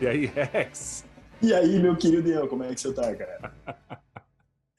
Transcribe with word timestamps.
E 0.00 0.06
aí, 0.06 0.26
Rex? 0.26 1.04
E 1.42 1.52
aí, 1.52 1.78
meu 1.80 1.96
querido 1.96 2.28
Ian, 2.28 2.46
como 2.46 2.62
é 2.62 2.72
que 2.72 2.80
você 2.80 2.92
tá, 2.94 3.14
cara? 3.16 3.52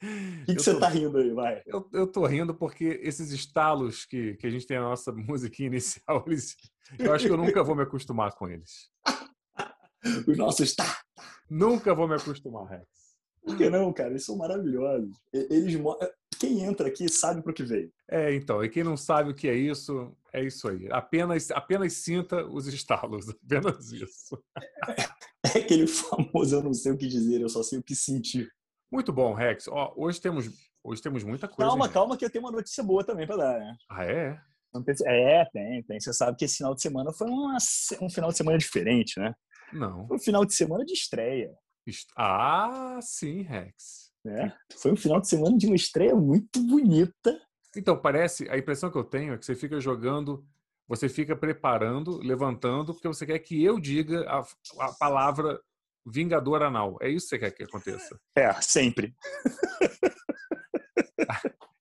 que, 0.46 0.54
que 0.54 0.62
você 0.62 0.72
tô... 0.72 0.80
tá 0.80 0.88
rindo 0.88 1.18
aí, 1.18 1.30
vai? 1.30 1.62
Eu, 1.66 1.86
eu 1.92 2.06
tô 2.06 2.24
rindo 2.24 2.54
porque 2.54 2.98
esses 3.02 3.30
estalos 3.30 4.06
que, 4.06 4.34
que 4.36 4.46
a 4.46 4.50
gente 4.50 4.66
tem 4.66 4.78
na 4.78 4.88
nossa 4.88 5.12
musiquinha 5.12 5.66
inicial, 5.66 6.24
eles, 6.26 6.56
eu 6.98 7.12
acho 7.12 7.26
que 7.26 7.32
eu 7.32 7.36
nunca 7.36 7.62
vou 7.62 7.76
me 7.76 7.82
acostumar 7.82 8.32
com 8.32 8.48
eles. 8.48 8.90
Os 10.26 10.38
nossos 10.38 10.74
tá, 10.74 10.84
tá. 11.14 11.24
Nunca 11.50 11.94
vou 11.94 12.08
me 12.08 12.14
acostumar, 12.14 12.66
Rex. 12.66 12.86
Por 13.42 13.56
que 13.56 13.68
não, 13.68 13.92
cara? 13.92 14.10
Eles 14.10 14.24
são 14.24 14.36
maravilhosos. 14.36 15.18
Eles 15.32 15.76
quem 16.38 16.62
entra 16.62 16.88
aqui 16.88 17.06
sabe 17.08 17.42
para 17.42 17.50
o 17.50 17.54
que 17.54 17.62
veio. 17.62 17.92
É, 18.08 18.34
então, 18.34 18.64
e 18.64 18.68
quem 18.70 18.82
não 18.82 18.96
sabe 18.96 19.30
o 19.30 19.34
que 19.34 19.46
é 19.46 19.54
isso, 19.54 20.16
é 20.32 20.44
isso 20.44 20.68
aí. 20.68 20.88
Apenas, 20.90 21.50
apenas 21.50 21.92
sinta 21.94 22.44
os 22.46 22.66
estalos, 22.66 23.28
apenas 23.44 23.92
isso. 23.92 24.42
É, 24.88 25.02
é 25.54 25.58
aquele 25.58 25.86
famoso 25.86 26.56
eu 26.56 26.62
não 26.62 26.74
sei 26.74 26.92
o 26.92 26.98
que 26.98 27.06
dizer, 27.06 27.40
eu 27.40 27.48
só 27.48 27.62
sei 27.62 27.78
o 27.78 27.82
que 27.82 27.94
sentir. 27.94 28.48
Muito 28.92 29.12
bom, 29.12 29.34
Rex. 29.34 29.68
Ó, 29.68 29.92
hoje 29.96 30.20
temos 30.20 30.50
hoje 30.82 31.02
temos 31.02 31.22
muita 31.22 31.46
coisa. 31.46 31.70
Calma, 31.70 31.86
hein, 31.86 31.92
calma, 31.92 32.16
que 32.16 32.24
eu 32.24 32.30
tenho 32.30 32.44
uma 32.44 32.52
notícia 32.52 32.82
boa 32.82 33.04
também 33.04 33.26
para 33.26 33.36
dar, 33.36 33.58
né? 33.58 33.76
Ah, 33.88 34.04
é? 34.04 34.40
É, 35.04 35.44
tem, 35.46 35.82
tem. 35.82 36.00
Você 36.00 36.12
sabe 36.12 36.36
que 36.36 36.44
esse 36.44 36.58
final 36.58 36.74
de 36.74 36.80
semana 36.82 37.12
foi 37.12 37.28
uma, 37.28 37.56
um 38.00 38.08
final 38.10 38.30
de 38.30 38.36
semana 38.36 38.56
diferente, 38.56 39.18
né? 39.18 39.34
Não. 39.72 40.06
Foi 40.06 40.16
um 40.16 40.20
final 40.20 40.44
de 40.44 40.54
semana 40.54 40.84
de 40.84 40.92
estreia. 40.92 41.52
Ah, 42.16 42.98
sim, 43.02 43.42
Rex. 43.42 44.10
Né? 44.24 44.54
Foi 44.80 44.92
um 44.92 44.96
final 44.96 45.20
de 45.20 45.28
semana 45.28 45.56
de 45.56 45.66
uma 45.66 45.76
estreia 45.76 46.14
muito 46.14 46.60
bonita. 46.62 47.40
Então, 47.76 47.96
parece, 47.96 48.48
a 48.48 48.58
impressão 48.58 48.90
que 48.90 48.98
eu 48.98 49.04
tenho 49.04 49.34
é 49.34 49.38
que 49.38 49.46
você 49.46 49.54
fica 49.54 49.80
jogando, 49.80 50.44
você 50.88 51.08
fica 51.08 51.36
preparando, 51.36 52.18
levantando, 52.18 52.92
porque 52.92 53.08
você 53.08 53.24
quer 53.24 53.38
que 53.38 53.62
eu 53.62 53.78
diga 53.78 54.28
a, 54.28 54.44
a 54.80 54.92
palavra 54.94 55.60
Vingador 56.04 56.62
Anal. 56.62 56.98
É 57.00 57.08
isso 57.08 57.26
que 57.26 57.30
você 57.30 57.38
quer 57.38 57.50
que 57.52 57.64
aconteça? 57.64 58.20
É, 58.36 58.52
sempre. 58.60 59.14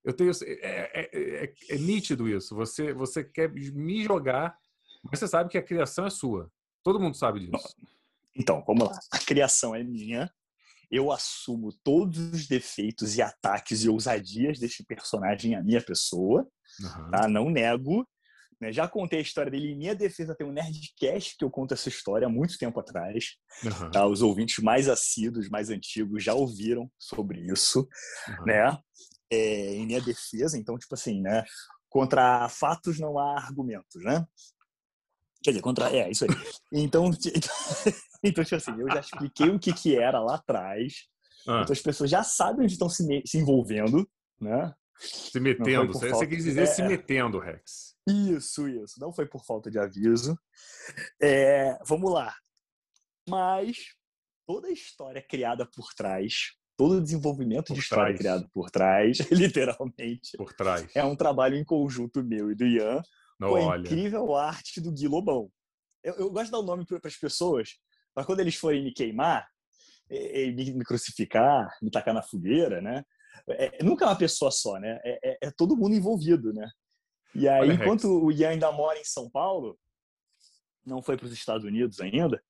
Eu 0.04 0.14
tenho. 0.14 0.32
É, 0.44 1.02
é, 1.02 1.10
é, 1.14 1.54
é, 1.70 1.78
nítido 1.78 2.28
isso. 2.28 2.56
Você, 2.56 2.92
você 2.94 3.24
quer 3.24 3.52
me 3.52 4.04
jogar, 4.04 4.58
mas 5.04 5.20
você 5.20 5.28
sabe 5.28 5.52
que 5.52 5.58
a 5.58 5.64
criação 5.64 6.08
é 6.08 6.10
sua. 6.10 6.52
Todo 6.84 7.00
mundo 7.00 7.16
sabe 7.16 7.42
disso. 7.42 7.76
Então, 8.36 8.64
vamos 8.66 8.90
lá. 8.90 9.00
A 9.12 9.20
criação 9.20 9.76
é 9.76 9.84
minha 9.84 10.32
eu 10.92 11.12
assumo 11.12 11.70
todos 11.84 12.18
os 12.34 12.48
defeitos 12.48 13.16
e 13.16 13.22
ataques 13.22 13.84
e 13.84 13.90
ousadias 13.90 14.60
deste 14.60 14.84
personagem 14.84 15.56
à 15.56 15.62
minha 15.62 15.82
pessoa, 15.82 16.48
uhum. 16.82 17.12
tá? 17.12 17.28
Não 17.28 17.50
nego. 17.50 18.08
Né? 18.60 18.72
Já 18.74 18.88
contei 18.88 19.20
a 19.20 19.22
história 19.22 19.52
dele 19.52 19.72
em 19.72 19.78
minha 19.78 19.96
defesa, 19.96 20.36
tem 20.36 20.46
um 20.46 20.52
Nerdcast 20.52 21.38
que 21.38 21.46
eu 21.46 21.50
conto 21.50 21.74
essa 21.74 21.88
história 21.88 22.28
há 22.28 22.30
muito 22.30 22.58
tempo 22.58 22.80
atrás. 22.80 23.36
Uhum. 23.64 23.92
Tá? 23.92 24.06
Os 24.06 24.22
ouvintes 24.22 24.64
mais 24.64 24.90
assíduos, 24.90 25.50
mais 25.50 25.70
antigos, 25.70 26.24
já 26.24 26.34
ouviram 26.34 26.92
sobre 26.98 27.40
isso, 27.40 27.88
uhum. 28.28 28.46
né? 28.46 28.78
É, 29.32 29.76
em 29.76 29.86
minha 29.86 30.02
defesa, 30.02 30.58
então, 30.58 30.78
tipo 30.78 30.96
assim, 30.96 31.22
né? 31.22 31.44
Contra 31.88 32.50
fatos 32.50 33.00
não 33.00 33.18
há 33.18 33.38
argumentos, 33.38 34.04
né? 34.04 34.26
Quer 35.44 35.52
dizer, 35.52 35.62
contra. 35.62 35.96
É, 35.96 36.10
isso 36.10 36.26
aí. 36.26 36.30
Então, 36.72 37.10
então 38.24 38.44
tipo 38.44 38.56
assim, 38.56 38.80
eu 38.80 38.88
já 38.88 39.00
expliquei 39.00 39.50
o 39.50 39.60
que, 39.60 39.74
que 39.74 39.98
era 39.98 40.20
lá 40.20 40.36
atrás. 40.36 41.08
Ah. 41.48 41.62
Então 41.62 41.74
as 41.74 41.82
pessoas 41.82 42.10
já 42.10 42.24
sabem 42.24 42.64
onde 42.64 42.74
estão 42.74 42.90
se, 42.90 43.04
se 43.26 43.38
envolvendo, 43.38 44.10
né? 44.40 44.74
Se 45.00 45.40
metendo. 45.40 45.94
Você, 45.94 46.10
falta... 46.10 46.28
quis 46.28 46.44
dizer 46.44 46.64
é, 46.64 46.66
se 46.66 46.84
metendo, 46.84 47.40
Rex. 47.40 47.96
Isso, 48.08 48.68
isso. 48.68 49.00
Não 49.00 49.14
foi 49.14 49.26
por 49.26 49.46
falta 49.46 49.72
de 49.72 49.80
aviso. 49.80 50.38
É, 51.22 51.78
vamos 51.86 52.12
lá. 52.12 52.36
Mas 53.28 53.78
toda 54.46 54.68
a 54.68 54.72
história 54.72 55.22
criada 55.22 55.66
por 55.66 55.94
trás, 55.94 56.54
todo 56.76 56.98
o 56.98 57.02
desenvolvimento 57.02 57.68
por 57.68 57.76
de 57.76 57.80
história 57.80 58.06
trás. 58.06 58.18
criado 58.18 58.50
por 58.52 58.70
trás, 58.72 59.20
literalmente, 59.32 60.36
por 60.38 60.54
trás. 60.54 60.88
é 60.96 61.04
um 61.04 61.16
trabalho 61.16 61.56
em 61.56 61.64
conjunto 61.64 62.24
meu 62.24 62.52
e 62.52 62.56
do 62.56 62.66
Ian, 62.66 63.02
Não, 63.40 63.50
com 63.50 63.56
a 63.56 63.66
olha. 63.68 63.82
incrível 63.82 64.36
arte 64.36 64.82
do 64.82 64.92
Gui 64.92 65.08
Lobão. 65.08 65.50
Eu, 66.04 66.16
eu 66.16 66.32
gosto 66.32 66.46
de 66.46 66.52
dar 66.52 66.60
o 66.60 66.64
um 66.64 66.66
nome 66.66 66.86
para 66.86 67.00
as 67.04 67.18
pessoas, 67.18 67.78
para 68.14 68.26
quando 68.26 68.40
eles 68.40 68.56
forem 68.56 68.84
me 68.84 68.94
queimar, 68.94 69.48
e, 70.10 70.52
me, 70.52 70.74
me, 70.74 70.84
crucificar, 70.84 71.70
me 71.82 71.92
tacar 71.92 72.14
na 72.14 72.22
fogueira, 72.22 72.82
né? 72.82 73.04
É, 73.48 73.84
nunca 73.84 74.06
é 74.06 74.08
uma 74.08 74.18
pessoa 74.18 74.52
só, 74.52 74.80
né? 74.80 75.00
É, 75.04 75.32
é, 75.32 75.38
é 75.44 75.52
todo 75.52 75.78
mundo 75.78 75.96
envolvido, 75.96 76.52
né? 76.54 76.70
E 77.36 77.48
aí, 77.48 77.62
Olha, 77.62 77.74
enquanto 77.74 78.08
Rex. 78.08 78.24
o 78.24 78.32
Ian 78.32 78.50
ainda 78.50 78.72
mora 78.72 79.00
em 79.00 79.04
São 79.04 79.30
Paulo, 79.30 79.78
não 80.86 81.02
foi 81.02 81.16
para 81.16 81.28
os 81.28 81.32
Estados 81.32 81.64
Unidos 81.64 82.00
ainda, 82.02 82.42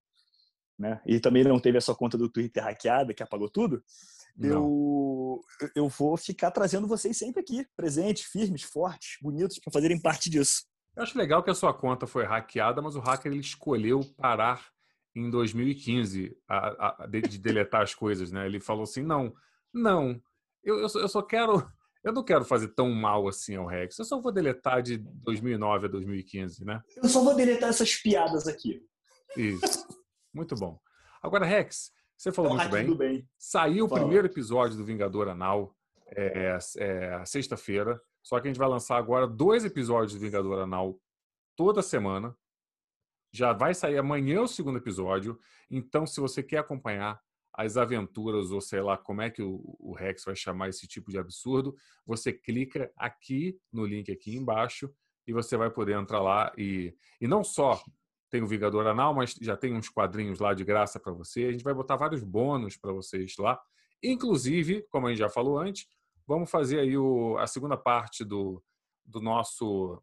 né? 0.78 1.02
E 1.06 1.20
também 1.20 1.44
não 1.44 1.60
teve 1.60 1.78
a 1.78 1.82
sua 1.82 1.96
conta 1.96 2.18
do 2.18 2.30
Twitter 2.30 2.64
hackeada, 2.64 3.14
que 3.14 3.22
apagou 3.22 3.50
tudo. 3.50 3.84
Eu, 4.42 5.42
eu 5.76 5.90
vou 5.90 6.16
ficar 6.16 6.50
trazendo 6.52 6.88
vocês 6.88 7.18
sempre 7.18 7.42
aqui, 7.42 7.68
presentes, 7.76 8.24
firmes, 8.24 8.64
fortes, 8.64 9.18
bonitos, 9.22 9.60
para 9.60 9.74
fazerem 9.74 10.00
parte 10.00 10.30
disso. 10.30 10.69
Eu 11.00 11.04
acho 11.04 11.18
legal 11.18 11.42
que 11.42 11.50
a 11.50 11.56
sua 11.56 11.74
conta 11.74 12.06
foi 12.06 12.26
hackeada, 12.26 12.82
mas 12.82 12.94
o 12.94 13.00
hacker 13.00 13.32
ele 13.32 13.40
escolheu 13.40 14.02
parar 14.18 14.68
em 15.16 15.30
2015 15.30 16.36
a, 16.46 17.04
a, 17.04 17.08
de, 17.08 17.22
de, 17.22 17.38
deletar 17.38 17.84
as 17.84 17.96
coisas, 17.96 18.34
né? 18.34 18.46
Ele 18.46 18.60
falou 18.60 18.84
assim, 18.84 19.02
não, 19.02 19.34
não, 19.74 20.22
eu, 20.62 20.78
eu, 20.80 20.90
só, 20.90 21.00
eu 21.00 21.08
só 21.08 21.22
quero, 21.22 21.66
eu 22.04 22.12
não 22.12 22.22
quero 22.22 22.44
fazer 22.44 22.68
tão 22.76 22.92
mal 22.92 23.30
assim 23.30 23.56
ao 23.56 23.66
Rex, 23.66 23.98
eu 23.98 24.04
só 24.04 24.20
vou 24.20 24.30
deletar 24.30 24.82
de 24.82 24.98
2009 24.98 25.86
a 25.86 25.90
2015, 25.90 26.66
né? 26.66 26.84
Eu 27.02 27.08
só 27.08 27.24
vou 27.24 27.34
deletar 27.34 27.70
essas 27.70 27.96
piadas 27.96 28.46
aqui. 28.46 28.82
Isso, 29.38 29.88
muito 30.34 30.54
bom. 30.54 30.78
Agora, 31.24 31.46
Rex, 31.46 31.94
você 32.18 32.30
falou 32.30 32.58
muito 32.58 32.70
bem. 32.70 32.94
bem. 32.98 33.30
Saiu 33.38 33.88
Fala. 33.88 34.02
o 34.02 34.04
primeiro 34.04 34.28
episódio 34.28 34.76
do 34.76 34.84
Vingador 34.84 35.30
Anal 35.30 35.74
é, 36.08 36.58
é, 36.78 37.26
sexta-feira, 37.26 38.02
só 38.24 38.40
que 38.40 38.48
a 38.48 38.52
gente 38.52 38.60
vai 38.60 38.70
lançar 38.70 38.98
agora 38.98 39.28
dois 39.28 39.66
episódios 39.66 40.14
do 40.14 40.20
Vingador 40.20 40.60
Anal 40.60 41.00
toda 41.56 41.82
semana. 41.82 42.36
Já 43.32 43.54
vai 43.54 43.74
sair 43.74 43.98
amanhã 43.98 44.42
o 44.42 44.48
segundo 44.48 44.78
episódio. 44.78 45.40
Então, 45.70 46.06
se 46.06 46.20
você 46.20 46.42
quer 46.42 46.58
acompanhar 46.58 47.22
as 47.54 47.78
aventuras, 47.78 48.52
ou 48.52 48.62
sei 48.62 48.82
lá 48.82 48.98
como 48.98 49.22
é 49.22 49.30
que 49.30 49.42
o, 49.42 49.94
Rex 49.98 50.24
vai 50.24 50.36
chamar 50.36 50.70
esse 50.70 50.88
tipo 50.88 51.12
de 51.12 51.18
absurdo, 51.18 51.76
você 52.06 52.32
clica 52.32 52.92
aqui 52.96 53.60
no 53.72 53.86
link 53.86 54.12
aqui 54.12 54.36
embaixo 54.36 54.90
e 55.28 55.34
você 55.34 55.58
vai 55.58 55.70
poder 55.70 55.98
entrar 55.98 56.22
lá 56.22 56.54
e, 56.58 56.96
e 57.20 57.28
não 57.28 57.44
só 57.44 57.82
tem 58.30 58.42
o 58.42 58.48
Vingador 58.48 58.88
Anal, 58.88 59.14
mas 59.14 59.36
já 59.42 59.58
tem 59.58 59.74
uns 59.74 59.90
quadrinhos 59.90 60.40
lá 60.40 60.54
de 60.54 60.64
graça 60.64 61.00
para 61.00 61.12
você. 61.12 61.46
A 61.46 61.52
gente 61.52 61.64
vai 61.64 61.74
botar 61.74 61.96
vários 61.96 62.24
bônus 62.24 62.78
para 62.78 62.94
vocês 62.94 63.36
lá. 63.38 63.60
Inclusive, 64.02 64.86
como 64.90 65.08
a 65.08 65.10
gente 65.10 65.20
já 65.20 65.30
falou 65.30 65.58
antes, 65.58 65.88
vamos 66.30 66.50
fazer 66.52 66.80
aí 66.80 66.96
o, 66.96 67.40
a 67.40 67.48
segunda 67.48 67.76
parte 67.76 68.24
do, 68.24 68.64
do 69.04 69.20
nosso 69.20 70.00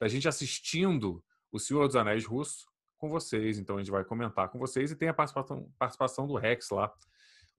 da 0.00 0.08
gente 0.08 0.26
assistindo 0.26 1.22
o 1.52 1.60
Senhor 1.60 1.86
dos 1.86 1.94
Anéis 1.94 2.26
russo 2.26 2.66
com 2.98 3.08
vocês. 3.08 3.60
Então 3.60 3.76
a 3.76 3.78
gente 3.78 3.92
vai 3.92 4.04
comentar 4.04 4.48
com 4.48 4.58
vocês 4.58 4.90
e 4.90 4.96
tem 4.96 5.08
a 5.08 5.14
participação, 5.14 5.70
participação 5.78 6.26
do 6.26 6.34
Rex 6.34 6.68
lá. 6.70 6.92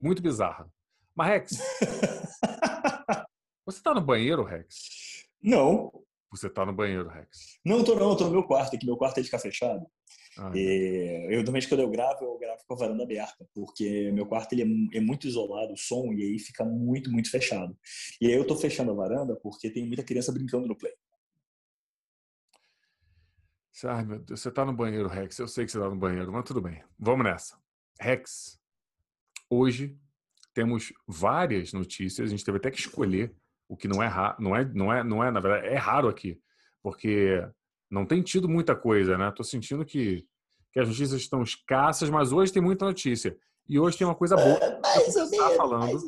Muito 0.02 0.22
bizarra. 0.22 0.70
Mas, 1.16 1.30
Rex, 1.30 1.52
você 3.66 3.78
está 3.78 3.94
no 3.94 4.02
banheiro, 4.02 4.44
Rex? 4.44 5.26
Não. 5.42 5.90
Você 6.30 6.48
está 6.48 6.66
no 6.66 6.74
banheiro, 6.74 7.08
Rex? 7.08 7.58
Não, 7.64 7.78
eu 7.78 7.86
tô 7.86 7.96
não, 7.96 8.10
eu 8.10 8.18
tô 8.18 8.26
no 8.26 8.32
meu 8.32 8.44
quarto 8.44 8.76
aqui. 8.76 8.86
Meu 8.86 8.98
quarto 8.98 9.20
é 9.20 9.22
de 9.22 9.28
ficar 9.28 9.40
fechado. 9.40 9.86
Ah, 10.38 10.52
e, 10.56 11.28
eu, 11.30 11.38
normalmente, 11.38 11.68
quando 11.68 11.82
eu 11.82 11.90
gravo, 11.90 12.24
eu 12.24 12.38
gravo 12.38 12.62
com 12.68 12.74
a 12.74 12.78
varanda 12.78 13.04
aberta, 13.04 13.46
porque 13.54 14.12
meu 14.12 14.26
quarto 14.26 14.54
ele 14.54 14.90
é, 14.94 14.98
é, 14.98 15.02
muito 15.02 15.28
isolado, 15.28 15.74
o 15.74 15.78
som, 15.78 16.12
e 16.14 16.24
aí 16.24 16.40
fica 16.40 16.66
muito, 16.66 17.12
muito 17.12 17.30
fechado. 17.30 17.78
E 18.20 18.28
aí 18.28 18.34
eu 18.34 18.46
tô 18.46 18.56
fechando 18.56 18.92
a 18.92 18.96
varanda 18.96 19.36
porque 19.36 19.70
tem 19.70 19.86
muita 19.86 20.04
criança 20.04 20.32
brincando 20.32 20.68
no 20.68 20.76
play. 20.76 20.94
Ai, 23.86 24.06
meu 24.06 24.20
Deus, 24.20 24.40
você 24.40 24.52
tá 24.52 24.64
no 24.64 24.74
banheiro, 24.74 25.10
Rex. 25.10 25.38
Eu 25.40 25.48
sei 25.48 25.66
que 25.66 25.72
você 25.72 25.80
tá 25.80 25.90
no 25.90 25.96
banheiro, 25.96 26.32
mas 26.32 26.46
tudo 26.46 26.62
bem. 26.62 26.84
Vamos 26.98 27.26
nessa. 27.26 27.58
Rex, 28.00 28.60
hoje 29.50 29.98
temos 30.54 30.94
várias 31.08 31.74
notícias. 31.74 32.28
A 32.28 32.32
gente 32.32 32.46
teve 32.46 32.58
até 32.58 32.72
que 32.72 32.80
escolher 32.80 33.36
o 33.68 33.76
que 33.76 33.88
não 33.88 34.02
é 34.02 34.08
raro, 34.08 34.36
não 34.40 34.56
é, 34.56 34.66
não 34.66 34.94
é, 34.94 35.04
não 35.04 35.24
é, 35.24 35.32
na 35.32 35.40
verdade, 35.40 35.68
é 35.68 35.76
raro 35.76 36.08
aqui, 36.08 36.40
porque 36.82 37.44
não 37.90 38.06
tem 38.06 38.22
tido 38.22 38.48
muita 38.48 38.76
coisa, 38.76 39.18
né? 39.18 39.32
Tô 39.32 39.44
sentindo 39.44 39.86
que, 39.86 40.26
que 40.74 40.80
as 40.80 40.88
notícias 40.88 41.22
estão 41.22 41.44
escassas, 41.44 42.10
mas 42.10 42.32
hoje 42.32 42.52
tem 42.52 42.62
muita 42.62 42.86
notícia. 42.86 43.38
E 43.70 43.80
hoje 43.80 43.98
tem 43.98 44.06
uma 44.08 44.16
coisa 44.16 44.36
boa. 44.36 44.60
É, 44.84 45.00
mais 45.00 45.16
ou 45.16 45.30
menos, 45.30 45.56
falando. 45.56 46.02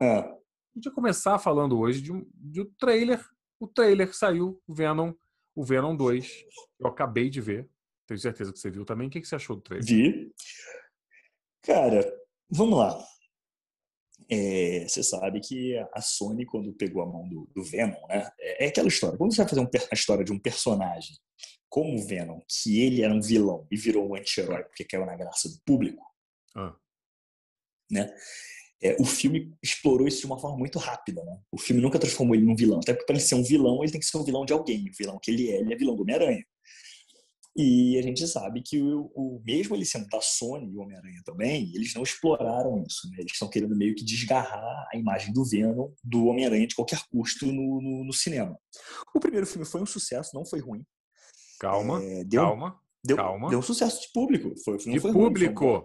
É. 0.00 0.18
A 0.18 0.38
gente 0.74 0.84
vai 0.84 0.94
começar 0.94 1.38
falando 1.38 1.78
hoje 1.78 2.00
de 2.02 2.12
um, 2.12 2.24
de 2.34 2.60
um 2.60 2.70
trailer. 2.78 3.24
O 3.58 3.66
trailer 3.66 4.08
que 4.08 4.16
saiu, 4.16 4.62
Venom 4.68 5.12
o 5.54 5.64
Venom 5.64 5.96
2. 5.96 6.44
Eu 6.78 6.88
acabei 6.88 7.30
de 7.30 7.40
ver. 7.40 7.68
Tenho 8.06 8.20
certeza 8.20 8.52
que 8.52 8.58
você 8.58 8.70
viu 8.70 8.84
também. 8.84 9.08
O 9.08 9.10
que 9.10 9.24
você 9.24 9.34
achou 9.34 9.56
do 9.56 9.62
trailer? 9.62 9.86
Vi. 9.86 10.32
Cara, 11.62 12.04
vamos 12.50 12.78
lá. 12.78 13.02
É, 14.28 14.86
você 14.86 15.02
sabe 15.02 15.40
que 15.40 15.76
a 15.94 16.00
Sony, 16.02 16.44
quando 16.44 16.72
pegou 16.74 17.02
a 17.02 17.06
mão 17.06 17.26
do, 17.28 17.48
do 17.54 17.64
Venom, 17.64 18.06
né? 18.08 18.28
É, 18.38 18.66
é, 18.66 18.68
aquela 18.68 18.88
história. 18.88 19.16
Quando 19.16 19.34
você 19.34 19.42
vai 19.42 19.48
fazer 19.48 19.60
um, 19.62 19.68
a 19.90 19.94
história 19.94 20.24
de 20.24 20.32
um 20.32 20.38
personagem 20.38 21.16
como 21.68 22.04
Venom, 22.06 22.40
que 22.48 22.80
ele 22.80 23.02
era 23.02 23.12
um 23.12 23.20
vilão 23.20 23.66
e 23.70 23.76
virou 23.76 24.08
um 24.08 24.14
anti-herói 24.14 24.64
porque 24.64 24.84
caiu 24.84 25.06
na 25.06 25.16
graça 25.16 25.48
do 25.48 25.60
público, 25.64 26.02
ah. 26.54 26.74
né? 27.90 28.12
É, 28.82 28.94
o 29.00 29.04
filme 29.04 29.54
explorou 29.62 30.06
isso 30.06 30.20
de 30.20 30.26
uma 30.26 30.38
forma 30.38 30.58
muito 30.58 30.78
rápida, 30.78 31.24
né? 31.24 31.40
O 31.50 31.58
filme 31.58 31.80
nunca 31.80 31.98
transformou 31.98 32.34
ele 32.34 32.44
num 32.44 32.54
vilão. 32.54 32.78
Até 32.78 32.92
porque 32.92 33.06
para 33.06 33.16
ele 33.16 33.24
ser 33.24 33.34
um 33.34 33.42
vilão, 33.42 33.82
ele 33.82 33.90
tem 33.90 34.00
que 34.00 34.06
ser 34.06 34.18
um 34.18 34.24
vilão 34.24 34.44
de 34.44 34.52
alguém. 34.52 34.88
O 34.88 34.92
vilão 34.96 35.18
que 35.20 35.30
ele 35.30 35.50
é, 35.50 35.60
ele 35.60 35.72
é 35.72 35.76
vilão 35.76 35.96
do 35.96 36.02
Homem-Aranha. 36.02 36.44
E 37.58 37.98
a 37.98 38.02
gente 38.02 38.26
sabe 38.28 38.62
que 38.62 38.78
o, 38.82 39.10
o 39.14 39.42
mesmo 39.42 39.74
ele 39.74 39.86
sendo 39.86 40.06
da 40.08 40.20
Sony 40.20 40.70
e 40.70 40.76
o 40.76 40.80
Homem-Aranha 40.82 41.22
também, 41.24 41.72
eles 41.74 41.94
não 41.94 42.02
exploraram 42.02 42.84
isso. 42.86 43.08
Né? 43.10 43.16
Eles 43.20 43.32
estão 43.32 43.48
querendo 43.48 43.74
meio 43.74 43.94
que 43.94 44.04
desgarrar 44.04 44.86
a 44.92 44.96
imagem 44.96 45.32
do 45.32 45.42
Venom 45.42 45.90
do 46.04 46.26
Homem-Aranha 46.26 46.66
de 46.66 46.74
qualquer 46.74 47.00
custo 47.10 47.46
no, 47.46 47.80
no, 47.80 48.04
no, 48.04 48.12
cinema. 48.12 48.58
O 49.14 49.20
primeiro 49.20 49.46
filme 49.46 49.64
foi 49.64 49.80
um 49.80 49.86
sucesso, 49.86 50.32
não 50.34 50.44
foi 50.44 50.60
ruim. 50.60 50.84
Calma, 51.58 52.02
é, 52.02 52.24
deu, 52.24 52.42
calma, 52.42 52.80
deu, 53.04 53.16
calma. 53.16 53.48
Deu 53.48 53.58
um 53.58 53.62
sucesso 53.62 54.02
de 54.02 54.12
público. 54.12 54.54
Foi, 54.64 54.76
de 54.78 55.00
foi 55.00 55.12
público. 55.12 55.64
Ruim, 55.64 55.80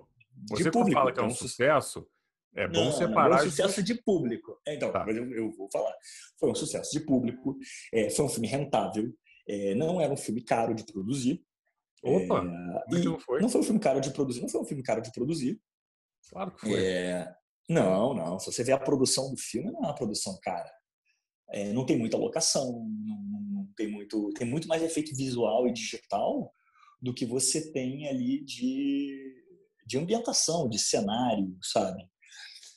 foi 0.49 0.57
Você 0.57 0.63
de 0.63 0.71
público. 0.71 0.99
fala 0.99 1.13
que 1.13 1.19
é 1.19 1.23
um 1.23 1.29
sucesso, 1.29 2.07
é 2.55 2.67
bom 2.67 2.85
não, 2.85 2.91
separar. 2.91 3.29
Não, 3.29 3.37
foi 3.37 3.47
um 3.47 3.49
sucesso 3.51 3.83
de 3.83 3.95
público. 3.95 4.59
É, 4.67 4.75
então, 4.75 4.91
tá. 4.91 5.05
eu, 5.07 5.31
eu, 5.31 5.51
vou 5.51 5.69
falar. 5.71 5.93
Foi 6.39 6.51
um 6.51 6.55
sucesso 6.55 6.91
de 6.91 6.99
público. 6.99 7.57
É, 7.93 8.09
foi 8.09 8.25
um 8.25 8.29
filme 8.29 8.47
rentável. 8.47 9.13
É, 9.47 9.73
não 9.75 10.01
era 10.01 10.11
um 10.13 10.17
filme 10.17 10.41
caro 10.41 10.73
de 10.73 10.83
produzir. 10.83 11.43
Opa! 12.03 12.39
É, 12.39 12.99
não 13.03 13.19
foi? 13.19 13.41
Não 13.41 13.49
foi 13.49 13.61
um 13.61 13.63
filme 13.63 13.79
caro 13.79 14.01
de 14.01 14.11
produzir, 14.11 14.41
não 14.41 14.49
foi 14.49 14.61
um 14.61 14.65
filme 14.65 14.83
caro 14.83 15.01
de 15.01 15.11
produzir. 15.11 15.61
Claro 16.29 16.51
que 16.51 16.61
foi. 16.61 16.83
É, 16.83 17.33
não, 17.69 18.13
não. 18.13 18.39
Se 18.39 18.51
você 18.51 18.63
vê 18.63 18.71
a 18.71 18.79
produção 18.79 19.31
do 19.31 19.37
filme, 19.37 19.71
não 19.71 19.79
é 19.79 19.87
uma 19.87 19.95
produção 19.95 20.37
cara. 20.41 20.69
É, 21.49 21.71
não 21.73 21.85
tem 21.85 21.97
muita 21.97 22.17
locação, 22.17 22.85
tem 23.81 23.91
muito. 23.91 24.29
Tem 24.33 24.47
muito 24.47 24.67
mais 24.67 24.83
efeito 24.83 25.15
visual 25.15 25.67
e 25.67 25.73
digital 25.73 26.53
do 27.01 27.13
que 27.13 27.25
você 27.25 27.71
tem 27.71 28.07
ali 28.07 28.43
de, 28.43 29.33
de 29.85 29.97
ambientação, 29.97 30.69
de 30.69 30.77
cenário, 30.77 31.57
sabe? 31.61 32.03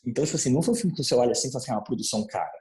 Então, 0.06 0.24
tipo 0.24 0.36
assim, 0.36 0.52
não 0.52 0.62
foi 0.62 0.74
um 0.74 0.76
filme 0.76 0.94
que 0.94 1.02
você 1.02 1.14
olha 1.14 1.32
assim 1.32 1.48
e 1.48 1.52
fala 1.52 1.62
assim, 1.62 1.72
é 1.72 1.74
uma 1.74 1.84
produção 1.84 2.26
cara. 2.26 2.58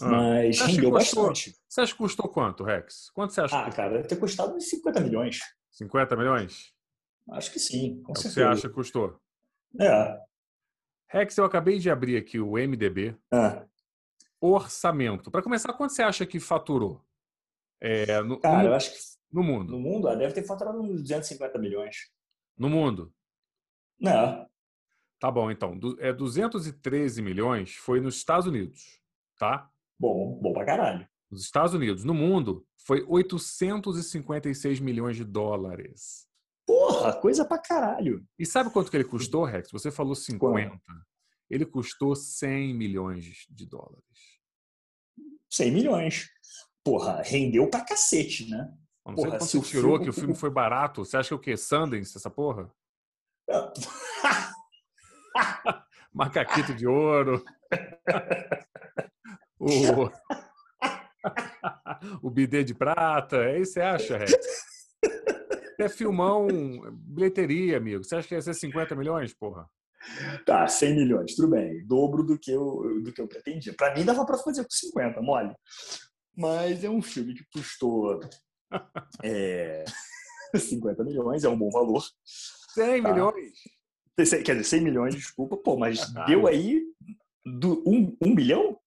Ah, 0.00 0.08
Mas 0.08 0.60
rendeu 0.60 0.90
custou, 0.90 1.24
bastante. 1.24 1.56
Você 1.68 1.80
acha 1.80 1.92
que 1.92 1.98
custou 1.98 2.28
quanto, 2.28 2.64
Rex? 2.64 3.10
Quanto 3.10 3.32
você 3.32 3.40
acha? 3.42 3.58
Ah, 3.58 3.70
que... 3.70 3.76
cara, 3.76 3.96
deve 3.96 4.08
ter 4.08 4.16
custado 4.16 4.54
uns 4.54 4.68
50 4.68 5.00
milhões. 5.00 5.38
50 5.72 6.16
milhões? 6.16 6.72
Acho 7.32 7.52
que 7.52 7.58
sim, 7.58 8.02
com 8.02 8.12
é 8.12 8.14
certeza. 8.16 8.34
Você 8.34 8.42
acha 8.42 8.68
que 8.68 8.74
custou? 8.74 9.18
É. 9.78 10.18
Rex, 11.08 11.36
eu 11.36 11.44
acabei 11.44 11.78
de 11.78 11.90
abrir 11.90 12.16
aqui 12.16 12.38
o 12.38 12.52
MDB. 12.52 13.16
Ah. 13.32 13.66
Orçamento. 14.40 15.30
Para 15.30 15.42
começar, 15.42 15.72
quanto 15.74 15.92
você 15.92 16.02
acha 16.02 16.24
que 16.24 16.40
faturou? 16.40 17.04
É, 17.80 18.22
no, 18.22 18.38
cara, 18.38 18.62
no, 18.62 18.68
eu 18.68 18.74
acho 18.74 18.92
que. 18.92 18.98
No 19.32 19.42
mundo. 19.42 19.72
No 19.72 19.78
mundo, 19.78 20.08
ah, 20.08 20.14
deve 20.14 20.34
ter 20.34 20.44
faturado 20.44 20.80
uns 20.80 21.02
250 21.02 21.58
milhões. 21.58 22.10
No 22.58 22.68
mundo? 22.68 23.12
Não. 23.98 24.48
Tá 25.20 25.30
bom, 25.30 25.50
então. 25.50 25.78
É 25.98 26.12
213 26.12 27.22
milhões 27.22 27.74
foi 27.74 28.00
nos 28.00 28.16
Estados 28.16 28.46
Unidos, 28.46 29.00
tá? 29.38 29.70
Bom, 29.98 30.38
bom 30.40 30.52
pra 30.52 30.64
caralho. 30.64 31.06
Nos 31.30 31.42
Estados 31.42 31.74
Unidos. 31.74 32.04
No 32.04 32.14
mundo, 32.14 32.66
foi 32.86 33.04
856 33.06 34.80
milhões 34.80 35.16
de 35.16 35.24
dólares. 35.24 36.26
Porra, 36.66 37.12
coisa 37.20 37.44
pra 37.44 37.58
caralho. 37.58 38.24
E 38.38 38.46
sabe 38.46 38.70
quanto 38.70 38.90
que 38.90 38.96
ele 38.96 39.04
custou, 39.04 39.44
Rex? 39.44 39.70
Você 39.70 39.90
falou 39.90 40.14
50. 40.14 40.70
Quanto? 40.70 40.82
Ele 41.48 41.66
custou 41.66 42.14
100 42.14 42.74
milhões 42.74 43.46
de 43.50 43.66
dólares. 43.66 44.04
100 45.50 45.70
milhões. 45.72 46.30
Porra, 46.90 47.22
rendeu 47.22 47.70
pra 47.70 47.84
cacete, 47.84 48.50
né? 48.50 48.68
Não 49.06 49.14
porra, 49.14 49.38
sei 49.38 49.46
se 49.46 49.60
você 49.60 49.70
tirou 49.70 49.92
filme... 49.92 50.02
que 50.02 50.10
o 50.10 50.12
filme 50.12 50.34
foi 50.34 50.50
barato. 50.50 51.04
Você 51.04 51.16
acha 51.16 51.28
que 51.28 51.34
é 51.34 51.36
o 51.36 51.38
quê? 51.38 51.56
Sundance, 51.56 52.16
essa 52.16 52.28
porra? 52.28 52.68
Macaquito 56.12 56.74
de 56.74 56.88
ouro. 56.88 57.44
o... 59.56 60.10
o 62.26 62.28
bidê 62.28 62.64
de 62.64 62.74
prata. 62.74 63.36
É 63.36 63.60
isso 63.60 63.74
que 63.74 63.74
você 63.74 63.82
acha, 63.82 64.18
Rex? 64.18 64.34
É 65.78 65.88
filmão, 65.88 66.48
bilheteria, 66.92 67.76
amigo. 67.76 68.02
Você 68.02 68.16
acha 68.16 68.26
que 68.26 68.34
ia 68.34 68.42
ser 68.42 68.54
50 68.54 68.96
milhões, 68.96 69.32
porra? 69.32 69.70
Tá, 70.44 70.66
100 70.66 70.96
milhões, 70.96 71.36
tudo 71.36 71.50
bem. 71.50 71.86
Dobro 71.86 72.24
do 72.24 72.36
que 72.36 72.50
eu, 72.50 73.00
do 73.00 73.12
que 73.12 73.20
eu 73.20 73.28
pretendia. 73.28 73.72
Para 73.76 73.94
mim, 73.94 74.04
dava 74.04 74.26
para 74.26 74.38
fazer 74.38 74.64
com 74.64 74.70
50, 74.70 75.22
mole. 75.22 75.54
Mas 76.40 76.82
é 76.82 76.88
um 76.88 77.02
filme 77.02 77.34
que 77.34 77.44
custou 77.52 78.18
é, 79.22 79.84
50 80.56 81.04
milhões, 81.04 81.44
é 81.44 81.48
um 81.50 81.58
bom 81.58 81.70
valor. 81.70 82.02
100 82.24 83.02
tá? 83.02 83.12
milhões? 83.12 83.52
Quer 84.16 84.56
dizer, 84.56 84.64
100 84.64 84.80
milhões, 84.80 85.14
desculpa, 85.14 85.56
pô, 85.58 85.76
mas 85.76 86.00
ah, 86.16 86.24
deu 86.24 86.46
aí 86.46 86.82
do, 87.44 87.82
um, 87.86 88.16
um 88.24 88.34
bilhão? 88.34 88.78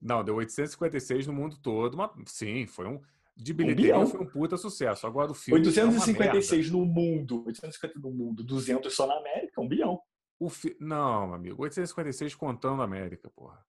Não, 0.00 0.22
deu 0.22 0.34
856 0.34 1.26
no 1.28 1.32
mundo 1.32 1.56
todo. 1.62 1.96
Mas, 1.96 2.10
sim, 2.26 2.66
foi 2.66 2.86
um. 2.86 3.00
De 3.34 3.54
bilheteria 3.54 3.98
um 3.98 4.06
foi 4.06 4.20
um 4.20 4.26
puta 4.26 4.58
sucesso. 4.58 5.06
Agora 5.06 5.30
o 5.30 5.34
filme. 5.34 5.60
856 5.60 6.68
é 6.68 6.70
no 6.70 6.84
mundo. 6.84 7.44
850 7.46 7.98
no 8.00 8.10
mundo, 8.10 8.44
200 8.44 8.94
só 8.94 9.06
na 9.06 9.16
América, 9.16 9.60
um 9.62 9.68
bilhão. 9.68 9.98
O 10.38 10.50
fi... 10.50 10.76
Não, 10.78 11.32
amigo. 11.32 11.62
856 11.62 12.34
contando 12.34 12.82
a 12.82 12.84
América, 12.84 13.30
porra. 13.30 13.64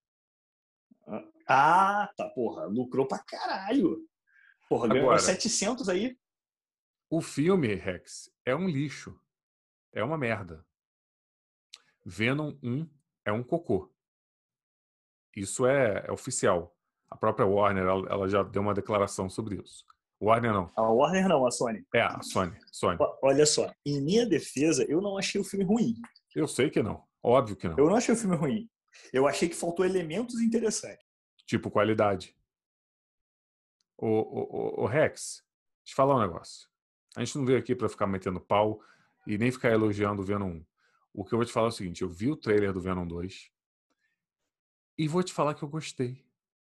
Ah, 1.07 1.23
tá, 1.45 2.29
porra. 2.29 2.65
Lucrou 2.65 3.07
pra 3.07 3.19
caralho. 3.19 4.07
Porra, 4.69 4.87
ganhou 4.87 5.05
Agora, 5.05 5.19
700 5.19 5.89
aí. 5.89 6.17
O 7.09 7.21
filme, 7.21 7.75
Rex, 7.75 8.31
é 8.45 8.55
um 8.55 8.67
lixo. 8.67 9.19
É 9.93 10.03
uma 10.03 10.17
merda. 10.17 10.65
Venom 12.05 12.57
1 12.63 12.89
é 13.25 13.31
um 13.31 13.43
cocô. 13.43 13.93
Isso 15.35 15.65
é, 15.65 16.05
é 16.07 16.11
oficial. 16.11 16.75
A 17.09 17.15
própria 17.15 17.45
Warner 17.45 17.83
ela, 17.83 18.07
ela, 18.09 18.27
já 18.27 18.43
deu 18.43 18.61
uma 18.61 18.73
declaração 18.73 19.29
sobre 19.29 19.61
isso. 19.61 19.85
Warner 20.19 20.53
não. 20.53 20.71
A 20.75 20.81
Warner 20.81 21.27
não, 21.27 21.45
a 21.45 21.51
Sony. 21.51 21.85
É, 21.93 22.01
a 22.01 22.21
Sony. 22.21 22.57
Sony. 22.71 22.97
Olha 23.21 23.45
só, 23.45 23.71
em 23.85 24.01
minha 24.01 24.25
defesa, 24.25 24.83
eu 24.89 25.01
não 25.01 25.17
achei 25.17 25.39
o 25.39 25.43
filme 25.43 25.65
ruim. 25.65 25.95
Eu 26.35 26.47
sei 26.47 26.69
que 26.69 26.81
não. 26.81 27.03
Óbvio 27.21 27.55
que 27.55 27.67
não. 27.67 27.77
Eu 27.77 27.87
não 27.87 27.95
achei 27.95 28.13
o 28.13 28.17
filme 28.17 28.35
ruim. 28.35 28.69
Eu 29.11 29.27
achei 29.27 29.47
que 29.47 29.55
faltou 29.55 29.85
elementos 29.85 30.39
interessantes. 30.41 31.05
Tipo 31.45 31.69
qualidade. 31.69 32.35
O, 33.97 34.07
o, 34.07 34.81
o, 34.81 34.83
o 34.83 34.85
Rex, 34.85 35.43
deixa 35.83 35.93
eu 35.93 35.95
falar 35.95 36.15
um 36.15 36.21
negócio. 36.21 36.67
A 37.15 37.23
gente 37.23 37.37
não 37.37 37.45
veio 37.45 37.59
aqui 37.59 37.75
para 37.75 37.89
ficar 37.89 38.07
metendo 38.07 38.39
pau 38.39 38.81
e 39.27 39.37
nem 39.37 39.51
ficar 39.51 39.71
elogiando 39.71 40.21
o 40.21 40.25
Venom 40.25 40.49
1. 40.49 40.65
O 41.13 41.23
que 41.23 41.33
eu 41.33 41.37
vou 41.37 41.45
te 41.45 41.53
falar 41.53 41.67
é 41.67 41.69
o 41.69 41.71
seguinte: 41.71 42.01
eu 42.01 42.09
vi 42.09 42.31
o 42.31 42.35
trailer 42.35 42.73
do 42.73 42.81
Venom 42.81 43.05
2 43.05 43.51
e 44.97 45.07
vou 45.07 45.23
te 45.23 45.33
falar 45.33 45.53
que 45.53 45.63
eu 45.63 45.69
gostei. 45.69 46.23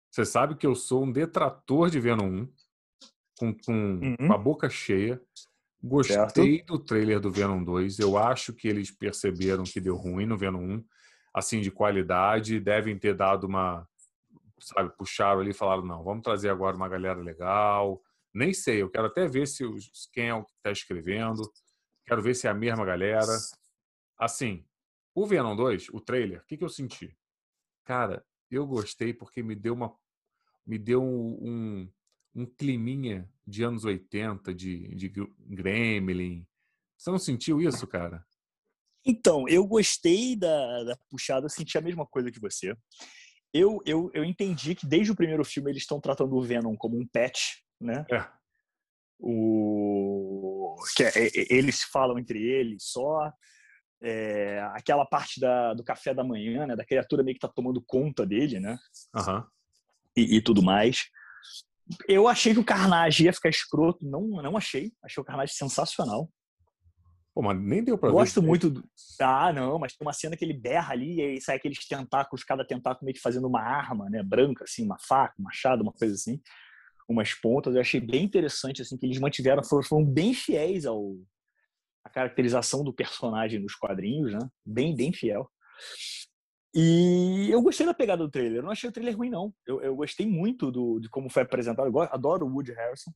Você 0.10 0.26
sabe 0.26 0.56
que 0.56 0.66
eu 0.66 0.76
sou 0.76 1.04
um 1.04 1.12
detrator 1.12 1.90
de 1.90 2.00
Venom 2.00 2.44
1, 2.44 2.54
com, 3.40 3.54
com, 3.54 3.74
uhum. 3.74 4.16
com 4.16 4.34
a 4.34 4.38
boca 4.38 4.70
cheia. 4.70 5.20
Gostei 5.82 6.58
certo. 6.58 6.66
do 6.66 6.80
trailer 6.80 7.20
do 7.20 7.32
Venom 7.32 7.64
2. 7.64 8.00
Eu 8.00 8.18
acho 8.18 8.54
que 8.54 8.68
eles 8.68 8.90
perceberam 8.90 9.64
que 9.64 9.82
deu 9.82 9.96
ruim 9.96 10.26
no 10.26 10.38
Venom 10.38 10.62
1, 10.62 10.86
assim, 11.34 11.62
de 11.62 11.72
qualidade. 11.72 12.60
Devem 12.60 12.98
ter 12.98 13.16
dado 13.16 13.46
uma. 13.48 13.88
Sabe, 14.60 14.96
puxaram 14.98 15.42
ali 15.42 15.52
e 15.52 15.54
falaram: 15.54 15.86
não, 15.86 16.04
vamos 16.04 16.24
trazer 16.24 16.50
agora 16.50 16.76
uma 16.76 16.90
galera 16.90 17.20
legal. 17.20 18.02
Nem 18.34 18.54
sei, 18.54 18.82
eu 18.82 18.90
quero 18.90 19.08
até 19.08 19.28
ver 19.28 19.48
se 19.48 19.64
os, 19.64 20.10
quem 20.12 20.30
é 20.30 20.34
o 20.34 20.44
que 20.44 20.54
está 20.54 20.72
escrevendo. 20.72 21.52
Quero 22.06 22.22
ver 22.22 22.36
se 22.36 22.48
é 22.48 22.50
a 22.50 22.54
mesma 22.54 22.86
galera. 22.86 23.38
Assim, 24.18 24.66
o 25.14 25.26
Venom 25.26 25.56
2, 25.56 25.90
o 25.90 26.00
trailer, 26.00 26.42
o 26.42 26.46
que, 26.46 26.58
que 26.58 26.64
eu 26.64 26.70
senti? 26.70 27.16
Cara, 27.84 28.26
eu 28.50 28.66
gostei 28.66 29.14
porque 29.14 29.44
me 29.44 29.56
deu 29.56 29.74
uma. 29.74 29.96
Me 30.66 30.78
deu 30.78 31.04
um, 31.04 31.90
um 32.34 32.46
climinha 32.46 33.30
de 33.46 33.64
anos 33.64 33.86
80, 33.86 34.54
de, 34.54 34.96
de 34.96 35.10
Gremlin. 35.40 36.48
Você 36.98 37.12
não 37.12 37.20
sentiu 37.20 37.62
isso, 37.62 37.86
cara? 37.86 38.26
Então, 39.06 39.48
eu 39.50 39.68
gostei 39.68 40.36
da, 40.36 40.84
da 40.84 40.98
puxada, 41.10 41.50
senti 41.50 41.78
a 41.78 41.82
mesma 41.82 42.06
coisa 42.06 42.32
que 42.32 42.40
você. 42.40 42.76
Eu, 43.54 43.82
eu, 43.86 44.10
eu 44.14 44.26
entendi 44.26 44.74
que 44.74 44.88
desde 44.88 45.12
o 45.12 45.16
primeiro 45.16 45.46
filme 45.46 45.72
eles 45.72 45.84
estão 45.84 46.02
tratando 46.02 46.36
o 46.36 46.42
Venom 46.42 46.76
como 46.76 47.00
um 47.00 47.08
pet, 47.08 47.64
né? 47.80 48.04
É. 48.12 48.26
O 49.20 50.76
que 50.96 51.04
é, 51.04 51.12
eles 51.50 51.84
falam 51.84 52.18
entre 52.18 52.42
eles 52.42 52.84
só. 52.84 53.32
É, 54.02 54.60
aquela 54.74 55.06
parte 55.06 55.40
da, 55.40 55.74
do 55.74 55.84
café 55.84 56.14
da 56.14 56.24
manhã, 56.24 56.66
né? 56.66 56.76
Da 56.76 56.86
criatura 56.86 57.24
meio 57.24 57.36
que 57.36 57.40
tá 57.40 57.48
tomando 57.48 57.82
conta 57.86 58.26
dele, 58.26 58.60
né? 58.60 58.78
Uhum. 59.16 59.44
E, 60.18 60.38
e, 60.38 60.42
tudo 60.42 60.62
mais. 60.62 61.06
Eu 62.08 62.28
achei 62.28 62.54
que 62.54 62.60
o 62.60 62.66
Carnage 62.66 63.26
ia 63.26 63.34
ficar 63.34 63.50
escroto. 63.50 64.04
Não, 64.04 64.28
não 64.42 64.58
achei. 64.58 64.92
Achei 65.04 65.22
o 65.22 65.26
Carnage 65.26 65.54
sensacional. 65.54 66.30
Pô, 67.34 67.42
mas 67.42 67.60
nem 67.60 67.84
deu 67.84 67.98
pra 67.98 68.12
Gosto 68.12 68.42
ver. 68.42 68.48
muito 68.48 68.70
do... 68.70 68.84
Ah, 69.20 69.52
não, 69.52 69.80
mas 69.80 69.96
tem 69.96 70.06
uma 70.06 70.14
cena 70.14 70.38
que 70.38 70.46
ele 70.46 70.54
berra 70.54 70.94
ali 70.94 71.16
e 71.16 71.22
aí 71.22 71.42
sai 71.42 71.56
aqueles 71.56 71.88
tentáculos, 71.88 72.44
cada 72.44 72.64
tentáculo 72.64 73.06
meio 73.06 73.16
que 73.16 73.22
fazendo 73.22 73.48
uma 73.48 73.62
arma, 73.62 74.08
né? 74.10 74.22
Branca, 74.22 74.66
assim, 74.66 74.86
uma 74.86 75.00
faca, 75.00 75.34
um 75.40 75.44
machado, 75.44 75.82
uma 75.82 75.94
coisa 75.94 76.14
assim. 76.14 76.40
umas 77.10 77.34
pontas. 77.34 77.74
Eu 77.74 77.82
achei 77.82 78.00
bem 78.00 78.24
interessante 78.24 78.82
assim 78.82 78.98
que 78.98 79.06
eles 79.06 79.20
mantiveram, 79.20 79.64
foram, 79.64 79.84
foram 79.84 80.06
bem 80.06 80.34
fiéis 80.34 80.86
ao 80.86 81.16
a 82.04 82.10
caracterização 82.10 82.84
do 82.84 82.94
personagem 82.94 83.60
nos 83.60 83.76
quadrinhos, 83.76 84.34
né? 84.34 84.40
Bem, 84.66 84.96
bem 84.96 85.14
fiel. 85.14 85.50
E 86.76 87.50
eu 87.50 87.62
gostei 87.62 87.86
da 87.86 87.94
pegada 87.94 88.24
do 88.24 88.30
trailer. 88.30 88.58
Eu 88.58 88.64
não 88.64 88.72
achei 88.72 88.90
o 88.90 88.94
trailer 88.94 89.16
ruim, 89.16 89.30
não. 89.30 89.54
Eu, 89.66 89.82
eu 89.82 89.96
gostei 89.96 90.26
muito 90.26 90.72
do, 90.72 91.00
de 91.00 91.08
como 91.08 91.30
foi 91.30 91.44
apresentado. 91.44 91.88
Eu 91.88 92.02
adoro 92.02 92.46
o 92.46 92.50
Woody 92.50 92.74
Harrison. 92.74 93.12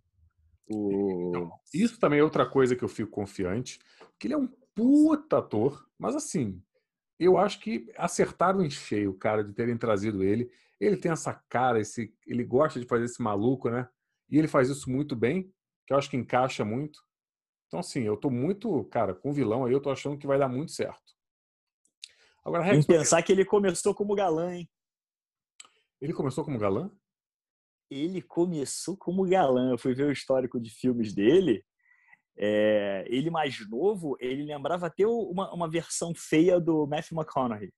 O... 0.70 1.30
Então, 1.30 1.52
isso 1.74 2.00
também 2.00 2.20
é 2.20 2.24
outra 2.24 2.46
coisa 2.46 2.76
que 2.76 2.84
eu 2.84 2.90
fico 2.90 3.10
confiante. 3.10 3.80
Que 4.20 4.28
ele 4.28 4.34
é 4.34 4.38
um 4.38 4.48
puta 4.74 5.40
ator, 5.40 5.88
mas 5.98 6.16
assim, 6.16 6.62
eu 7.20 7.38
acho 7.38 7.60
que 7.60 7.92
acertaram 7.98 8.64
em 8.64 8.70
cheio 8.70 9.12
o 9.12 9.18
cara 9.18 9.44
de 9.44 9.54
terem 9.54 9.78
trazido 9.78 10.24
ele. 10.24 10.52
Ele 10.80 10.98
tem 10.98 11.12
essa 11.12 11.34
cara, 11.50 11.80
esse, 11.80 12.14
ele 12.26 12.44
gosta 12.44 12.80
de 12.80 12.86
fazer 12.86 13.06
esse 13.06 13.22
maluco, 13.22 13.70
né? 13.70 13.90
E 14.30 14.38
ele 14.38 14.48
faz 14.48 14.70
isso 14.70 14.90
muito 14.90 15.16
bem, 15.16 15.52
que 15.86 15.94
eu 15.94 15.98
acho 15.98 16.10
que 16.10 16.18
encaixa 16.18 16.64
muito. 16.64 17.00
Então, 17.68 17.80
assim, 17.80 18.04
eu 18.04 18.16
tô 18.16 18.30
muito, 18.30 18.84
cara, 18.86 19.14
com 19.14 19.32
o 19.32 19.34
vilão 19.34 19.66
aí, 19.66 19.74
eu 19.74 19.82
tô 19.82 19.90
achando 19.90 20.18
que 20.18 20.28
vai 20.28 20.38
dar 20.38 20.48
muito 20.48 20.72
certo. 20.72 21.18
Agora, 22.46 22.64
Rex, 22.64 22.86
pensar 22.86 23.22
que 23.24 23.32
ele 23.32 23.44
começou 23.44 23.94
como 23.94 24.16
galã, 24.16 24.56
hein? 24.56 24.70
Ele 26.00 26.14
começou 26.14 26.46
como 26.46 26.60
galã? 26.60 26.90
Ele 27.90 28.22
começou 28.22 28.96
como 28.96 29.28
galã. 29.28 29.72
Eu 29.72 29.78
fui 29.78 29.94
ver 29.94 30.06
o 30.06 30.12
histórico 30.12 30.60
de 30.60 30.70
filmes 30.70 31.14
dele. 31.14 31.66
É, 32.38 33.04
ele 33.08 33.30
mais 33.32 33.68
novo, 33.68 34.16
ele 34.20 34.44
lembrava 34.44 34.88
até 34.88 35.08
uma, 35.08 35.52
uma 35.54 35.70
versão 35.70 36.14
feia 36.16 36.60
do 36.60 36.86
Matthew 36.86 37.18
McConaughey. 37.18 37.74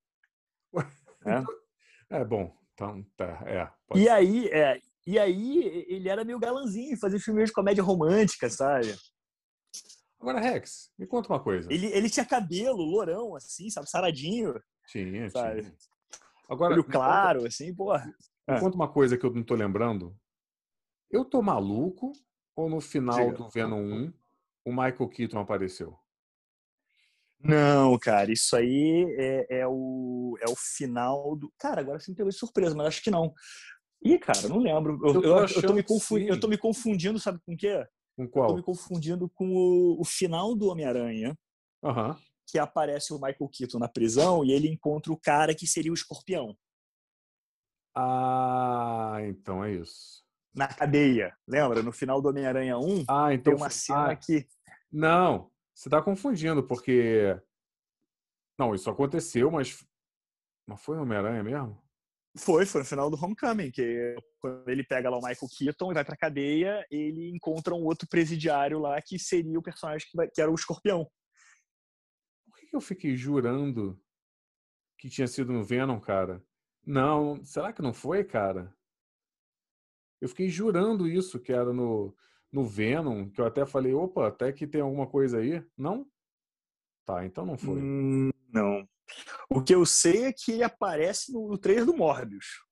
É, 1.26 2.22
é 2.22 2.24
bom. 2.24 2.50
Então, 2.74 3.04
tá, 3.18 3.44
é, 3.46 3.70
e 3.94 4.08
aí, 4.08 4.48
é, 4.48 4.80
e 5.06 5.20
aí 5.20 5.86
ele 5.90 6.08
era 6.08 6.24
meio 6.24 6.40
galanzinho, 6.40 6.98
fazia 6.98 7.20
filmes 7.20 7.50
de 7.50 7.54
comédia 7.54 7.84
romântica, 7.84 8.50
sabe? 8.50 8.96
Agora, 10.18 10.40
Rex, 10.40 10.92
me 10.98 11.06
conta 11.06 11.28
uma 11.28 11.44
coisa. 11.44 11.72
Ele, 11.72 11.88
ele 11.88 12.10
tinha 12.10 12.26
cabelo, 12.26 12.82
lourão, 12.82 13.36
assim, 13.36 13.70
sabe? 13.70 13.90
Saradinho. 13.90 14.62
Tinha, 14.88 15.30
sabe? 15.30 15.64
tinha. 15.64 15.76
Agora, 16.50 16.74
Olho 16.74 16.84
claro, 16.84 17.40
conta, 17.40 17.48
assim, 17.50 17.76
porra. 17.76 18.06
Me 18.48 18.56
é. 18.56 18.60
conta 18.60 18.76
uma 18.76 18.92
coisa 18.92 19.18
que 19.18 19.26
eu 19.26 19.34
não 19.34 19.44
tô 19.44 19.56
lembrando. 19.56 20.16
Eu 21.12 21.26
tô 21.26 21.42
maluco 21.42 22.12
ou 22.56 22.70
no 22.70 22.80
final 22.80 23.32
Diga. 23.32 23.38
do 23.38 23.50
Venom 23.50 23.82
1 23.82 24.14
o 24.66 24.72
Michael 24.72 25.10
Keaton 25.10 25.40
apareceu? 25.40 25.98
Não, 27.42 27.98
cara, 27.98 28.32
isso 28.32 28.56
aí 28.56 29.06
é, 29.18 29.60
é, 29.62 29.68
o, 29.68 30.38
é 30.42 30.50
o 30.50 30.56
final 30.56 31.38
do. 31.38 31.52
Cara, 31.58 31.80
agora 31.80 32.00
você 32.00 32.12
me 32.12 32.18
pegou 32.18 32.30
de 32.30 32.38
surpresa, 32.38 32.76
mas 32.76 32.88
acho 32.88 33.02
que 33.02 33.10
não. 33.10 33.34
Ih, 34.04 34.20
cara, 34.20 34.48
não 34.50 34.60
lembro. 34.60 35.00
Eu, 35.04 35.14
eu, 35.14 35.24
eu, 35.24 35.46
eu, 35.46 35.62
tô, 35.62 35.74
me 35.74 35.84
confundindo, 35.84 36.34
eu 36.34 36.40
tô 36.40 36.48
me 36.48 36.58
confundindo, 36.58 37.20
sabe 37.20 37.40
com 37.46 37.54
o 37.54 37.58
quê? 37.58 37.86
Com 38.18 38.28
qual? 38.28 38.48
Tô 38.50 38.56
me 38.56 38.64
confundindo 38.64 39.30
com 39.30 39.48
o, 39.56 40.02
o 40.02 40.04
final 40.04 40.54
do 40.54 40.68
Homem-Aranha. 40.68 41.38
Uhum. 41.82 42.14
Que 42.52 42.60
aparece 42.60 43.14
o 43.14 43.20
Michael 43.20 43.50
Keaton 43.50 43.80
na 43.80 43.88
prisão 43.88 44.44
e 44.44 44.52
ele 44.52 44.68
encontra 44.68 45.14
o 45.14 45.20
cara 45.20 45.56
que 45.56 45.66
seria 45.66 45.92
o 45.92 45.96
escorpião. 45.96 46.58
Ah, 47.96 49.18
então 49.24 49.64
é 49.64 49.74
isso. 49.74 50.24
Na 50.54 50.68
cadeia. 50.68 51.36
Lembra? 51.48 51.84
No 51.84 51.92
final 51.92 52.22
do 52.22 52.30
Homem-Aranha 52.30 52.78
1, 52.78 53.06
ah, 53.08 53.34
então 53.34 53.54
tem 53.54 53.62
uma 53.62 53.70
cena 53.70 54.12
ah, 54.12 54.16
que. 54.16 54.48
Não, 54.92 55.52
você 55.74 55.88
está 55.88 56.02
confundindo, 56.02 56.66
porque. 56.66 57.40
Não, 58.58 58.74
isso 58.74 58.90
aconteceu, 58.90 59.50
mas. 59.52 59.86
Mas 60.68 60.82
foi 60.82 60.96
no 60.96 61.04
Homem-Aranha 61.04 61.44
mesmo? 61.44 61.82
Foi, 62.38 62.66
foi 62.66 62.82
no 62.82 62.86
final 62.86 63.10
do 63.10 63.18
Homecoming, 63.24 63.72
que 63.72 64.16
quando 64.40 64.68
ele 64.70 64.84
pega 64.84 65.10
lá 65.10 65.18
o 65.18 65.22
Michael 65.22 65.50
Keaton 65.58 65.92
e 65.92 65.94
vai 65.94 66.06
pra 66.06 66.16
cadeia, 66.16 66.86
ele 66.92 67.30
encontra 67.30 67.74
um 67.74 67.84
outro 67.84 68.08
presidiário 68.08 68.80
lá 68.80 69.02
que 69.02 69.18
seria 69.18 69.58
o 69.58 69.64
personagem 69.64 70.08
que, 70.10 70.28
que 70.28 70.42
era 70.42 70.52
o 70.52 70.56
escorpião. 70.56 71.10
Por 72.46 72.60
que 72.60 72.76
eu 72.76 72.82
fiquei 72.82 73.16
jurando 73.16 74.00
que 74.98 75.10
tinha 75.10 75.28
sido 75.28 75.52
no 75.52 75.64
Venom, 75.64 76.00
cara? 76.00 76.44
Não, 76.86 77.44
será 77.44 77.74
que 77.74 77.82
não 77.82 77.94
foi, 77.94 78.24
cara? 78.24 78.74
Eu 80.22 80.28
fiquei 80.30 80.50
jurando 80.50 81.08
isso, 81.08 81.40
que 81.40 81.52
era 81.54 81.72
no, 81.72 82.16
no 82.52 82.66
Venom, 82.66 83.30
que 83.30 83.40
eu 83.40 83.46
até 83.46 83.66
falei, 83.66 83.94
opa, 83.94 84.28
até 84.28 84.52
que 84.52 84.68
tem 84.68 84.82
alguma 84.82 85.08
coisa 85.08 85.40
aí. 85.40 85.64
Não? 85.78 86.06
Tá, 87.06 87.26
então 87.26 87.46
não 87.46 87.58
foi. 87.58 87.82
Hum, 87.82 88.30
não. 88.54 88.88
O 89.50 89.64
que 89.64 89.74
eu 89.74 89.86
sei 89.86 90.26
é 90.26 90.34
que 90.34 90.52
ele 90.52 90.64
aparece 90.64 91.32
no, 91.32 91.48
no 91.48 91.58
trailer 91.58 91.86
do 91.86 91.96
Morbius. 91.96 92.64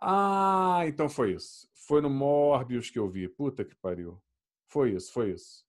Ah, 0.00 0.82
então 0.86 1.08
foi 1.08 1.32
isso. 1.32 1.68
Foi 1.86 2.00
no 2.00 2.10
Morbius 2.10 2.90
que 2.90 2.98
eu 2.98 3.08
vi. 3.08 3.28
Puta 3.28 3.64
que 3.64 3.74
pariu. 3.74 4.22
Foi 4.68 4.92
isso, 4.92 5.12
foi 5.12 5.32
isso. 5.32 5.64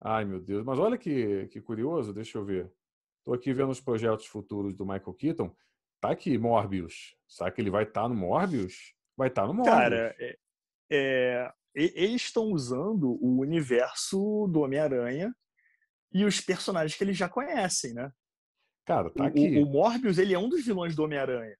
Ai, 0.00 0.24
meu 0.24 0.40
Deus. 0.40 0.64
Mas 0.64 0.78
olha 0.78 0.96
que, 0.96 1.46
que 1.48 1.60
curioso, 1.60 2.12
deixa 2.12 2.38
eu 2.38 2.44
ver. 2.44 2.72
Estou 3.18 3.34
aqui 3.34 3.52
vendo 3.52 3.70
os 3.70 3.80
projetos 3.80 4.26
futuros 4.26 4.74
do 4.74 4.86
Michael 4.86 5.14
Keaton. 5.14 5.54
Tá 6.00 6.10
aqui, 6.10 6.38
Morbius. 6.38 7.14
Será 7.28 7.50
que 7.50 7.60
ele 7.60 7.70
vai 7.70 7.84
estar 7.84 8.02
tá 8.02 8.08
no 8.08 8.14
Morbius? 8.14 8.94
Vai 9.16 9.28
estar 9.28 9.42
tá 9.42 9.48
no 9.48 9.54
Morbius. 9.54 9.76
Cara, 9.76 10.16
é, 10.18 10.38
é, 10.90 11.52
eles 11.74 12.22
estão 12.22 12.46
usando 12.46 13.18
o 13.22 13.40
universo 13.40 14.48
do 14.48 14.60
Homem-Aranha 14.60 15.34
e 16.12 16.24
os 16.24 16.40
personagens 16.40 16.96
que 16.96 17.04
eles 17.04 17.16
já 17.16 17.28
conhecem, 17.28 17.92
né? 17.92 18.10
Cara, 18.86 19.10
tá 19.10 19.26
aqui. 19.26 19.58
O, 19.58 19.64
o 19.64 19.66
Morbius, 19.66 20.18
ele 20.18 20.34
é 20.34 20.38
um 20.38 20.48
dos 20.48 20.64
vilões 20.64 20.96
do 20.96 21.04
Homem-Aranha. 21.04 21.56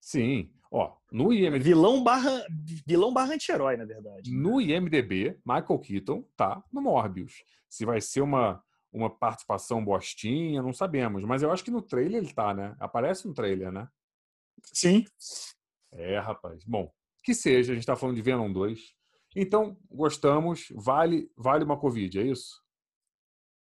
Sim. 0.00 0.50
Ó, 0.70 0.96
no 1.12 1.32
IMDb... 1.32 1.62
Vilão 1.62 2.02
barra, 2.02 2.44
vilão 2.86 3.12
barra 3.12 3.34
anti-herói, 3.34 3.76
na 3.76 3.84
verdade. 3.84 4.32
No 4.32 4.58
IMDB, 4.58 5.38
Michael 5.44 5.78
Keaton 5.78 6.24
tá 6.34 6.64
no 6.72 6.80
Morbius. 6.80 7.44
Se 7.68 7.84
vai 7.84 8.00
ser 8.00 8.22
uma, 8.22 8.64
uma 8.92 9.10
participação 9.10 9.84
bostinha, 9.84 10.62
não 10.62 10.72
sabemos. 10.72 11.24
Mas 11.24 11.42
eu 11.42 11.50
acho 11.50 11.64
que 11.64 11.70
no 11.70 11.80
trailer 11.80 12.22
ele 12.22 12.32
tá, 12.32 12.52
né? 12.52 12.76
Aparece 12.78 13.26
no 13.26 13.34
trailer, 13.34 13.72
né? 13.72 13.88
Sim. 14.72 15.04
É, 15.92 16.18
rapaz. 16.18 16.62
Bom, 16.64 16.92
que 17.22 17.34
seja, 17.34 17.72
a 17.72 17.74
gente 17.74 17.86
tá 17.86 17.96
falando 17.96 18.16
de 18.16 18.22
Venom 18.22 18.52
2. 18.52 18.80
Então, 19.34 19.78
gostamos. 19.90 20.66
Vale, 20.74 21.30
vale 21.36 21.64
uma 21.64 21.78
Covid, 21.78 22.20
é 22.20 22.22
isso? 22.24 22.62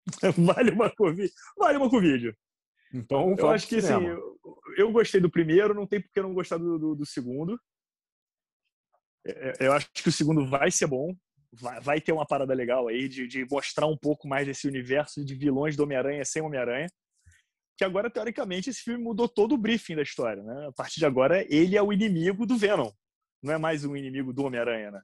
vale 0.38 0.72
uma 0.72 0.94
Covid. 0.94 1.32
Vale 1.58 1.78
uma 1.78 1.90
Covid. 1.90 2.36
Então, 2.94 3.36
eu 3.38 3.50
acho 3.50 3.68
que 3.68 3.78
assim, 3.78 4.06
eu, 4.06 4.40
eu, 4.78 4.92
gostei 4.92 5.20
do 5.20 5.30
primeiro, 5.30 5.74
não 5.74 5.88
tem 5.88 6.02
por 6.02 6.12
que 6.12 6.22
não 6.22 6.34
gostar 6.34 6.58
do, 6.58 6.78
do, 6.78 6.96
do, 6.96 7.06
segundo. 7.06 7.60
É, 9.26 9.54
é, 9.60 9.68
eu 9.68 9.74
acho 9.74 9.90
que 9.92 10.08
o 10.08 10.12
segundo 10.12 10.48
vai 10.48 10.72
ser 10.72 10.88
bom. 10.88 11.14
Vai, 11.60 11.80
vai 11.80 12.02
ter 12.02 12.12
uma 12.12 12.26
parada 12.26 12.54
legal 12.54 12.88
aí 12.88 13.08
de, 13.08 13.28
de 13.28 13.46
mostrar 13.50 13.88
um 13.88 13.98
pouco 13.98 14.28
mais 14.28 14.46
desse 14.46 14.68
universo 14.68 15.24
de 15.24 15.36
vilões 15.36 15.76
do 15.76 15.84
Homem-Aranha 15.84 16.24
sem 16.26 16.42
Homem-Aranha. 16.42 16.88
Que 17.78 17.84
agora, 17.84 18.10
teoricamente, 18.10 18.70
esse 18.70 18.82
filme 18.82 19.04
mudou 19.04 19.28
todo 19.28 19.54
o 19.54 19.58
briefing 19.58 19.96
da 19.96 20.02
história. 20.02 20.42
Né? 20.42 20.68
A 20.68 20.72
partir 20.72 21.00
de 21.00 21.06
agora, 21.06 21.46
ele 21.54 21.76
é 21.76 21.82
o 21.82 21.92
inimigo 21.92 22.46
do 22.46 22.58
Venom. 22.58 22.90
Não 23.44 23.54
é 23.54 23.58
mais 23.58 23.84
um 23.84 23.96
inimigo 23.96 24.34
do 24.34 24.44
Homem-Aranha, 24.44 24.92
né? 24.92 25.02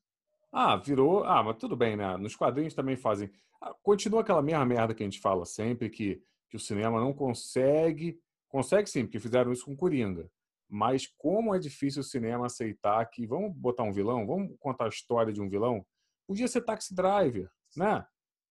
Ah, 0.52 0.76
virou. 0.76 1.24
Ah, 1.24 1.44
mas 1.44 1.58
tudo 1.58 1.76
bem, 1.76 1.96
né? 1.96 2.18
Nos 2.18 2.36
quadrinhos 2.36 2.74
também 2.74 2.96
fazem. 2.96 3.30
Ah, 3.62 3.74
continua 3.84 4.22
aquela 4.22 4.42
mesma 4.42 4.66
merda 4.66 4.94
que 4.94 5.04
a 5.04 5.06
gente 5.06 5.20
fala 5.20 5.46
sempre, 5.46 5.90
que, 5.90 6.22
que 6.50 6.58
o 6.58 6.60
cinema 6.60 7.00
não 7.00 7.14
consegue. 7.14 8.20
Consegue 8.50 8.90
sim, 8.90 9.04
porque 9.04 9.20
fizeram 9.20 9.54
isso 9.54 9.66
com 9.66 9.76
Coringa. 9.76 10.30
Mas 10.70 11.06
como 11.18 11.54
é 11.54 11.60
difícil 11.60 12.02
o 12.02 12.06
cinema 12.06 12.46
aceitar 12.46 13.06
que 13.10 13.28
vamos 13.28 13.54
botar 13.54 13.84
um 13.84 13.92
vilão, 13.92 14.26
vamos 14.26 14.56
contar 14.60 14.86
a 14.86 14.90
história 14.90 15.32
de 15.32 15.42
um 15.42 15.50
vilão? 15.50 15.86
Podia 16.28 16.48
ser 16.48 16.62
Taxi 16.62 16.94
Driver, 16.94 17.50
né? 17.76 18.06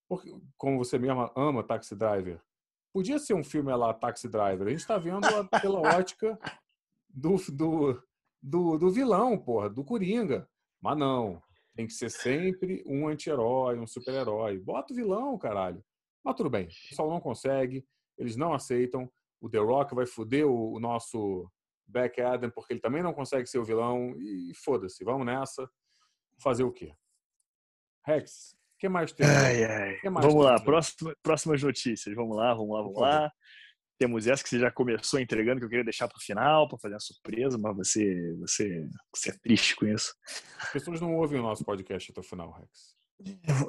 Porque, 0.07 0.33
como 0.57 0.77
você 0.77 0.99
mesmo 0.99 1.31
ama 1.35 1.63
Taxi 1.63 1.95
Driver. 1.95 2.41
Podia 2.93 3.17
ser 3.17 3.33
um 3.33 3.43
filme 3.43 3.73
lá, 3.73 3.93
Taxi 3.93 4.27
Driver. 4.27 4.67
A 4.67 4.69
gente 4.69 4.81
está 4.81 4.97
vendo 4.97 5.21
pela 5.61 5.79
ótica 5.97 6.37
do, 7.09 7.37
do, 7.51 8.03
do, 8.41 8.77
do 8.77 8.91
vilão, 8.91 9.37
porra, 9.37 9.69
do 9.69 9.83
Coringa. 9.83 10.47
Mas 10.81 10.97
não. 10.97 11.41
Tem 11.73 11.87
que 11.87 11.93
ser 11.93 12.09
sempre 12.09 12.83
um 12.85 13.07
anti-herói, 13.07 13.79
um 13.79 13.87
super-herói. 13.87 14.59
Bota 14.59 14.91
o 14.91 14.95
vilão, 14.95 15.37
caralho. 15.37 15.83
Mas 16.23 16.35
tudo 16.35 16.49
bem. 16.49 16.65
O 16.65 16.89
pessoal 16.89 17.09
não 17.09 17.21
consegue, 17.21 17.85
eles 18.17 18.35
não 18.35 18.53
aceitam. 18.53 19.09
O 19.39 19.49
The 19.49 19.59
Rock 19.59 19.95
vai 19.95 20.05
foder 20.05 20.45
o, 20.45 20.73
o 20.73 20.79
nosso 20.79 21.49
Black 21.87 22.21
Adam 22.21 22.49
porque 22.49 22.73
ele 22.73 22.81
também 22.81 23.01
não 23.01 23.13
consegue 23.13 23.47
ser 23.47 23.59
o 23.59 23.63
vilão. 23.63 24.13
E 24.17 24.53
foda-se, 24.55 25.03
vamos 25.03 25.25
nessa. 25.25 25.69
Fazer 26.37 26.63
o 26.63 26.71
quê? 26.71 26.93
Rex, 28.05 28.55
o 28.75 28.79
que 28.79 28.89
mais 28.89 29.11
tem? 29.11 29.25
Ai, 29.25 29.63
ai. 29.63 29.97
Que 29.99 30.09
mais 30.09 30.25
vamos 30.25 30.43
tem 30.43 30.51
lá, 30.51 30.59
próxima, 30.59 31.15
próximas 31.21 31.61
notícias. 31.61 32.15
Vamos 32.15 32.35
lá, 32.35 32.53
vamos 32.53 32.75
lá, 32.75 32.81
vamos 32.81 33.01
lá. 33.01 33.31
Temos 33.99 34.25
essa 34.25 34.41
que 34.41 34.49
você 34.49 34.59
já 34.59 34.71
começou 34.71 35.19
entregando, 35.19 35.59
que 35.59 35.65
eu 35.65 35.69
queria 35.69 35.83
deixar 35.83 36.07
para 36.07 36.17
o 36.17 36.21
final, 36.21 36.67
para 36.67 36.79
fazer 36.79 36.95
uma 36.95 36.99
surpresa, 36.99 37.57
mas 37.57 37.75
você, 37.77 38.35
você, 38.39 38.89
você 39.13 39.29
é 39.29 39.33
triste 39.43 39.75
com 39.75 39.85
isso. 39.85 40.13
As 40.59 40.71
pessoas 40.71 40.99
não 40.99 41.15
ouvem 41.15 41.39
o 41.39 41.43
nosso 41.43 41.63
podcast 41.63 42.11
até 42.11 42.19
o 42.19 42.23
final, 42.23 42.51
Rex. 42.51 42.99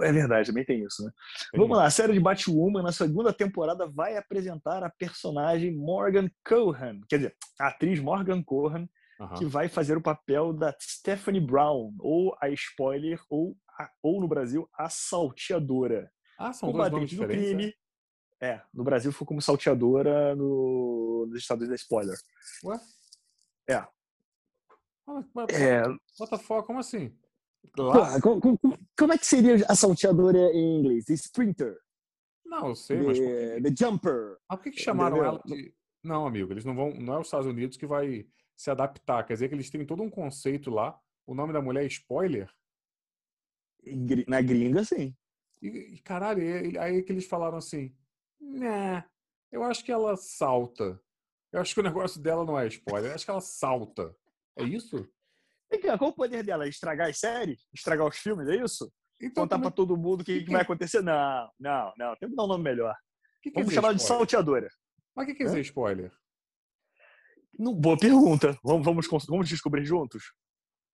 É 0.01 0.13
verdade, 0.13 0.49
também 0.49 0.65
tem 0.65 0.83
isso, 0.83 1.05
né? 1.05 1.11
Tem 1.51 1.61
Vamos 1.61 1.77
lá, 1.77 1.85
a 1.85 1.91
série 1.91 2.15
de 2.15 2.21
Batwoman 2.21 2.83
na 2.83 2.93
segunda 2.93 3.33
temporada 3.33 3.87
vai 3.87 4.17
apresentar 4.17 4.83
a 4.83 4.91
personagem 4.91 5.77
Morgan 5.77 6.31
Cohen, 6.43 7.03
quer 7.09 7.17
dizer, 7.17 7.37
a 7.61 7.69
atriz 7.69 8.01
Morgan 8.01 8.43
Cohen 8.43 8.89
uhum. 9.23 9.35
que 9.35 9.45
vai 9.45 9.69
fazer 9.69 9.97
o 9.97 10.03
papel 10.03 10.53
da 10.53 10.75
Stephanie 10.81 11.41
Brown, 11.41 11.95
ou 11.99 12.37
a 12.41 12.49
spoiler, 12.51 13.21
ou, 13.29 13.57
a, 13.79 13.91
ou 14.03 14.21
no 14.21 14.29
Brasil, 14.29 14.69
a 14.75 14.89
salteadora. 14.89 16.11
Ah, 16.39 16.53
são 16.53 16.73
dois 16.73 16.91
nomes 16.91 17.11
diferentes, 17.11 17.49
crime. 17.49 17.75
É? 18.41 18.49
é? 18.49 18.63
no 18.75 18.85
Brasil 18.85 19.13
foi 19.13 19.27
como 19.27 19.41
salteadora, 19.41 20.35
no, 20.35 21.27
nos 21.29 21.39
Estados 21.39 21.63
Unidos 21.63 21.81
é 21.81 21.83
spoiler. 21.83 22.17
Ué? 22.65 22.81
É. 23.69 23.87
Mas, 25.35 25.49
é. 25.51 25.83
What 26.19 26.45
como 26.67 26.79
assim? 26.79 27.17
Lá... 27.77 28.21
Como, 28.21 28.41
como, 28.41 28.59
como, 28.99 29.13
é 29.13 29.19
que 29.19 29.27
seria 29.27 29.65
a 29.69 29.75
salteadora 29.75 30.39
em 30.53 30.81
inglês? 30.81 31.09
Sprinter. 31.09 31.79
Não, 32.45 32.69
eu 32.69 32.75
sei, 32.75 32.99
the, 32.99 33.05
mas. 33.05 33.19
The 33.19 33.85
Jumper. 33.85 34.37
Ah, 34.49 34.57
por 34.57 34.65
que, 34.65 34.73
que 34.73 34.83
chamaram 34.83 35.17
Entendeu? 35.17 35.33
ela 35.33 35.43
de. 35.45 35.75
Não, 36.03 36.27
amigo, 36.27 36.53
eles 36.53 36.65
não 36.65 36.75
vão. 36.75 36.93
Não 36.95 37.15
é 37.15 37.19
os 37.21 37.29
Estados 37.29 37.47
Unidos 37.47 37.77
que 37.77 37.87
vai 37.87 38.27
se 38.63 38.71
adaptar. 38.71 39.25
Quer 39.25 39.35
dizer 39.35 39.49
que 39.49 39.55
eles 39.55 39.71
têm 39.71 39.85
todo 39.85 40.03
um 40.03 40.11
conceito 40.11 40.71
lá. 40.71 40.99
O 41.27 41.35
nome 41.35 41.53
da 41.53 41.61
mulher 41.61 41.83
é 41.83 41.87
spoiler? 41.87 42.49
Na 44.29 44.41
gringa, 44.41 44.85
sim. 44.85 45.15
E, 45.61 45.99
caralho, 46.05 46.43
aí 46.81 47.03
que 47.03 47.13
eles 47.13 47.27
falaram 47.27 47.59
assim: 47.59 47.95
né, 48.41 49.05
eu 49.51 49.65
acho 49.65 49.85
que 49.85 49.91
ela 49.91 50.17
salta. 50.17 51.01
Eu 51.53 51.61
acho 51.61 51.75
que 51.75 51.81
o 51.81 51.83
negócio 51.83 52.21
dela 52.21 52.45
não 52.45 52.59
é 52.59 52.67
spoiler, 52.69 53.11
eu 53.11 53.15
acho 53.15 53.25
que 53.25 53.31
ela 53.31 53.41
salta. 53.41 54.15
É 54.57 54.63
isso? 54.63 55.09
Qual 55.99 56.11
o 56.11 56.15
poder 56.15 56.45
dela? 56.45 56.69
Estragar 56.69 57.09
as 57.09 57.19
séries? 57.19 57.67
Estragar 57.75 58.07
os 58.07 58.17
filmes, 58.17 58.49
é 58.49 58.57
isso? 58.57 58.93
Então, 59.21 59.45
Contar 59.45 59.59
para 59.59 59.71
todo 59.71 59.97
mundo 59.97 60.21
o 60.21 60.25
que, 60.25 60.41
que, 60.41 60.45
que, 60.47 60.53
vai 60.53 60.63
acontecer? 60.63 61.03
Não, 61.03 61.51
não, 61.59 61.93
não. 61.97 62.17
Tem 62.17 62.29
que 62.29 62.35
dar 62.35 62.45
um 62.45 62.49
nome 62.49 62.65
melhor. 62.65 62.95
Que 63.43 63.51
Vamos 63.51 63.73
chamar 63.73 63.95
de 63.95 64.03
salteadora. 64.03 64.69
Mas 65.15 65.25
o 65.25 65.27
que 65.27 65.35
quer 65.35 65.45
dizer 65.45 65.61
spoiler? 65.61 66.13
Não, 67.63 67.73
boa 67.73 67.97
pergunta. 67.97 68.59
Vamos, 68.65 68.85
vamos, 68.85 69.07
vamos 69.29 69.49
descobrir 69.49 69.85
juntos. 69.85 70.33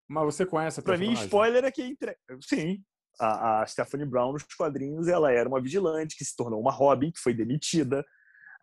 Mas 0.06 0.24
você 0.24 0.44
conhece 0.44 0.80
a 0.80 0.82
Pra 0.82 0.98
mim, 0.98 1.14
spoiler 1.14 1.64
é 1.64 1.70
que 1.70 1.82
entre... 1.82 2.14
Sim. 2.42 2.84
A, 3.18 3.62
a, 3.62 3.66
Stephanie 3.66 4.06
Brown, 4.06 4.32
nos 4.32 4.44
quadrinhos, 4.54 5.08
ela 5.08 5.32
era 5.32 5.48
uma 5.48 5.62
vigilante 5.62 6.14
que 6.14 6.24
se 6.26 6.36
tornou 6.36 6.60
uma 6.60 6.70
Robin, 6.70 7.10
que 7.10 7.20
foi 7.20 7.32
demitida. 7.32 8.04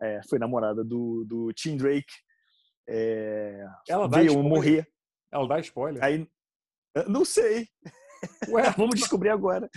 É, 0.00 0.20
foi 0.30 0.38
namorada 0.38 0.84
do, 0.84 1.24
do 1.26 1.52
Tim 1.52 1.76
Drake. 1.76 2.12
É, 2.88 3.66
ela 3.88 4.08
veio 4.08 4.40
morrer. 4.40 4.86
Ela 5.32 5.48
dá 5.48 5.58
spoiler? 5.58 6.02
Aí, 6.02 6.28
não 7.08 7.24
sei. 7.24 7.66
Ué, 8.48 8.62
vamos 8.78 8.94
descobrir 8.94 9.30
agora. 9.30 9.68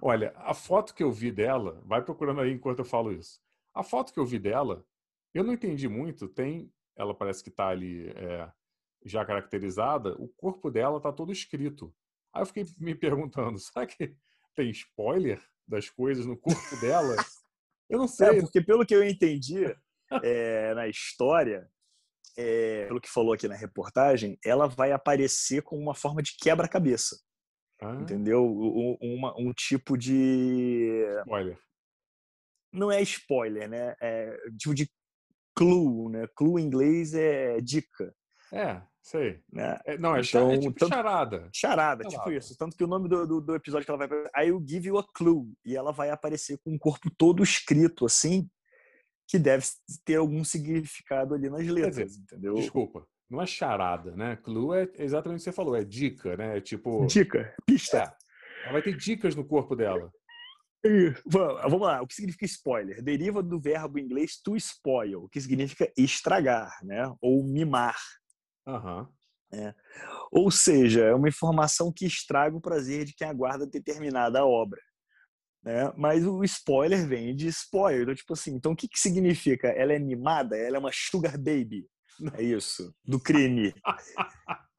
Olha, 0.00 0.32
a 0.36 0.54
foto 0.54 0.94
que 0.94 1.02
eu 1.02 1.10
vi 1.10 1.32
dela, 1.32 1.82
vai 1.84 2.04
procurando 2.04 2.40
aí 2.40 2.52
enquanto 2.52 2.78
eu 2.78 2.84
falo 2.84 3.12
isso. 3.12 3.40
A 3.74 3.82
foto 3.82 4.12
que 4.12 4.20
eu 4.20 4.24
vi 4.24 4.38
dela, 4.38 4.84
eu 5.34 5.42
não 5.42 5.52
entendi 5.52 5.88
muito. 5.88 6.28
Tem, 6.28 6.72
ela 6.96 7.14
parece 7.14 7.42
que 7.42 7.50
está 7.50 7.68
ali 7.68 8.08
é, 8.10 8.50
já 9.04 9.24
caracterizada. 9.24 10.14
O 10.18 10.28
corpo 10.28 10.70
dela 10.70 10.98
está 10.98 11.12
todo 11.12 11.32
escrito. 11.32 11.94
Aí 12.32 12.42
eu 12.42 12.46
fiquei 12.46 12.64
me 12.78 12.94
perguntando, 12.94 13.58
será 13.60 13.86
que 13.86 14.14
tem 14.54 14.70
spoiler 14.70 15.42
das 15.66 15.88
coisas 15.88 16.26
no 16.26 16.36
corpo 16.36 16.80
dela? 16.80 17.16
Eu 17.88 17.98
não 17.98 18.04
é, 18.04 18.08
sei. 18.08 18.38
É, 18.38 18.40
porque 18.40 18.60
pelo 18.60 18.84
que 18.84 18.94
eu 18.94 19.04
entendi 19.04 19.64
é, 20.22 20.74
na 20.74 20.88
história, 20.88 21.70
é, 22.36 22.86
pelo 22.86 23.00
que 23.00 23.10
falou 23.10 23.32
aqui 23.32 23.48
na 23.48 23.56
reportagem, 23.56 24.38
ela 24.44 24.66
vai 24.66 24.92
aparecer 24.92 25.62
com 25.62 25.78
uma 25.78 25.94
forma 25.94 26.22
de 26.22 26.36
quebra-cabeça. 26.36 27.20
Ah. 27.80 27.94
Entendeu? 27.94 28.44
Um, 28.44 28.98
uma, 29.00 29.34
um 29.38 29.52
tipo 29.52 29.96
de. 29.96 31.02
Spoiler. 31.20 31.58
Não 32.72 32.92
é 32.92 33.00
spoiler, 33.02 33.68
né? 33.68 33.96
É 34.00 34.36
tipo 34.58 34.74
de 34.74 34.88
clue, 35.54 36.10
né? 36.10 36.26
Clue 36.34 36.60
em 36.60 36.66
inglês 36.66 37.14
é 37.14 37.60
dica. 37.60 38.14
É, 38.52 38.82
sei. 39.02 39.40
Né? 39.52 39.78
É, 39.84 39.98
não, 39.98 40.16
é, 40.16 40.20
então, 40.20 40.50
é 40.50 40.58
tipo 40.58 40.78
tanto, 40.78 40.88
charada. 40.88 41.48
charada. 41.52 42.04
Charada, 42.04 42.04
tipo 42.04 42.30
isso. 42.32 42.56
Tanto 42.56 42.76
que 42.76 42.84
o 42.84 42.88
nome 42.88 43.08
do, 43.08 43.26
do, 43.26 43.40
do 43.40 43.54
episódio 43.54 43.84
que 43.84 43.90
ela 43.90 44.06
vai. 44.06 44.44
I 44.44 44.50
will 44.50 44.64
give 44.66 44.88
you 44.88 44.98
a 44.98 45.04
clue. 45.14 45.52
E 45.64 45.76
ela 45.76 45.92
vai 45.92 46.10
aparecer 46.10 46.58
com 46.64 46.74
o 46.74 46.78
corpo 46.78 47.10
todo 47.16 47.42
escrito, 47.42 48.04
assim, 48.04 48.48
que 49.28 49.38
deve 49.38 49.64
ter 50.04 50.16
algum 50.16 50.42
significado 50.42 51.34
ali 51.34 51.48
nas 51.48 51.66
letras, 51.66 52.10
dizer, 52.10 52.22
entendeu? 52.22 52.54
Desculpa, 52.54 53.06
não 53.30 53.40
é 53.40 53.46
charada, 53.46 54.16
né? 54.16 54.36
Clue 54.36 54.76
é 54.76 54.90
exatamente 54.98 55.38
o 55.38 55.40
que 55.40 55.44
você 55.44 55.52
falou, 55.52 55.76
é 55.76 55.84
dica, 55.84 56.36
né? 56.36 56.58
É 56.58 56.60
tipo. 56.60 57.06
Dica, 57.06 57.54
pista. 57.64 57.98
É, 57.98 58.64
ela 58.64 58.72
vai 58.72 58.82
ter 58.82 58.96
dicas 58.96 59.36
no 59.36 59.44
corpo 59.44 59.76
dela. 59.76 60.12
Vamos 61.26 61.80
lá, 61.80 62.02
o 62.02 62.06
que 62.06 62.14
significa 62.14 62.44
spoiler? 62.46 63.02
Deriva 63.02 63.42
do 63.42 63.60
verbo 63.60 63.98
inglês 63.98 64.40
to 64.42 64.56
spoil, 64.56 65.28
que 65.28 65.40
significa 65.40 65.92
estragar, 65.96 66.72
né? 66.82 67.12
Ou 67.20 67.44
mimar. 67.44 67.98
Uhum. 68.66 69.06
É. 69.52 69.74
Ou 70.30 70.50
seja, 70.50 71.04
é 71.04 71.14
uma 71.14 71.28
informação 71.28 71.92
que 71.92 72.06
estraga 72.06 72.56
o 72.56 72.60
prazer 72.60 73.04
de 73.04 73.14
quem 73.14 73.26
aguarda 73.26 73.66
determinada 73.66 74.44
obra. 74.46 74.80
Né? 75.62 75.92
Mas 75.96 76.24
o 76.24 76.42
spoiler 76.44 77.06
vem 77.06 77.34
de 77.34 77.48
spoiler. 77.48 78.02
Então, 78.02 78.14
tipo 78.14 78.32
assim, 78.32 78.54
então 78.54 78.72
o 78.72 78.76
que, 78.76 78.88
que 78.88 78.98
significa? 78.98 79.68
Ela 79.68 79.92
é 79.92 79.98
mimada? 79.98 80.56
Ela 80.56 80.76
é 80.76 80.78
uma 80.78 80.92
sugar 80.92 81.36
baby? 81.36 81.86
É 82.34 82.42
isso, 82.42 82.94
do 83.04 83.18
crime. 83.18 83.74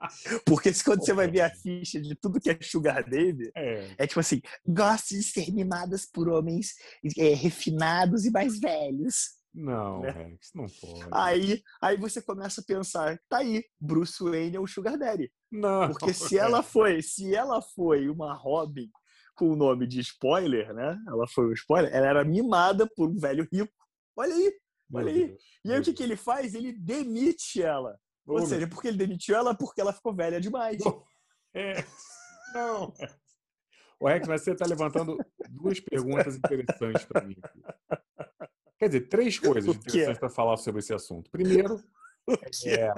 Porque 0.46 0.72
quando 0.84 1.06
você 1.06 1.14
vai 1.14 1.30
ver 1.30 1.42
a 1.42 1.50
ficha 1.50 2.02
de 2.02 2.16
tudo 2.16 2.40
que 2.40 2.50
é 2.50 2.58
Sugar 2.62 3.04
Baby, 3.04 3.52
é, 3.56 3.96
é 3.98 4.08
tipo 4.08 4.20
assim: 4.20 4.42
gosto 4.66 5.10
de 5.10 5.24
ser 5.24 5.52
mimadas 5.52 6.06
por 6.06 6.30
homens 6.30 6.76
é, 7.18 7.34
refinados 7.34 8.26
e 8.26 8.32
mais 8.32 8.60
velhos. 8.60 9.42
Não, 9.54 10.02
né? 10.02 10.12
Rex, 10.12 10.52
não 10.56 10.66
pode. 10.66 11.08
Aí, 11.12 11.62
aí 11.82 11.98
você 11.98 12.22
começa 12.22 12.62
a 12.62 12.64
pensar: 12.64 13.20
tá 13.28 13.40
aí, 13.40 13.64
Bruce 13.80 14.24
Wayne 14.24 14.56
é 14.56 14.60
o 14.60 14.68
Sugar 14.68 14.98
Daddy. 14.98 15.32
Não. 15.52 15.90
Porque 15.90 16.14
se 16.14 16.38
ela 16.38 16.64
foi, 16.64 17.02
se 17.02 17.36
ela 17.36 17.62
foi 17.62 18.10
uma 18.10 18.34
Robin 18.34 18.90
com 19.36 19.50
o 19.50 19.56
nome 19.56 19.88
de 19.88 20.00
spoiler, 20.00 20.74
né? 20.74 20.98
Ela 21.08 21.28
foi 21.28 21.48
um 21.48 21.54
spoiler, 21.54 21.94
ela 21.94 22.08
era 22.08 22.24
mimada 22.24 22.88
por 22.96 23.10
um 23.10 23.18
velho 23.18 23.48
rico. 23.52 23.74
Olha 24.16 24.34
aí, 24.34 24.54
olha 24.94 25.12
aí. 25.12 25.38
E 25.66 25.72
aí 25.72 25.80
o 25.80 25.84
que, 25.84 25.94
que 25.94 26.04
ele 26.04 26.16
faz? 26.16 26.54
Ele 26.54 26.72
demite 26.72 27.62
ela. 27.62 27.98
Ou 28.34 28.46
seja, 28.46 28.68
porque 28.68 28.88
ele 28.88 28.98
demitiu 28.98 29.36
ela 29.36 29.56
porque 29.56 29.82
ela 29.82 29.94
ficou 29.94 30.14
velha 30.14 30.40
demais. 30.40 30.78
É. 31.54 31.84
Não. 32.54 32.94
O 34.00 34.08
Rex, 34.08 34.26
mas 34.26 34.42
você 34.42 34.54
está 34.54 34.66
levantando 34.66 35.18
duas 35.50 35.82
perguntas 35.82 36.38
interessantes 36.38 37.04
para 37.04 37.26
mim. 37.26 37.36
Quer 38.80 38.88
dizer, 38.88 39.10
três 39.10 39.38
coisas 39.38 39.76
interessantes 39.76 40.18
para 40.18 40.30
falar 40.30 40.56
sobre 40.56 40.80
esse 40.80 40.94
assunto. 40.94 41.30
Primeiro, 41.30 41.84
é, 42.66 42.94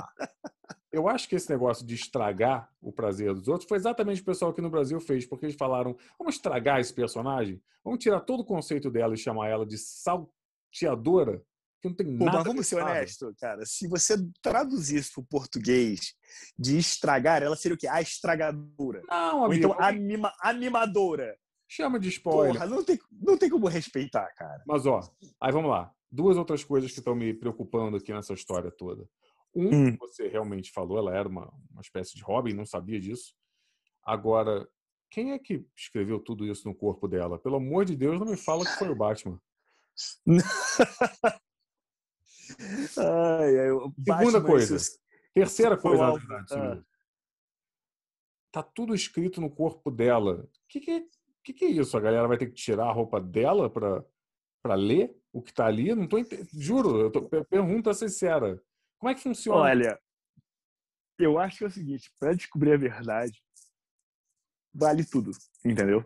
eu 0.92 1.08
acho 1.08 1.28
que 1.28 1.36
esse 1.36 1.50
negócio 1.50 1.86
de 1.86 1.96
estragar 1.96 2.70
o 2.80 2.92
prazer 2.92 3.34
dos 3.34 3.48
outros 3.48 3.68
foi 3.68 3.78
exatamente 3.78 4.22
o 4.22 4.26
pessoal 4.26 4.52
aqui 4.52 4.62
no 4.62 4.70
Brasil 4.70 5.00
fez, 5.00 5.26
porque 5.26 5.48
eles 5.48 5.56
falaram: 5.56 5.98
vamos 6.18 6.36
estragar 6.36 6.80
esse 6.80 6.94
personagem, 6.94 7.62
vamos 7.84 8.00
tirar 8.00 8.22
todo 8.22 8.42
o 8.42 8.46
conceito 8.46 8.92
dela 8.92 9.14
e 9.14 9.18
chamar 9.18 9.50
ela 9.50 9.66
de 9.66 9.78
salteadora, 9.78 11.40
que 11.40 11.53
não 11.84 11.94
tem 11.94 12.18
Pô, 12.18 12.26
nada. 12.26 12.38
Mas 12.38 12.48
vamos 12.48 12.68
ser 12.68 12.82
honestos, 12.82 13.36
cara. 13.40 13.66
Se 13.66 13.88
você 13.88 14.16
traduzisse 14.42 15.12
para 15.14 15.22
o 15.22 15.26
português 15.26 16.14
de 16.58 16.78
estragar, 16.78 17.44
ela 17.44 17.56
seria 17.56 17.76
o 17.76 17.78
quê? 17.78 17.88
A 17.88 18.02
estragadora. 18.02 19.02
Não, 19.10 19.46
amigo. 19.46 19.68
Ou 19.68 19.74
então 19.74 19.74
a, 19.80 19.92
mima, 19.92 20.34
a 20.42 20.54
mimadora. 20.54 21.38
Chama 21.68 22.00
de 22.00 22.10
spoiler. 22.10 22.54
Porra, 22.54 22.68
não 22.68 22.84
tem, 22.84 23.00
não 23.12 23.38
tem 23.38 23.50
como 23.50 23.68
respeitar, 23.68 24.28
cara. 24.36 24.64
Mas, 24.68 24.86
ó, 24.86 25.02
aí 25.42 25.52
vamos 25.52 25.70
lá. 25.70 25.92
Duas 26.12 26.38
outras 26.38 26.64
coisas 26.64 26.92
que 26.92 27.00
estão 27.00 27.16
me 27.16 27.34
preocupando 27.34 27.98
aqui 27.98 28.14
nessa 28.14 28.34
história 28.34 28.72
toda. 28.72 29.08
Um, 29.56 29.88
hum. 29.88 29.98
você 30.00 30.28
realmente 30.28 30.72
falou, 30.72 30.98
ela 30.98 31.16
era 31.16 31.28
uma, 31.28 31.52
uma 31.72 31.82
espécie 31.82 32.16
de 32.16 32.24
Robin, 32.24 32.54
não 32.54 32.66
sabia 32.66 33.00
disso. 33.00 33.34
Agora, 34.06 34.68
quem 35.10 35.32
é 35.32 35.40
que 35.40 35.66
escreveu 35.76 36.20
tudo 36.20 36.46
isso 36.46 36.68
no 36.68 36.76
corpo 36.76 37.08
dela? 37.08 37.40
Pelo 37.40 37.58
amor 37.58 37.86
de 37.86 37.96
Deus, 37.96 38.20
não 38.20 38.28
me 38.28 38.38
fala 38.38 38.66
que 38.66 38.78
foi 38.78 38.90
o 38.90 38.96
Batman. 38.96 39.40
ai, 42.98 43.60
ai, 43.60 44.20
Segunda 44.20 44.42
coisa. 44.42 44.78
Terceira 45.34 45.78
coisa, 45.78 46.04
na 46.04 46.14
verdade. 46.14 46.54
Ah. 46.54 46.84
Tá 48.52 48.64
tudo 48.64 48.94
escrito 48.94 49.42
no 49.42 49.50
corpo 49.50 49.90
dela. 49.90 50.44
O 50.44 50.50
que, 50.70 50.80
que, 50.80 51.08
que, 51.44 51.54
que 51.54 51.66
é 51.66 51.70
isso? 51.70 51.98
A 51.98 52.02
galera 52.02 52.28
vai 52.28 52.38
ter 52.38 52.48
que 52.48 52.54
tirar 52.54 52.86
a 52.86 52.94
roupa 52.94 53.20
dela 53.20 53.70
para 53.70 54.76
ler 54.76 55.16
o 55.32 55.42
que 55.42 55.52
tá 55.52 55.66
ali? 55.66 55.94
Não 55.96 56.08
tô 56.08 56.20
ent... 56.20 56.30
Juro, 56.54 57.02
eu 57.02 57.12
tô... 57.12 57.28
pergunta 57.46 57.94
sincera. 57.94 58.62
Como 59.00 59.10
é 59.12 59.16
que 59.16 59.22
funciona? 59.22 59.60
Olha, 59.60 60.00
eu 61.18 61.40
acho 61.40 61.58
que 61.58 61.64
é 61.64 61.68
o 61.68 61.72
seguinte, 61.72 62.12
para 62.20 62.34
descobrir 62.34 62.74
a 62.74 62.78
verdade, 62.78 63.42
vale 64.74 65.04
tudo, 65.04 65.32
entendeu? 65.66 66.06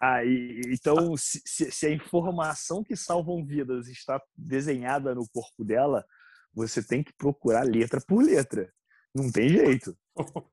Aí, 0.00 0.62
então, 0.68 1.16
se, 1.16 1.40
se, 1.44 1.86
a 1.86 1.90
informação 1.90 2.82
que 2.82 2.96
salvam 2.96 3.44
vidas 3.44 3.88
está 3.88 4.20
desenhada 4.36 5.14
no 5.14 5.28
corpo 5.28 5.64
dela, 5.64 6.04
você 6.52 6.82
tem 6.82 7.02
que 7.02 7.12
procurar 7.12 7.64
letra 7.64 8.00
por 8.06 8.22
letra. 8.22 8.72
Não 9.14 9.30
tem 9.30 9.48
jeito. 9.48 9.96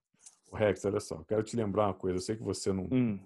Rex, 0.54 0.84
olha 0.86 1.00
só, 1.00 1.24
quero 1.24 1.44
te 1.44 1.56
lembrar 1.56 1.88
uma 1.88 1.94
coisa. 1.94 2.18
Eu 2.18 2.22
sei 2.22 2.36
que 2.36 2.44
você 2.44 2.72
não. 2.72 2.88
Hum. 2.92 3.20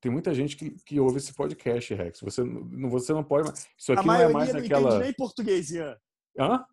Tem 0.00 0.12
muita 0.12 0.34
gente 0.34 0.56
que, 0.56 0.70
que 0.84 1.00
ouve 1.00 1.16
esse 1.16 1.32
podcast, 1.32 1.94
Rex. 1.94 2.20
Você 2.20 2.44
não, 2.44 2.90
você 2.90 3.12
não 3.12 3.24
pode. 3.24 3.50
Isso 3.76 3.92
aqui 3.92 4.00
a 4.00 4.04
não 4.04 4.14
é 4.14 4.28
mais 4.28 4.52
não 4.52 4.60
aquela. 4.60 4.98
nem 4.98 5.12
português, 5.14 5.70
Ian. 5.70 5.96
Hã? 6.38 6.64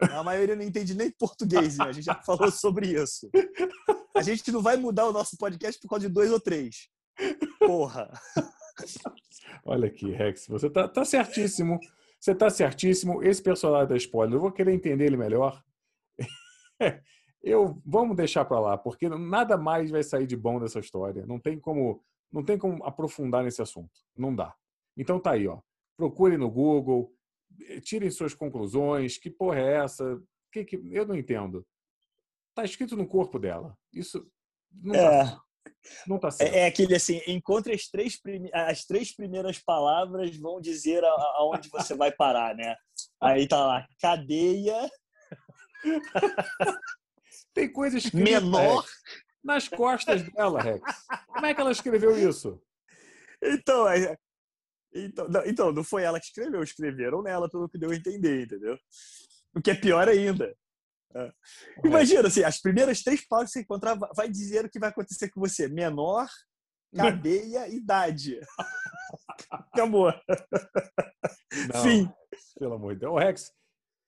A 0.00 0.22
maioria 0.22 0.54
não 0.54 0.62
entende 0.62 0.94
nem 0.94 1.10
português, 1.10 1.76
né? 1.78 1.86
a 1.86 1.92
gente 1.92 2.04
já 2.04 2.14
falou 2.14 2.50
sobre 2.52 2.92
isso. 2.92 3.28
A 4.14 4.22
gente 4.22 4.52
não 4.52 4.62
vai 4.62 4.76
mudar 4.76 5.06
o 5.06 5.12
nosso 5.12 5.36
podcast 5.36 5.80
por 5.80 5.88
causa 5.88 6.06
de 6.06 6.12
dois 6.12 6.30
ou 6.30 6.38
três. 6.38 6.88
Porra! 7.58 8.10
Olha 9.64 9.88
aqui, 9.88 10.10
Rex, 10.10 10.46
você 10.46 10.70
tá, 10.70 10.88
tá 10.88 11.04
certíssimo. 11.04 11.78
Você 12.20 12.34
tá 12.34 12.50
certíssimo. 12.50 13.22
Esse 13.22 13.42
personagem 13.42 13.88
da 13.88 13.96
spoiler, 13.96 14.36
eu 14.36 14.40
vou 14.40 14.52
querer 14.52 14.72
entender 14.72 15.06
ele 15.06 15.16
melhor. 15.16 15.62
Eu 17.40 17.80
vamos 17.86 18.16
deixar 18.16 18.44
para 18.44 18.58
lá, 18.58 18.76
porque 18.76 19.08
nada 19.08 19.56
mais 19.56 19.90
vai 19.90 20.02
sair 20.02 20.26
de 20.26 20.36
bom 20.36 20.58
dessa 20.58 20.80
história. 20.80 21.24
Não 21.24 21.38
tem 21.38 21.58
como, 21.58 22.02
não 22.32 22.44
tem 22.44 22.58
como 22.58 22.84
aprofundar 22.84 23.44
nesse 23.44 23.62
assunto. 23.62 23.92
Não 24.16 24.34
dá. 24.34 24.54
Então 24.96 25.20
tá 25.20 25.32
aí, 25.32 25.46
ó. 25.46 25.60
Procure 25.96 26.36
no 26.36 26.50
Google, 26.50 27.12
tirem 27.82 28.10
suas 28.10 28.34
conclusões. 28.34 29.18
Que 29.18 29.30
porra 29.30 29.60
é 29.60 29.76
essa? 29.76 30.20
Que, 30.52 30.64
que 30.64 30.76
eu 30.90 31.06
não 31.06 31.14
entendo. 31.14 31.64
Tá 32.54 32.64
escrito 32.64 32.96
no 32.96 33.06
corpo 33.06 33.38
dela. 33.38 33.78
Isso 33.92 34.28
não 34.72 34.94
é. 34.96 35.24
tá, 35.24 35.40
não 36.06 36.18
tá 36.18 36.30
certo. 36.30 36.54
É, 36.54 36.60
é 36.60 36.66
aquele 36.66 36.94
assim, 36.94 37.20
encontre 37.26 37.74
as 37.74 37.88
três, 37.88 38.18
as 38.52 38.84
três 38.84 39.14
primeiras 39.14 39.58
palavras 39.58 40.36
vão 40.36 40.60
dizer 40.60 41.04
aonde 41.04 41.68
você 41.68 41.94
vai 41.94 42.12
parar, 42.12 42.54
né? 42.54 42.76
Aí 43.20 43.46
tá 43.46 43.64
lá, 43.64 43.86
cadeia. 44.00 44.90
Tem 47.54 47.72
coisas 47.72 48.10
menor 48.12 48.84
nas 49.42 49.68
costas 49.68 50.22
dela, 50.32 50.60
Rex. 50.60 50.80
Como 51.26 51.46
é 51.46 51.54
que 51.54 51.60
ela 51.60 51.72
escreveu 51.72 52.16
isso? 52.16 52.60
Então, 53.42 53.86
então, 54.92 55.28
não, 55.28 55.46
então, 55.46 55.72
não 55.72 55.84
foi 55.84 56.02
ela 56.02 56.18
que 56.18 56.26
escreveu, 56.26 56.62
escreveram 56.62 57.22
nela, 57.22 57.48
pelo 57.48 57.68
que 57.68 57.78
deu 57.78 57.90
a 57.90 57.94
entender, 57.94 58.44
entendeu? 58.44 58.78
O 59.54 59.60
que 59.60 59.70
é 59.70 59.74
pior 59.74 60.08
ainda. 60.08 60.54
É. 61.14 61.32
Imagina, 61.84 62.28
assim, 62.28 62.42
as 62.44 62.60
primeiras 62.60 63.02
três 63.02 63.26
palavras 63.26 63.50
que 63.50 63.58
você 63.58 63.64
encontrar 63.64 63.94
vai 64.14 64.28
dizer 64.28 64.64
o 64.64 64.70
que 64.70 64.78
vai 64.78 64.90
acontecer 64.90 65.30
com 65.30 65.40
você. 65.40 65.68
Menor, 65.68 66.28
cadeia, 66.94 67.68
idade. 67.68 68.40
Acabou. 69.50 70.12
Não, 71.72 71.82
Fim. 71.82 72.10
Pelo 72.58 72.74
amor 72.74 72.94
de 72.94 73.00
Deus. 73.00 73.12
O 73.12 73.18
Rex, 73.18 73.52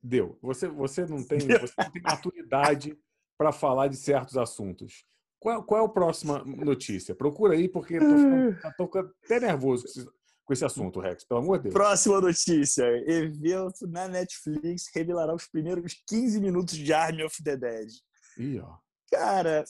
deu. 0.02 0.38
Você, 0.42 0.68
você, 0.68 1.06
não 1.06 1.24
tem, 1.24 1.38
você 1.38 1.74
não 1.78 1.90
tem 1.90 2.02
maturidade 2.02 2.98
para 3.38 3.52
falar 3.52 3.88
de 3.88 3.96
certos 3.96 4.36
assuntos. 4.36 5.04
Qual, 5.38 5.64
qual 5.64 5.82
é 5.82 5.86
a 5.86 5.88
próxima 5.88 6.44
notícia? 6.44 7.14
Procura 7.14 7.54
aí, 7.54 7.66
porque 7.66 7.94
estou 7.94 8.86
ficando 8.86 9.14
até 9.24 9.40
nervoso 9.40 9.86
com 10.50 10.54
esse 10.54 10.64
assunto, 10.64 10.98
Rex, 10.98 11.22
pelo 11.22 11.40
amor 11.40 11.58
de 11.58 11.64
Deus. 11.64 11.74
Próxima 11.74 12.20
notícia. 12.20 12.84
Evento 13.06 13.86
na 13.86 14.08
Netflix 14.08 14.90
revelará 14.92 15.32
os 15.32 15.46
primeiros 15.46 16.02
15 16.08 16.40
minutos 16.40 16.76
de 16.76 16.92
Army 16.92 17.22
of 17.22 17.40
the 17.44 17.56
Dead. 17.56 17.88
Ih, 18.36 18.58
ó. 18.58 18.76
Cara, 19.12 19.64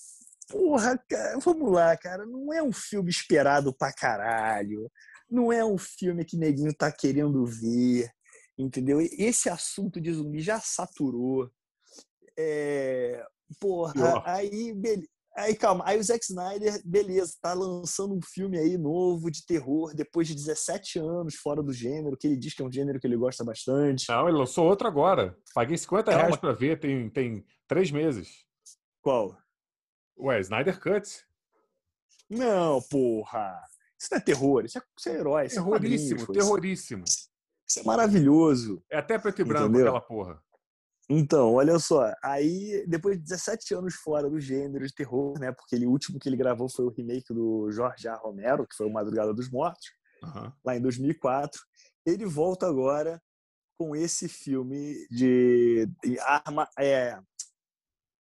porra, 0.49 0.97
cara, 1.07 1.39
vamos 1.39 1.71
lá, 1.71 1.95
cara. 1.99 2.25
Não 2.25 2.51
é 2.51 2.63
um 2.63 2.73
filme 2.73 3.11
esperado 3.11 3.75
pra 3.77 3.93
caralho. 3.93 4.91
Não 5.31 5.53
é 5.53 5.63
um 5.63 5.77
filme 5.77 6.25
que 6.25 6.39
neguinho 6.39 6.75
tá 6.75 6.91
querendo 6.91 7.45
ver. 7.45 8.11
Entendeu? 8.57 9.03
Esse 9.03 9.51
assunto 9.51 10.01
de 10.01 10.15
zumbi 10.15 10.41
já 10.41 10.59
saturou. 10.61 11.51
É... 12.39 13.23
Porra, 13.59 14.23
aí, 14.25 14.73
beleza. 14.73 15.07
Aí, 15.37 15.55
calma. 15.55 15.85
Aí 15.87 15.99
o 15.99 16.03
Zack 16.03 16.25
Snyder, 16.25 16.81
beleza, 16.85 17.35
tá 17.41 17.53
lançando 17.53 18.15
um 18.15 18.21
filme 18.21 18.59
aí 18.59 18.77
novo 18.77 19.31
de 19.31 19.47
terror 19.47 19.95
depois 19.95 20.27
de 20.27 20.35
17 20.35 20.99
anos 20.99 21.37
fora 21.37 21.63
do 21.63 21.73
gênero, 21.73 22.17
que 22.17 22.27
ele 22.27 22.37
diz 22.37 22.53
que 22.53 22.63
é 22.63 22.65
um 22.65 22.73
gênero 22.73 22.99
que 22.99 23.07
ele 23.07 23.17
gosta 23.17 23.45
bastante. 23.45 24.09
Não, 24.09 24.29
ele 24.29 24.39
lançou 24.39 24.67
outro 24.67 24.89
agora. 24.89 25.37
Paguei 25.55 25.77
50 25.77 26.05
calma. 26.05 26.21
reais 26.21 26.37
pra 26.37 26.53
ver, 26.53 26.79
tem, 26.81 27.09
tem 27.09 27.45
três 27.69 27.91
meses. 27.91 28.45
Qual? 29.01 29.37
Ué, 30.19 30.41
Snyder 30.41 30.79
Cut. 30.81 31.25
Não, 32.29 32.83
porra. 32.83 33.61
Isso 33.99 34.09
não 34.13 34.19
é 34.19 34.21
terror, 34.21 34.65
isso 34.65 34.79
é, 34.79 34.83
isso 34.99 35.09
é 35.09 35.13
herói. 35.13 35.47
Isso 35.47 35.59
é 35.59 35.63
terroríssimo, 35.63 36.23
é 36.23 36.27
terroríssimo. 36.27 37.05
Isso 37.05 37.81
é 37.81 37.83
maravilhoso. 37.85 38.83
É 38.91 38.99
até 38.99 39.19
preto 39.19 39.43
e 39.43 39.45
branco 39.45 39.67
Entendeu? 39.67 39.83
aquela 39.87 40.01
porra. 40.01 40.43
Então, 41.13 41.55
olha 41.55 41.77
só, 41.81 42.15
aí 42.23 42.87
depois 42.87 43.17
de 43.17 43.25
17 43.25 43.75
anos 43.75 43.97
fora 43.97 44.31
do 44.31 44.39
gênero 44.39 44.87
de 44.87 44.95
terror, 44.95 45.37
né? 45.41 45.51
Porque 45.51 45.75
ele, 45.75 45.85
o 45.85 45.91
último 45.91 46.21
que 46.21 46.29
ele 46.29 46.37
gravou 46.37 46.69
foi 46.69 46.85
o 46.85 46.91
remake 46.91 47.35
do 47.35 47.69
Jorge 47.73 48.07
A. 48.07 48.15
Romero, 48.15 48.65
que 48.65 48.77
foi 48.77 48.87
o 48.87 48.93
Madrugada 48.93 49.35
dos 49.35 49.51
Mortos, 49.51 49.91
uhum. 50.23 50.53
lá 50.65 50.77
em 50.77 50.81
2004. 50.81 51.61
Ele 52.07 52.25
volta 52.25 52.69
agora 52.69 53.21
com 53.77 53.97
esse 53.97 54.29
filme 54.29 55.05
de, 55.11 55.89
de 56.05 56.17
arma, 56.21 56.69
é, 56.79 57.19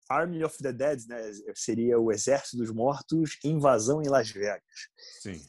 Army 0.07 0.43
of 0.43 0.55
the 0.59 0.71
Dead, 0.71 1.07
né? 1.07 1.31
Seria 1.55 1.99
o 1.99 2.11
Exército 2.11 2.57
dos 2.57 2.69
Mortos, 2.69 3.39
Invasão 3.43 3.99
em 4.03 4.07
Las 4.07 4.29
Vegas. 4.29 4.61
Sim. 5.23 5.41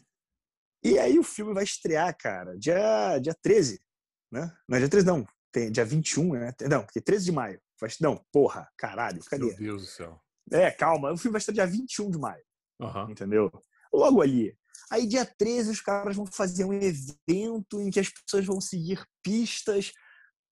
E 0.83 0.99
aí 0.99 1.19
o 1.19 1.23
filme 1.23 1.53
vai 1.53 1.65
estrear, 1.65 2.17
cara, 2.17 2.57
dia, 2.57 3.19
dia 3.19 3.37
13, 3.43 3.79
né? 4.33 4.57
Não 4.67 4.79
é 4.79 4.81
dia 4.81 4.89
13, 4.89 5.07
não 5.07 5.27
tem 5.57 5.73
dia 5.73 5.87
21, 5.87 6.35
né? 6.35 6.55
Não, 6.69 6.85
porque 6.85 7.01
13 7.01 7.25
de 7.25 7.33
maio. 7.33 7.59
Não, 7.99 8.23
porra, 8.31 8.69
caralho, 8.77 9.25
cadê? 9.25 9.47
Meu 9.47 9.57
Deus 9.57 9.83
do 9.83 9.89
céu. 9.89 10.21
É, 10.53 10.71
calma, 10.71 11.11
o 11.11 11.17
filme 11.17 11.33
vai 11.33 11.39
estar 11.39 11.53
dia 11.53 11.67
21 11.67 12.11
de 12.11 12.19
maio. 12.19 12.45
Uhum. 12.79 13.11
Entendeu? 13.11 13.51
Logo 13.91 14.21
ali. 14.21 14.55
Aí, 14.91 15.07
dia 15.07 15.25
13, 15.25 15.71
os 15.71 15.81
caras 15.81 16.15
vão 16.15 16.27
fazer 16.27 16.65
um 16.67 16.75
evento 16.75 17.81
em 17.81 17.91
que 17.91 17.99
as 17.99 18.11
pessoas 18.11 18.45
vão 18.45 18.61
seguir 18.61 19.03
pistas 19.23 19.93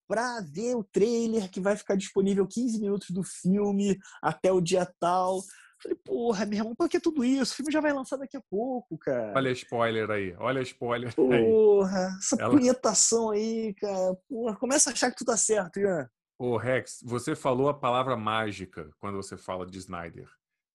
para 0.08 0.40
ver 0.40 0.74
o 0.74 0.84
trailer 0.84 1.50
que 1.50 1.60
vai 1.60 1.76
ficar 1.76 1.96
disponível 1.96 2.46
15 2.46 2.80
minutos 2.80 3.10
do 3.10 3.22
filme 3.22 3.98
até 4.22 4.50
o 4.50 4.60
dia 4.60 4.90
tal. 4.98 5.42
Falei, 5.84 5.98
porra, 6.02 6.46
meu 6.46 6.58
irmão, 6.60 6.74
por 6.74 6.88
que 6.88 6.98
tudo 6.98 7.22
isso? 7.22 7.52
O 7.52 7.56
filme 7.56 7.70
já 7.70 7.78
vai 7.78 7.92
lançar 7.92 8.16
daqui 8.16 8.38
a 8.38 8.40
pouco, 8.40 8.96
cara. 8.96 9.34
Olha 9.36 9.50
spoiler 9.50 10.10
aí, 10.10 10.34
olha 10.38 10.62
spoiler 10.62 11.14
porra, 11.14 11.36
aí. 11.36 11.44
Porra, 11.44 12.16
essa 12.18 12.36
Ela... 12.40 12.50
punhetação 12.50 13.30
aí, 13.30 13.74
cara. 13.74 14.16
Porra, 14.26 14.56
começa 14.56 14.88
a 14.88 14.92
achar 14.94 15.10
que 15.10 15.18
tu 15.18 15.26
tá 15.26 15.36
certo, 15.36 15.78
Ian. 15.78 16.08
Ô, 16.38 16.56
Rex, 16.56 17.00
você 17.04 17.36
falou 17.36 17.68
a 17.68 17.78
palavra 17.78 18.16
mágica 18.16 18.90
quando 18.98 19.16
você 19.16 19.36
fala 19.36 19.66
de 19.66 19.76
Snyder. 19.76 20.26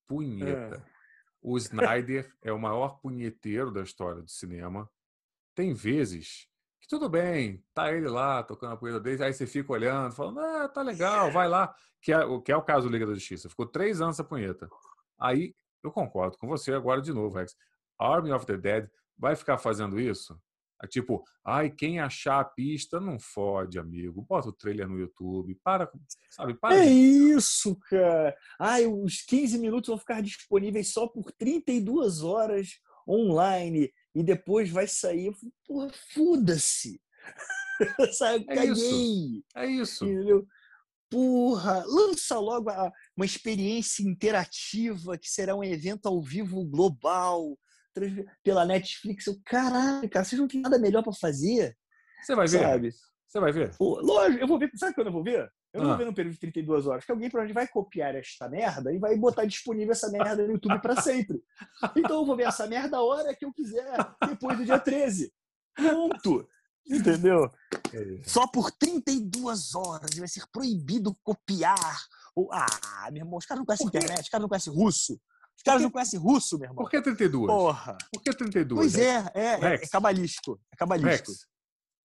Punheta. 0.08 0.76
É. 0.76 0.82
O 1.42 1.58
Snyder 1.58 2.32
é 2.44 2.52
o 2.52 2.60
maior 2.60 3.00
punheteiro 3.02 3.72
da 3.72 3.82
história 3.82 4.22
do 4.22 4.30
cinema. 4.30 4.88
Tem 5.56 5.74
vezes 5.74 6.48
que 6.80 6.88
tudo 6.88 7.10
bem, 7.10 7.64
tá 7.74 7.92
ele 7.92 8.08
lá 8.08 8.44
tocando 8.44 8.74
a 8.74 8.78
punheta 8.78 9.00
dele, 9.00 9.24
aí 9.24 9.34
você 9.34 9.48
fica 9.48 9.74
olhando, 9.74 10.14
falando, 10.14 10.40
ah, 10.40 10.70
tá 10.70 10.84
legal, 10.84 11.32
vai 11.32 11.48
lá. 11.48 11.74
Que 12.00 12.14
é, 12.14 12.20
que 12.46 12.52
é 12.52 12.56
o 12.56 12.62
caso 12.62 12.88
do 12.88 12.92
Liga 12.92 13.08
da 13.08 13.16
Justiça. 13.16 13.50
Ficou 13.50 13.66
três 13.66 14.02
anos 14.02 14.16
essa 14.16 14.24
punheta. 14.24 14.70
Aí 15.20 15.54
eu 15.84 15.92
concordo 15.92 16.38
com 16.38 16.48
você 16.48 16.74
agora 16.74 17.02
de 17.02 17.14
novo, 17.14 17.38
Rex. 17.38 17.56
Army 18.00 18.32
of 18.32 18.46
the 18.46 18.58
Dead 18.58 18.90
vai 19.18 19.36
ficar 19.36 19.58
fazendo 19.58 20.00
isso? 20.00 20.40
É 20.82 20.88
tipo, 20.88 21.26
ai, 21.44 21.70
quem 21.70 22.00
achar 22.00 22.40
a 22.40 22.46
pista 22.46 23.02
não 23.02 23.20
fode, 23.20 23.78
amigo. 23.78 24.22
Bota 24.22 24.48
o 24.48 24.54
trailer 24.54 24.88
no 24.88 24.98
YouTube. 24.98 25.54
Para, 25.62 25.92
sabe? 26.30 26.54
Para 26.54 26.76
é 26.76 26.86
de... 26.86 26.94
isso, 26.94 27.78
cara. 27.90 28.36
Ai, 28.58 28.86
os 28.88 29.22
15 29.24 29.58
minutos 29.58 29.90
vão 29.90 29.98
ficar 29.98 30.22
disponíveis 30.22 30.94
só 30.94 31.06
por 31.06 31.34
32 31.34 32.24
horas 32.24 32.80
online 33.06 33.92
e 34.16 34.24
depois 34.24 34.70
vai 34.70 34.88
sair. 34.88 35.34
Porra, 35.68 35.92
foda-se. 36.14 37.02
Sabe, 38.18 38.46
é 38.48 38.56
caguei. 38.56 38.72
Isso. 38.72 39.44
É 39.56 39.66
isso. 39.68 40.06
Entendeu? 40.06 40.48
Porra, 41.10 41.84
lança 41.88 42.38
logo 42.40 42.70
a, 42.70 42.92
uma 43.18 43.26
experiência 43.26 44.04
interativa 44.04 45.18
que 45.18 45.28
será 45.28 45.56
um 45.56 45.64
evento 45.64 46.08
ao 46.08 46.22
vivo 46.22 46.64
global 46.64 47.58
pela 48.44 48.66
Netflix. 48.66 49.26
Eu, 49.28 49.36
caralho, 49.46 50.10
cara, 50.10 50.24
vocês 50.24 50.40
não 50.40 50.48
tem 50.48 50.62
nada 50.62 50.78
melhor 50.78 51.04
para 51.04 51.14
fazer? 51.14 51.76
Você 52.22 52.36
vai 52.36 52.48
ver? 52.48 52.60
Sabe? 52.60 52.92
Você 53.28 53.40
vai 53.40 53.52
ver? 53.52 53.76
Pô, 53.78 54.00
lógico, 54.02 54.44
eu 54.44 54.48
vou 54.48 54.60
ver. 54.60 54.72
Sabe 54.76 54.94
quando 54.94 55.08
eu 55.08 55.14
vou 55.14 55.24
ver? 55.24 55.50
Eu 55.72 55.82
não 55.82 55.88
ah. 55.88 55.90
vou 55.90 55.98
ver 55.98 56.06
no 56.06 56.14
período 56.14 56.34
de 56.34 56.40
32 56.40 56.88
horas, 56.88 57.06
que 57.06 57.12
alguém 57.12 57.30
provavelmente 57.30 57.54
vai 57.54 57.68
copiar 57.68 58.16
esta 58.16 58.50
merda 58.50 58.92
e 58.92 58.98
vai 58.98 59.16
botar 59.16 59.46
disponível 59.46 59.92
essa 59.92 60.10
merda 60.10 60.46
no 60.46 60.54
YouTube 60.54 60.82
para 60.82 61.00
sempre. 61.02 61.40
Então 61.96 62.22
eu 62.22 62.26
vou 62.26 62.36
ver 62.36 62.48
essa 62.48 62.66
merda 62.66 62.98
a 62.98 63.04
hora 63.04 63.36
que 63.36 63.46
eu 63.46 63.54
quiser, 63.54 63.96
depois 64.28 64.58
do 64.58 64.66
dia 64.66 64.80
13. 64.80 65.32
Ponto. 65.76 66.48
Entendeu? 66.88 67.52
É. 67.94 68.22
Só 68.26 68.48
por 68.48 68.72
32 68.72 69.76
horas 69.76 70.10
vai 70.18 70.28
ser 70.28 70.44
proibido 70.52 71.16
copiar. 71.24 72.06
Ah, 72.52 73.10
meu 73.12 73.22
irmão, 73.22 73.38
os 73.38 73.46
caras 73.46 73.60
não 73.60 73.66
conhecem 73.66 73.88
internet, 73.88 74.22
os 74.22 74.30
caras 74.30 74.42
não 74.42 74.50
conhecem 74.50 74.74
russo. 74.74 75.20
Os 75.56 75.64
caras 75.64 75.82
não 75.82 75.92
conhecem 75.92 76.20
russo, 76.20 76.58
meu 76.58 76.70
irmão. 76.70 76.84
Por 76.84 76.90
que 76.90 77.02
32? 77.02 77.48
Porra. 77.48 77.98
Por 78.14 78.24
que 78.24 78.34
32? 78.34 78.80
Pois 78.80 78.96
é, 78.96 79.32
é, 79.34 79.46
é, 79.46 79.74
é 79.74 79.88
cabalístico. 79.88 80.60
É 80.72 80.76
cabalístico. 80.76 81.32
Rex, 81.32 81.48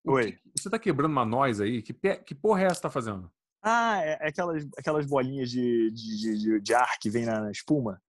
Oi. 0.05 0.39
você 0.59 0.69
tá 0.69 0.79
quebrando 0.79 1.13
uma 1.13 1.25
nós 1.25 1.61
aí? 1.61 1.81
Que, 1.81 1.95
que 2.17 2.35
porra 2.35 2.63
é 2.63 2.67
essa 2.67 2.77
que 2.77 2.83
tá 2.83 2.91
fazendo? 2.91 3.31
Ah, 3.63 4.03
é, 4.03 4.19
é 4.21 4.29
aquelas, 4.29 4.67
aquelas 4.77 5.07
bolinhas 5.07 5.51
de, 5.51 5.91
de, 5.93 6.39
de, 6.39 6.61
de, 6.61 6.75
ar 6.75 6.99
que 6.99 7.09
vem 7.09 7.25
na 7.25 7.51
espuma 7.51 8.03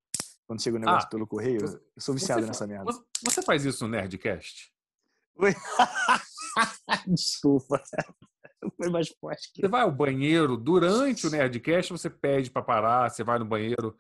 quando 0.45 0.62
chega 0.62 0.78
o 0.78 0.80
negócio 0.80 1.08
ah, 1.08 1.10
pelo 1.10 1.28
correio. 1.28 1.62
Eu 1.63 2.01
sou 2.01 2.13
viciado 2.13 2.45
nessa 2.45 2.67
merda. 2.67 2.91
Você 3.23 3.41
faz 3.41 3.63
isso 3.63 3.86
no 3.86 3.91
Nerdcast? 3.91 4.73
Desculpa. 7.07 7.81
Foi 8.77 8.89
mais 8.89 9.09
forte. 9.09 9.51
Que... 9.53 9.61
Você 9.61 9.67
vai 9.67 9.81
ao 9.81 9.91
banheiro 9.91 10.57
durante 10.57 11.27
o 11.27 11.29
Nerdcast, 11.29 11.91
você 11.91 12.09
pede 12.09 12.49
para 12.49 12.61
parar, 12.61 13.09
você 13.09 13.23
vai 13.23 13.37
no 13.37 13.45
banheiro. 13.45 13.95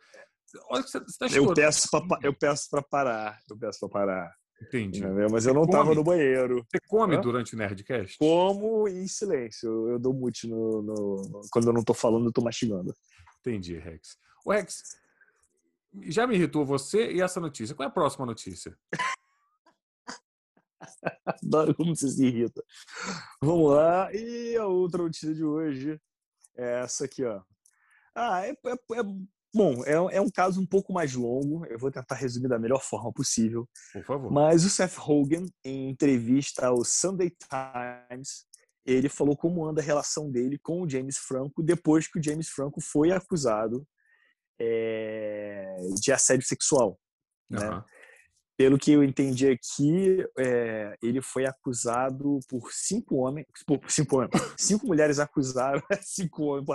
Olha 0.69 0.83
que 0.83 0.89
você, 0.89 0.99
você 0.99 1.17
tá 1.17 1.27
eu 1.35 1.53
peço 1.53 1.89
para 1.91 2.19
eu 2.23 2.33
peço 2.33 2.69
para 2.69 2.81
parar, 2.81 3.39
eu 3.49 3.57
peço 3.57 3.79
para 3.81 3.89
parar. 3.89 4.35
Entendi. 4.61 5.05
Mas 5.29 5.45
eu 5.45 5.53
não 5.53 5.63
estava 5.63 5.93
no 5.93 6.03
banheiro. 6.03 6.65
Você 6.71 6.79
come 6.87 7.15
Hã? 7.15 7.21
durante 7.21 7.53
o 7.53 7.57
Nerdcast? 7.57 8.17
Como 8.17 8.87
em 8.87 9.07
silêncio. 9.07 9.89
Eu 9.89 9.99
dou 9.99 10.13
mute 10.13 10.47
no, 10.47 10.81
no, 10.81 11.41
quando 11.51 11.67
eu 11.67 11.73
não 11.73 11.81
estou 11.81 11.95
falando, 11.95 12.23
eu 12.23 12.29
estou 12.29 12.43
mastigando. 12.43 12.95
Entendi, 13.41 13.77
Rex. 13.77 14.17
O 14.45 14.51
Rex, 14.51 14.97
já 16.03 16.25
me 16.25 16.35
irritou 16.35 16.65
você 16.65 17.11
e 17.11 17.21
essa 17.21 17.39
notícia. 17.39 17.75
Qual 17.75 17.85
é 17.85 17.89
a 17.89 17.93
próxima 17.93 18.25
notícia? 18.25 18.75
Adoro 21.25 21.75
como 21.75 21.95
você 21.95 22.09
se 22.09 22.25
irrita. 22.25 22.63
Vamos 23.41 23.71
lá. 23.71 24.13
E 24.13 24.55
a 24.55 24.65
outra 24.65 25.03
notícia 25.03 25.33
de 25.33 25.43
hoje 25.43 25.99
é 26.57 26.81
essa 26.81 27.05
aqui, 27.05 27.23
ó. 27.23 27.41
Ah, 28.15 28.45
é, 28.45 28.51
é, 28.51 28.71
é 28.71 29.03
bom, 29.53 29.83
é, 29.85 30.15
é, 30.15 30.21
um 30.21 30.29
caso 30.29 30.61
um 30.61 30.65
pouco 30.65 30.93
mais 30.93 31.13
longo. 31.13 31.65
Eu 31.65 31.77
vou 31.77 31.91
tentar 31.91 32.15
resumir 32.15 32.47
da 32.47 32.59
melhor 32.59 32.81
forma 32.81 33.11
possível. 33.11 33.67
Por 33.91 34.03
favor. 34.03 34.31
Mas 34.31 34.63
o 34.63 34.69
Seth 34.69 34.95
Rogen, 34.95 35.45
em 35.63 35.89
entrevista 35.89 36.67
ao 36.67 36.83
Sunday 36.85 37.29
Times, 37.29 38.45
ele 38.85 39.09
falou 39.09 39.35
como 39.35 39.65
anda 39.65 39.81
a 39.81 39.83
relação 39.83 40.31
dele 40.31 40.59
com 40.59 40.81
o 40.81 40.89
James 40.89 41.17
Franco 41.17 41.63
depois 41.63 42.07
que 42.07 42.19
o 42.19 42.23
James 42.23 42.49
Franco 42.49 42.79
foi 42.79 43.11
acusado 43.11 43.85
é, 44.59 45.77
de 45.99 46.11
assédio 46.11 46.47
sexual. 46.47 46.99
Uhum. 47.49 47.59
Né? 47.59 47.83
Pelo 48.57 48.77
que 48.77 48.91
eu 48.91 49.03
entendi 49.03 49.49
aqui, 49.49 50.25
é, 50.37 50.97
ele 51.01 51.21
foi 51.21 51.45
acusado 51.45 52.39
por 52.47 52.71
cinco 52.71 53.17
homens, 53.17 53.47
por 53.67 53.79
cinco 53.89 54.17
homens, 54.17 54.31
cinco 54.57 54.87
mulheres 54.87 55.19
acusaram 55.19 55.81
cinco 56.01 56.43
homens. 56.43 56.65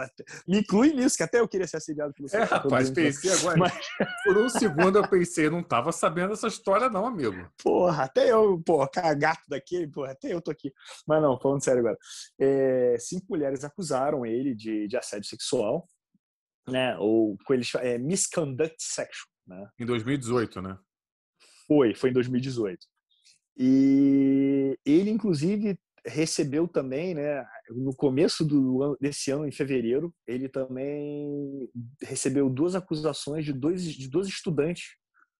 Me 0.46 0.58
inclui 0.58 0.92
nisso, 0.92 1.16
que 1.16 1.22
até 1.22 1.40
eu 1.40 1.48
queria 1.48 1.66
ser 1.66 1.78
assediado 1.78 2.12
pelo 2.12 2.28
É, 2.32 2.44
rapaz, 2.44 2.90
pensei 2.90 3.32
agora. 3.32 3.56
Mas... 3.56 3.72
Por 4.24 4.36
um 4.36 4.48
segundo 4.48 4.98
eu 4.98 5.08
pensei, 5.08 5.48
não 5.48 5.62
tava 5.62 5.90
sabendo 5.90 6.34
essa 6.34 6.48
história 6.48 6.90
não, 6.90 7.06
amigo. 7.06 7.50
Porra, 7.62 8.04
até 8.04 8.30
eu, 8.30 8.60
porra, 8.64 8.88
cagato 8.88 9.42
daquele, 9.48 9.88
porra, 9.88 10.12
até 10.12 10.32
eu 10.32 10.42
tô 10.42 10.50
aqui. 10.50 10.72
Mas 11.06 11.22
não, 11.22 11.40
falando 11.40 11.64
sério 11.64 11.80
agora. 11.80 11.98
É, 12.38 12.96
cinco 12.98 13.26
mulheres 13.30 13.64
acusaram 13.64 14.26
ele 14.26 14.54
de, 14.54 14.86
de 14.86 14.96
assédio 14.96 15.28
sexual, 15.28 15.88
né? 16.68 16.96
Ou 16.98 17.38
com 17.44 17.54
eles 17.54 17.74
é, 17.76 17.98
misconduct 17.98 18.76
sexual, 18.82 19.32
né? 19.46 19.68
Em 19.78 19.86
2018, 19.86 20.60
né? 20.60 20.78
Foi, 21.70 21.94
foi 21.94 22.11
em 22.11 22.12
2018. 22.12 22.85
E 23.56 24.76
ele, 24.85 25.09
inclusive, 25.09 25.78
recebeu 26.04 26.66
também, 26.66 27.14
né, 27.14 27.46
no 27.68 27.94
começo 27.94 28.44
do, 28.44 28.98
desse 29.00 29.30
ano, 29.30 29.46
em 29.46 29.52
fevereiro, 29.52 30.12
ele 30.26 30.48
também 30.48 31.70
recebeu 32.02 32.50
duas 32.50 32.74
acusações 32.74 33.44
de 33.44 33.52
dois, 33.52 33.85
de 33.85 34.09
dois 34.09 34.26
estudantes 34.26 34.96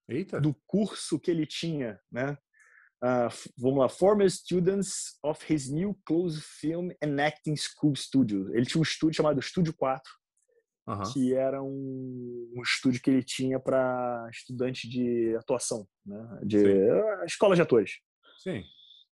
Eita. 0.09 0.41
do 0.41 0.55
curso 0.69 1.19
que 1.19 1.33
ele 1.33 1.47
tinha, 1.47 1.99
né? 2.13 2.39
Uh, 3.03 3.51
vamos 3.59 3.79
lá, 3.81 3.89
former 3.89 4.31
students 4.31 5.19
of 5.25 5.53
his 5.53 5.69
new 5.69 5.99
close 6.07 6.41
film 6.41 6.91
and 7.03 7.21
acting 7.21 7.57
school 7.57 7.97
studio. 7.97 8.55
Ele 8.55 8.67
tinha 8.67 8.79
um 8.79 8.85
estúdio 8.85 9.17
chamado 9.17 9.41
Estúdio 9.41 9.75
4, 9.75 10.03
uhum. 10.93 11.13
que 11.13 11.35
era 11.35 11.63
um, 11.63 12.53
um, 12.57 12.63
estúdio 12.63 13.01
que 13.03 13.11
ele 13.11 13.23
tinha 13.23 13.59
para 13.59 14.29
estudante 14.31 14.89
de 14.89 15.35
atuação, 15.37 15.87
né? 16.05 16.41
de 16.43 16.59
escola 17.27 17.55
de 17.55 17.63
atores. 17.63 17.93
Sim. 18.39 18.63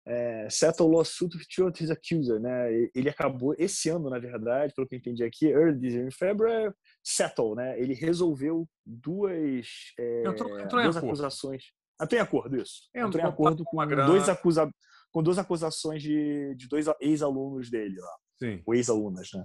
É, 0.07 0.49
settle 0.49 0.89
lawsuit 0.89 1.37
with 1.37 1.73
his 1.79 1.91
accuser, 1.91 2.41
né? 2.41 2.73
Ele 2.95 3.11
acabou 3.11 3.55
esse 3.59 3.91
ano, 3.91 4.09
na 4.09 4.19
verdade, 4.19 4.73
pelo 4.75 4.89
que 4.89 4.95
eu 4.95 4.99
entendi 4.99 5.23
aqui, 5.23 5.49
early 5.49 5.79
this 5.79 5.93
year, 5.93 6.11
February, 6.11 6.73
settle, 7.05 7.55
né? 7.55 7.79
Ele 7.79 7.93
resolveu 7.93 8.67
duas, 8.87 9.69
é, 9.99 10.23
entrou, 10.27 10.59
entrou 10.59 10.83
duas 10.83 10.97
acusações. 10.97 11.65
Entrou 12.01 12.19
em 12.19 12.23
acordo, 12.23 12.57
isso. 12.57 12.89
Entrou, 12.95 13.09
entrou 13.09 13.23
em 13.23 13.27
acordo 13.27 13.65
com, 13.65 13.87
dois 14.07 14.29
acusa 14.31 14.71
com 15.11 15.23
duas 15.23 15.39
acusações 15.39 16.03
de, 16.03 16.55
de 16.55 16.69
dois 16.69 16.87
ex-alunos 17.01 17.71
dele 17.71 17.99
lá. 17.99 18.17
Sim. 18.39 18.63
Ou 18.65 18.75
ex-alunas, 18.75 19.29
né? 19.35 19.45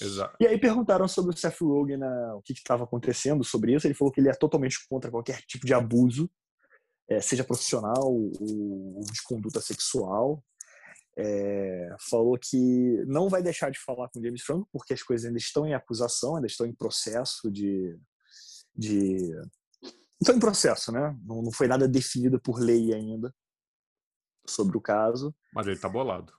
Exato. 0.00 0.36
E 0.40 0.46
aí 0.46 0.58
perguntaram 0.58 1.06
sobre 1.06 1.34
o 1.34 1.38
Seth 1.38 1.60
Rogen, 1.60 1.98
né, 1.98 2.32
o 2.32 2.42
que 2.42 2.52
estava 2.52 2.84
acontecendo 2.84 3.44
sobre 3.44 3.74
isso. 3.74 3.86
Ele 3.86 3.94
falou 3.94 4.12
que 4.12 4.20
ele 4.20 4.28
é 4.28 4.34
totalmente 4.34 4.86
contra 4.88 5.10
qualquer 5.10 5.40
tipo 5.42 5.66
de 5.66 5.74
abuso, 5.74 6.30
é, 7.08 7.20
seja 7.20 7.44
profissional 7.44 8.12
ou, 8.12 9.00
de 9.12 9.22
conduta 9.22 9.60
sexual. 9.60 10.42
É, 11.16 11.94
falou 12.10 12.36
que 12.36 13.04
não 13.06 13.28
vai 13.28 13.40
deixar 13.40 13.70
de 13.70 13.78
falar 13.78 14.08
com 14.08 14.20
James 14.20 14.42
Franco 14.42 14.68
porque 14.72 14.92
as 14.92 15.02
coisas 15.02 15.24
ainda 15.24 15.38
estão 15.38 15.64
em 15.64 15.72
acusação, 15.72 16.34
ainda 16.34 16.48
estão 16.48 16.66
em 16.66 16.74
processo 16.74 17.48
de, 17.52 17.96
de 18.74 19.32
estão 20.20 20.34
em 20.34 20.40
processo, 20.40 20.90
né? 20.90 21.16
Não, 21.24 21.40
não 21.40 21.52
foi 21.52 21.68
nada 21.68 21.86
definido 21.86 22.40
por 22.40 22.58
lei 22.58 22.92
ainda 22.92 23.32
sobre 24.46 24.76
o 24.76 24.80
caso. 24.80 25.34
Mas 25.52 25.66
ele 25.66 25.76
está 25.76 25.88
bolado. 25.88 26.32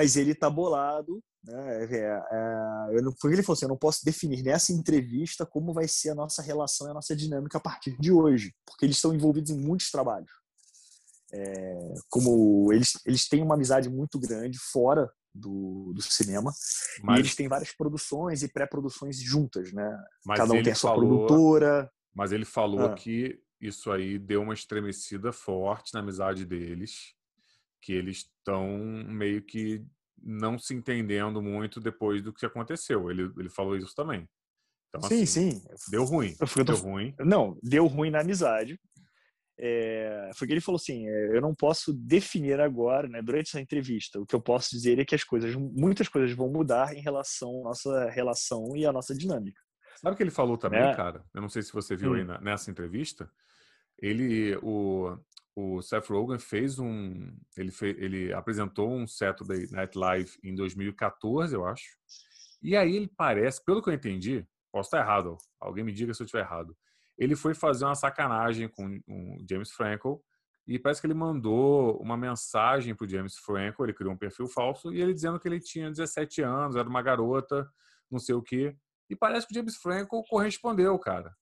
Mas 0.00 0.16
ele 0.16 0.32
está 0.32 0.48
bolado 0.48 1.22
né? 1.46 1.84
É, 1.84 2.22
é, 2.32 2.98
eu 2.98 3.02
não, 3.02 3.14
foi 3.20 3.32
ele 3.32 3.42
falou 3.42 3.54
assim: 3.54 3.66
eu 3.66 3.70
não 3.70 3.78
posso 3.78 4.04
definir 4.04 4.42
nessa 4.42 4.72
entrevista 4.72 5.46
como 5.46 5.72
vai 5.72 5.86
ser 5.86 6.10
a 6.10 6.14
nossa 6.14 6.42
relação 6.42 6.88
e 6.88 6.90
a 6.90 6.94
nossa 6.94 7.14
dinâmica 7.14 7.58
a 7.58 7.60
partir 7.60 7.96
de 7.98 8.10
hoje, 8.10 8.52
porque 8.66 8.84
eles 8.84 8.96
estão 8.96 9.14
envolvidos 9.14 9.50
em 9.50 9.58
muitos 9.58 9.90
trabalhos. 9.90 10.30
É, 11.32 11.94
como 12.08 12.72
eles, 12.72 12.92
eles 13.04 13.28
têm 13.28 13.42
uma 13.42 13.54
amizade 13.54 13.88
muito 13.88 14.18
grande 14.18 14.58
fora 14.58 15.10
do, 15.34 15.92
do 15.92 16.00
cinema 16.00 16.52
mas, 17.02 17.16
e 17.16 17.20
eles 17.20 17.34
têm 17.34 17.48
várias 17.48 17.72
produções 17.72 18.42
e 18.42 18.48
pré-produções 18.48 19.20
juntas, 19.20 19.72
né? 19.72 20.04
Cada 20.36 20.52
um 20.52 20.62
tem 20.62 20.72
a 20.72 20.76
sua 20.76 20.90
falou, 20.90 21.26
produtora. 21.26 21.90
Mas 22.14 22.32
ele 22.32 22.44
falou 22.44 22.86
ah. 22.86 22.94
que 22.94 23.38
isso 23.60 23.90
aí 23.90 24.18
deu 24.18 24.42
uma 24.42 24.54
estremecida 24.54 25.32
forte 25.32 25.92
na 25.94 26.00
amizade 26.00 26.44
deles, 26.44 27.15
que 27.86 27.92
eles 27.92 28.16
estão 28.38 28.66
meio 29.06 29.40
que 29.40 29.86
não 30.20 30.58
se 30.58 30.74
entendendo 30.74 31.40
muito 31.40 31.80
depois 31.80 32.20
do 32.20 32.32
que 32.32 32.44
aconteceu. 32.44 33.08
Ele, 33.08 33.30
ele 33.38 33.48
falou 33.48 33.76
isso 33.76 33.94
também. 33.94 34.28
Então, 34.88 35.08
sim, 35.08 35.22
assim, 35.22 35.52
sim. 35.52 35.62
Deu 35.88 36.02
ruim. 36.02 36.34
Tô... 36.34 36.64
Deu 36.64 36.76
ruim. 36.76 37.14
Não, 37.20 37.56
deu 37.62 37.86
ruim 37.86 38.10
na 38.10 38.22
amizade. 38.22 38.76
É, 39.58 40.30
foi 40.34 40.48
que 40.48 40.54
ele 40.54 40.60
falou 40.60 40.76
assim: 40.76 41.06
é, 41.08 41.36
eu 41.36 41.40
não 41.40 41.54
posso 41.54 41.92
definir 41.94 42.60
agora, 42.60 43.08
né, 43.08 43.22
durante 43.22 43.50
essa 43.50 43.60
entrevista. 43.60 44.18
O 44.20 44.26
que 44.26 44.34
eu 44.34 44.40
posso 44.40 44.70
dizer 44.70 44.98
é 44.98 45.04
que 45.04 45.14
as 45.14 45.22
coisas, 45.22 45.54
muitas 45.54 46.08
coisas 46.08 46.34
vão 46.36 46.50
mudar 46.50 46.92
em 46.92 47.00
relação 47.00 47.60
à 47.60 47.64
nossa 47.68 48.10
relação 48.10 48.76
e 48.76 48.84
à 48.84 48.92
nossa 48.92 49.14
dinâmica. 49.14 49.60
Sabe 50.00 50.14
o 50.14 50.16
que 50.16 50.24
ele 50.24 50.30
falou 50.30 50.58
também, 50.58 50.82
é. 50.82 50.94
cara? 50.94 51.24
Eu 51.32 51.40
não 51.40 51.48
sei 51.48 51.62
se 51.62 51.72
você 51.72 51.94
viu 51.94 52.10
hum. 52.10 52.14
aí 52.14 52.24
na, 52.24 52.40
nessa 52.40 52.68
entrevista. 52.68 53.30
Ele, 53.98 54.56
o, 54.56 55.16
o 55.56 55.80
Seth 55.80 56.08
Rogen 56.08 56.38
fez 56.38 56.78
um, 56.78 57.34
ele, 57.56 57.70
fez, 57.70 57.96
ele 57.98 58.30
apresentou 58.34 58.90
um 58.90 59.06
Saturday 59.06 59.66
Night 59.70 59.96
Live 59.96 60.32
em 60.44 60.54
2014, 60.54 61.54
eu 61.54 61.64
acho. 61.64 61.96
E 62.62 62.76
aí 62.76 62.94
ele 62.94 63.10
parece, 63.16 63.64
pelo 63.64 63.82
que 63.82 63.88
eu 63.88 63.94
entendi, 63.94 64.46
posso 64.70 64.88
estar 64.88 64.98
errado, 64.98 65.38
alguém 65.58 65.82
me 65.82 65.92
diga 65.92 66.12
se 66.12 66.22
eu 66.22 66.26
estiver 66.26 66.42
errado. 66.42 66.76
Ele 67.16 67.34
foi 67.34 67.54
fazer 67.54 67.86
uma 67.86 67.94
sacanagem 67.94 68.68
com 68.68 69.00
o 69.08 69.38
James 69.48 69.70
Franco 69.72 70.22
e 70.66 70.78
parece 70.78 71.00
que 71.00 71.06
ele 71.06 71.14
mandou 71.14 71.96
uma 72.02 72.18
mensagem 72.18 72.94
para 72.94 73.06
o 73.06 73.08
James 73.08 73.36
Franco, 73.36 73.82
ele 73.82 73.94
criou 73.94 74.12
um 74.12 74.18
perfil 74.18 74.46
falso 74.48 74.92
e 74.92 75.00
ele 75.00 75.14
dizendo 75.14 75.40
que 75.40 75.48
ele 75.48 75.58
tinha 75.58 75.90
17 75.90 76.42
anos, 76.42 76.76
era 76.76 76.86
uma 76.86 77.00
garota, 77.00 77.66
não 78.10 78.18
sei 78.18 78.34
o 78.34 78.42
quê. 78.42 78.76
E 79.08 79.16
parece 79.16 79.46
que 79.46 79.54
o 79.54 79.56
James 79.56 79.76
Franco 79.76 80.22
correspondeu, 80.28 80.98
cara 80.98 81.34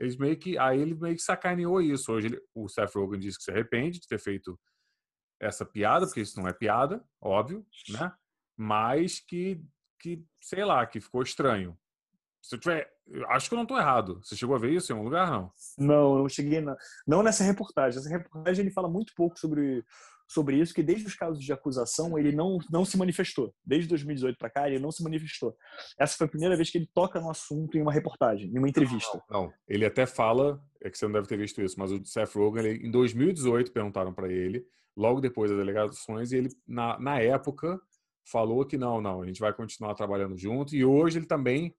eles 0.00 0.16
meio 0.16 0.36
que 0.36 0.58
aí 0.58 0.80
ele 0.80 0.94
meio 0.94 1.14
que 1.14 1.22
sacaneou 1.22 1.80
isso. 1.80 2.10
Hoje 2.10 2.28
ele, 2.28 2.42
o 2.54 2.68
Seth 2.68 2.94
Rogen 2.94 3.20
disse 3.20 3.36
que 3.36 3.44
se 3.44 3.50
arrepende 3.50 4.00
de 4.00 4.08
ter 4.08 4.18
feito 4.18 4.58
essa 5.38 5.64
piada, 5.64 6.06
porque 6.06 6.22
isso 6.22 6.40
não 6.40 6.48
é 6.48 6.52
piada, 6.52 7.04
óbvio, 7.20 7.64
né? 7.90 8.12
Mas 8.56 9.20
que 9.20 9.62
que 10.00 10.24
sei 10.40 10.64
lá, 10.64 10.86
que 10.86 10.98
ficou 10.98 11.22
estranho. 11.22 11.78
Se 12.42 12.54
eu 12.54 12.58
tiver, 12.58 12.90
acho 13.28 13.48
que 13.48 13.54
eu 13.54 13.56
não 13.58 13.64
estou 13.64 13.78
errado. 13.78 14.18
Você 14.24 14.34
chegou 14.34 14.56
a 14.56 14.58
ver 14.58 14.72
isso 14.72 14.90
em 14.90 14.94
algum 14.94 15.04
lugar, 15.04 15.30
não? 15.30 15.52
Não, 15.76 16.18
eu 16.18 16.28
cheguei 16.30 16.62
na, 16.62 16.74
não 17.06 17.22
nessa 17.22 17.44
reportagem. 17.44 18.00
Essa 18.00 18.08
reportagem 18.08 18.64
ele 18.64 18.72
fala 18.72 18.88
muito 18.88 19.12
pouco 19.14 19.38
sobre 19.38 19.84
sobre 20.30 20.56
isso, 20.60 20.72
que 20.72 20.82
desde 20.82 21.08
os 21.08 21.16
casos 21.16 21.42
de 21.42 21.52
acusação 21.52 22.16
ele 22.16 22.30
não, 22.30 22.58
não 22.70 22.84
se 22.84 22.96
manifestou. 22.96 23.52
Desde 23.64 23.88
2018 23.88 24.38
para 24.38 24.48
cá, 24.48 24.68
ele 24.68 24.78
não 24.78 24.92
se 24.92 25.02
manifestou. 25.02 25.56
Essa 25.98 26.16
foi 26.16 26.28
a 26.28 26.30
primeira 26.30 26.56
vez 26.56 26.70
que 26.70 26.78
ele 26.78 26.88
toca 26.94 27.20
no 27.20 27.28
assunto 27.28 27.76
em 27.76 27.82
uma 27.82 27.92
reportagem, 27.92 28.48
em 28.48 28.56
uma 28.56 28.68
entrevista. 28.68 29.20
Não, 29.28 29.42
não. 29.42 29.52
ele 29.66 29.84
até 29.84 30.06
fala, 30.06 30.62
é 30.80 30.88
que 30.88 30.96
você 30.96 31.04
não 31.04 31.14
deve 31.14 31.26
ter 31.26 31.36
visto 31.36 31.60
isso, 31.60 31.74
mas 31.76 31.90
o 31.90 32.04
Seth 32.04 32.32
Rogen, 32.32 32.64
ele, 32.64 32.86
em 32.86 32.92
2018, 32.92 33.72
perguntaram 33.72 34.14
para 34.14 34.30
ele, 34.30 34.64
logo 34.96 35.20
depois 35.20 35.50
das 35.50 35.58
alegações, 35.58 36.30
e 36.30 36.36
ele, 36.36 36.48
na, 36.64 36.96
na 37.00 37.20
época, 37.20 37.80
falou 38.24 38.64
que 38.64 38.78
não, 38.78 39.00
não, 39.00 39.22
a 39.22 39.26
gente 39.26 39.40
vai 39.40 39.52
continuar 39.52 39.96
trabalhando 39.96 40.38
junto, 40.38 40.76
e 40.76 40.84
hoje 40.84 41.18
ele 41.18 41.26
também, 41.26 41.74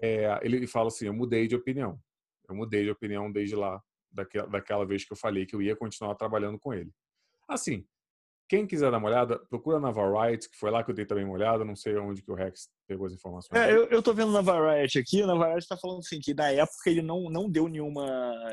é, 0.00 0.38
ele 0.42 0.64
fala 0.68 0.86
assim, 0.86 1.06
eu 1.06 1.12
mudei 1.12 1.48
de 1.48 1.56
opinião. 1.56 1.98
Eu 2.48 2.54
mudei 2.54 2.84
de 2.84 2.90
opinião 2.90 3.32
desde 3.32 3.56
lá, 3.56 3.82
daquela, 4.12 4.46
daquela 4.46 4.86
vez 4.86 5.04
que 5.04 5.12
eu 5.12 5.16
falei 5.16 5.44
que 5.44 5.56
eu 5.56 5.62
ia 5.62 5.74
continuar 5.74 6.14
trabalhando 6.14 6.56
com 6.56 6.72
ele. 6.72 6.92
Assim, 7.50 7.84
quem 8.48 8.66
quiser 8.66 8.90
dar 8.90 8.98
uma 8.98 9.08
olhada, 9.08 9.38
procura 9.48 9.78
na 9.78 9.90
Variety, 9.90 10.48
que 10.48 10.56
foi 10.56 10.70
lá 10.70 10.82
que 10.82 10.90
eu 10.90 10.94
dei 10.94 11.06
também 11.06 11.24
uma 11.24 11.34
olhada. 11.34 11.64
Não 11.64 11.76
sei 11.76 11.96
onde 11.96 12.22
que 12.22 12.30
o 12.30 12.34
Rex 12.34 12.68
pegou 12.88 13.06
as 13.06 13.12
informações. 13.12 13.60
É, 13.60 13.72
eu, 13.72 13.86
eu 13.86 14.02
tô 14.02 14.12
vendo 14.12 14.32
na 14.32 14.40
Variety 14.40 14.98
aqui. 14.98 15.24
Na 15.24 15.34
Variety 15.34 15.68
tá 15.68 15.76
falando 15.76 15.98
assim, 15.98 16.18
que 16.20 16.34
na 16.34 16.50
época 16.50 16.88
ele 16.88 17.02
não, 17.02 17.30
não 17.30 17.50
deu 17.50 17.68
nenhuma, 17.68 18.06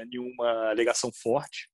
nenhuma 0.09 0.69
alegação 0.69 1.11
forte. 1.11 1.69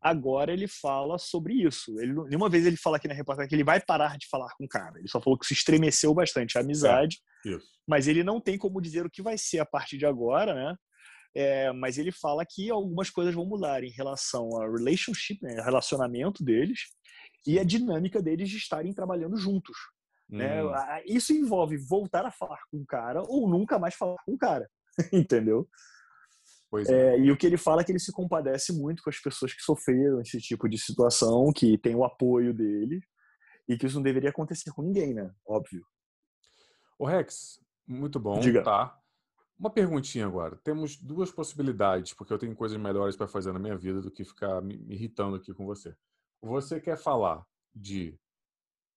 Agora 0.00 0.52
ele 0.52 0.68
fala 0.68 1.16
sobre 1.18 1.54
isso. 1.54 1.98
Ele, 1.98 2.12
nenhuma 2.28 2.48
vez 2.48 2.66
ele 2.66 2.76
fala 2.76 2.98
aqui 2.98 3.08
na 3.08 3.14
reportagem 3.14 3.48
que 3.48 3.54
ele 3.54 3.64
vai 3.64 3.80
parar 3.80 4.18
de 4.18 4.28
falar 4.28 4.50
com 4.56 4.64
o 4.64 4.68
cara. 4.68 4.98
Ele 4.98 5.08
só 5.08 5.20
falou 5.20 5.38
que 5.38 5.46
se 5.46 5.54
estremeceu 5.54 6.12
bastante 6.12 6.58
a 6.58 6.60
amizade. 6.60 7.18
É, 7.46 7.50
mas 7.88 8.06
ele 8.06 8.22
não 8.22 8.40
tem 8.40 8.56
como 8.56 8.80
dizer 8.80 9.04
o 9.04 9.10
que 9.10 9.22
vai 9.22 9.36
ser 9.36 9.58
a 9.58 9.66
partir 9.66 9.98
de 9.98 10.06
agora, 10.06 10.54
né? 10.54 10.76
É, 11.34 11.72
mas 11.72 11.98
ele 11.98 12.12
fala 12.12 12.44
que 12.48 12.70
algumas 12.70 13.10
coisas 13.10 13.34
vão 13.34 13.44
mudar 13.44 13.82
em 13.82 13.90
relação 13.90 14.44
ao 14.56 14.72
relationship, 14.72 15.42
né, 15.42 15.60
relacionamento 15.62 16.44
deles, 16.44 16.80
e 17.46 17.58
a 17.58 17.64
dinâmica 17.64 18.22
deles 18.22 18.48
de 18.48 18.56
estarem 18.56 18.92
trabalhando 18.92 19.36
juntos. 19.36 19.76
Né? 20.28 20.64
Hum. 20.64 20.72
Isso 21.06 21.32
envolve 21.32 21.76
voltar 21.76 22.24
a 22.24 22.30
falar 22.30 22.60
com 22.70 22.78
o 22.78 22.86
cara 22.86 23.22
ou 23.26 23.48
nunca 23.48 23.78
mais 23.78 23.94
falar 23.94 24.16
com 24.24 24.34
o 24.34 24.38
cara, 24.38 24.68
entendeu? 25.12 25.68
É. 26.88 27.14
É, 27.14 27.18
e 27.20 27.30
o 27.30 27.36
que 27.36 27.46
ele 27.46 27.56
fala 27.56 27.82
é 27.82 27.84
que 27.84 27.92
ele 27.92 28.00
se 28.00 28.12
compadece 28.12 28.72
muito 28.72 29.02
com 29.02 29.10
as 29.10 29.20
pessoas 29.20 29.52
que 29.52 29.62
sofreram 29.62 30.20
esse 30.20 30.38
tipo 30.38 30.68
de 30.68 30.78
situação, 30.78 31.52
que 31.54 31.78
tem 31.78 31.94
o 31.94 32.04
apoio 32.04 32.52
dele, 32.52 33.00
e 33.68 33.76
que 33.76 33.86
isso 33.86 33.96
não 33.96 34.02
deveria 34.02 34.30
acontecer 34.30 34.72
com 34.72 34.82
ninguém, 34.82 35.14
né? 35.14 35.30
Óbvio. 35.46 35.84
O 36.98 37.06
Rex, 37.06 37.60
muito 37.86 38.18
bom, 38.18 38.40
Diga. 38.40 38.62
tá? 38.62 38.98
Uma 39.58 39.70
perguntinha 39.70 40.26
agora. 40.26 40.56
Temos 40.56 40.96
duas 40.96 41.30
possibilidades, 41.30 42.12
porque 42.12 42.32
eu 42.32 42.38
tenho 42.38 42.54
coisas 42.54 42.76
melhores 42.76 43.16
para 43.16 43.28
fazer 43.28 43.52
na 43.52 43.58
minha 43.58 43.76
vida 43.76 44.00
do 44.00 44.10
que 44.10 44.24
ficar 44.24 44.60
me 44.60 44.74
irritando 44.88 45.36
aqui 45.36 45.54
com 45.54 45.64
você. 45.64 45.96
Você 46.42 46.80
quer 46.80 46.96
falar 46.96 47.44
de 47.74 48.18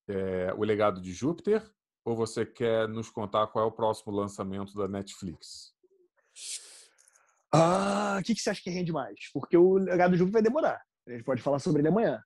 é, 0.08 0.54
O 0.54 0.64
Legado 0.64 1.00
de 1.00 1.14
Júpiter 1.14 1.64
ou 2.04 2.16
você 2.16 2.46
quer 2.46 2.88
nos 2.88 3.10
contar 3.10 3.48
qual 3.48 3.66
é 3.66 3.68
o 3.68 3.72
próximo 3.72 4.14
lançamento 4.14 4.74
da 4.76 4.88
Netflix? 4.88 5.74
Ah, 7.54 8.18
o 8.20 8.24
que, 8.24 8.34
que 8.34 8.42
você 8.42 8.50
acha 8.50 8.62
que 8.62 8.70
rende 8.70 8.92
mais? 8.92 9.32
Porque 9.32 9.56
o 9.56 9.76
Legado 9.76 10.12
de 10.12 10.18
Júpiter 10.18 10.42
vai 10.42 10.42
demorar. 10.42 10.82
A 11.08 11.12
gente 11.12 11.24
pode 11.24 11.42
falar 11.42 11.60
sobre 11.60 11.82
ele 11.82 11.88
amanhã. 11.88 12.22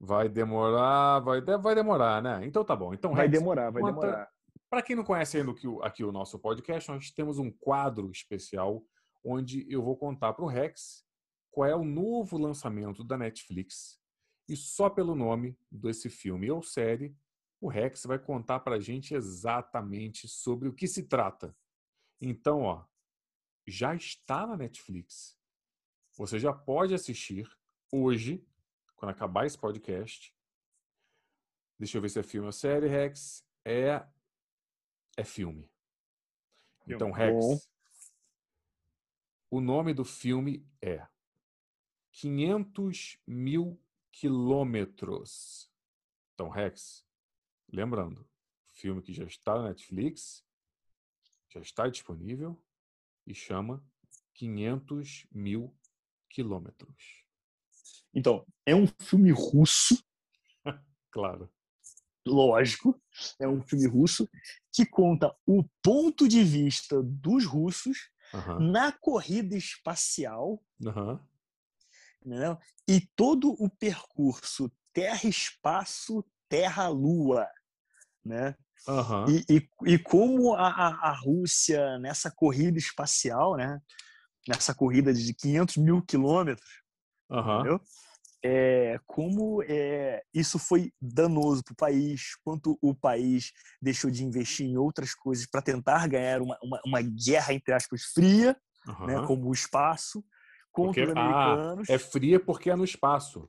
Vai 0.00 0.28
demorar, 0.28 1.20
vai, 1.20 1.40
vai 1.40 1.74
demorar, 1.74 2.22
né? 2.22 2.44
Então 2.44 2.64
tá 2.64 2.76
bom. 2.76 2.92
Então, 2.92 3.14
vai 3.14 3.26
Rex, 3.26 3.38
demorar, 3.38 3.70
vai 3.70 3.82
conta... 3.82 4.00
demorar. 4.00 4.30
Para 4.74 4.82
quem 4.82 4.96
não 4.96 5.04
conhece 5.04 5.36
ainda 5.36 5.52
aqui, 5.52 5.68
aqui 5.82 6.02
o 6.02 6.10
nosso 6.10 6.36
podcast, 6.36 6.90
nós 6.90 7.08
temos 7.08 7.38
um 7.38 7.48
quadro 7.48 8.10
especial 8.10 8.84
onde 9.22 9.64
eu 9.72 9.80
vou 9.80 9.96
contar 9.96 10.32
para 10.32 10.44
o 10.44 10.48
Rex 10.48 11.06
qual 11.48 11.70
é 11.70 11.76
o 11.76 11.84
novo 11.84 12.36
lançamento 12.36 13.04
da 13.04 13.16
Netflix. 13.16 14.00
E 14.48 14.56
só 14.56 14.90
pelo 14.90 15.14
nome 15.14 15.56
desse 15.70 16.10
filme 16.10 16.50
ou 16.50 16.60
série, 16.60 17.16
o 17.60 17.68
Rex 17.68 18.02
vai 18.04 18.18
contar 18.18 18.58
para 18.58 18.74
a 18.74 18.80
gente 18.80 19.14
exatamente 19.14 20.26
sobre 20.26 20.68
o 20.68 20.74
que 20.74 20.88
se 20.88 21.04
trata. 21.04 21.56
Então, 22.20 22.62
ó, 22.62 22.84
já 23.68 23.94
está 23.94 24.44
na 24.44 24.56
Netflix. 24.56 25.38
Você 26.18 26.36
já 26.36 26.52
pode 26.52 26.94
assistir 26.94 27.48
hoje, 27.92 28.44
quando 28.96 29.12
acabar 29.12 29.46
esse 29.46 29.56
podcast. 29.56 30.34
Deixa 31.78 31.96
eu 31.96 32.02
ver 32.02 32.08
se 32.08 32.18
é 32.18 32.24
filme 32.24 32.46
ou 32.46 32.52
série, 32.52 32.88
Rex. 32.88 33.46
É, 33.64 34.04
é 35.16 35.24
filme. 35.24 35.70
Então, 36.86 37.10
Rex, 37.10 37.68
o 39.50 39.60
nome 39.60 39.94
do 39.94 40.04
filme 40.04 40.66
é 40.82 41.06
500 42.12 43.18
mil 43.26 43.80
quilômetros. 44.10 45.70
Então, 46.34 46.48
Rex, 46.48 47.06
lembrando, 47.72 48.28
filme 48.66 49.00
que 49.00 49.12
já 49.12 49.24
está 49.24 49.54
na 49.54 49.68
Netflix, 49.68 50.44
já 51.48 51.60
está 51.60 51.88
disponível 51.88 52.60
e 53.26 53.34
chama 53.34 53.84
500 54.34 55.26
mil 55.30 55.74
quilômetros. 56.28 57.24
Então, 58.12 58.46
é 58.66 58.74
um 58.74 58.86
filme 58.86 59.30
russo. 59.30 60.02
claro. 61.10 61.53
Lógico, 62.26 62.98
é 63.38 63.46
um 63.46 63.62
filme 63.62 63.86
russo 63.86 64.28
que 64.72 64.86
conta 64.86 65.34
o 65.46 65.64
ponto 65.82 66.26
de 66.26 66.42
vista 66.42 67.02
dos 67.02 67.44
russos 67.44 68.10
uhum. 68.32 68.70
na 68.70 68.92
corrida 68.92 69.56
espacial 69.56 70.62
uhum 70.80 71.18
Entendeu? 72.24 72.58
E 72.88 73.02
todo 73.14 73.54
o 73.62 73.68
percurso 73.68 74.72
terra-espaço, 74.94 76.24
terra-lua, 76.48 77.46
né? 78.24 78.56
Uhum. 78.88 79.26
E, 79.28 79.44
e, 79.50 79.68
e, 79.94 79.98
como 79.98 80.54
a, 80.54 80.68
a, 80.68 81.12
Rússia, 81.12 81.98
nessa 81.98 82.30
corrida 82.30 82.78
espacial, 82.78 83.56
né? 83.56 83.80
nessa 84.46 84.74
corrida 84.74 85.12
de 85.12 85.34
500 85.34 85.76
mil 85.78 86.02
quilômetros, 86.02 86.82
uhum. 87.30 87.60
entendeu? 87.60 87.80
É, 88.46 89.00
como 89.06 89.62
é, 89.62 90.22
isso 90.34 90.58
foi 90.58 90.92
danoso 91.00 91.64
para 91.64 91.72
o 91.72 91.76
país, 91.76 92.36
quanto 92.44 92.78
o 92.82 92.94
país 92.94 93.52
deixou 93.80 94.10
de 94.10 94.22
investir 94.22 94.66
em 94.66 94.76
outras 94.76 95.14
coisas 95.14 95.46
para 95.46 95.62
tentar 95.62 96.06
ganhar 96.06 96.42
uma, 96.42 96.58
uma, 96.62 96.78
uma, 96.84 97.00
guerra, 97.00 97.54
entre 97.54 97.72
aspas, 97.72 98.02
fria, 98.12 98.54
uhum. 98.86 99.06
né, 99.06 99.26
como 99.26 99.48
o 99.48 99.52
espaço, 99.52 100.22
contra 100.70 101.06
porque, 101.06 101.18
os 101.18 101.26
americanos. 101.26 101.88
Ah, 101.88 101.94
é 101.94 101.98
fria 101.98 102.38
porque 102.38 102.68
é 102.68 102.76
no 102.76 102.84
espaço. 102.84 103.48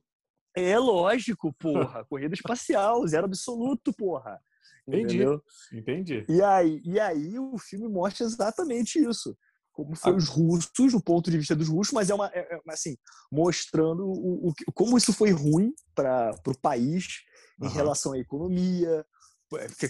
É 0.56 0.80
lógico, 0.80 1.54
porra. 1.60 2.06
Corrida 2.06 2.34
espacial, 2.34 3.06
zero 3.06 3.26
absoluto, 3.26 3.94
porra. 3.94 4.40
Entendi. 4.88 5.16
Entendeu? 5.16 5.44
Entendi. 5.74 6.26
E 6.30 6.42
aí, 6.42 6.82
e 6.86 7.00
aí 7.00 7.38
o 7.38 7.58
filme 7.58 7.90
mostra 7.90 8.26
exatamente 8.26 8.98
isso. 8.98 9.38
Como 9.76 9.96
foi 9.96 10.16
os 10.16 10.30
russos, 10.30 10.94
o 10.94 11.02
ponto 11.02 11.30
de 11.30 11.38
vista 11.38 11.56
dos 11.56 11.68
russos, 11.68 11.94
mas 11.94 12.10
é 12.10 12.14
uma 12.14 12.28
é, 12.34 12.56
é 12.56 12.60
assim, 12.70 12.96
mostrando 13.30 14.06
o, 14.06 14.50
o, 14.50 14.54
como 14.74 14.98
isso 14.98 15.12
foi 15.12 15.32
ruim 15.32 15.74
para 15.94 16.34
o 16.48 16.58
país 16.58 17.08
em 17.62 17.66
uhum. 17.66 17.72
relação 17.72 18.14
à 18.14 18.18
economia, 18.18 19.06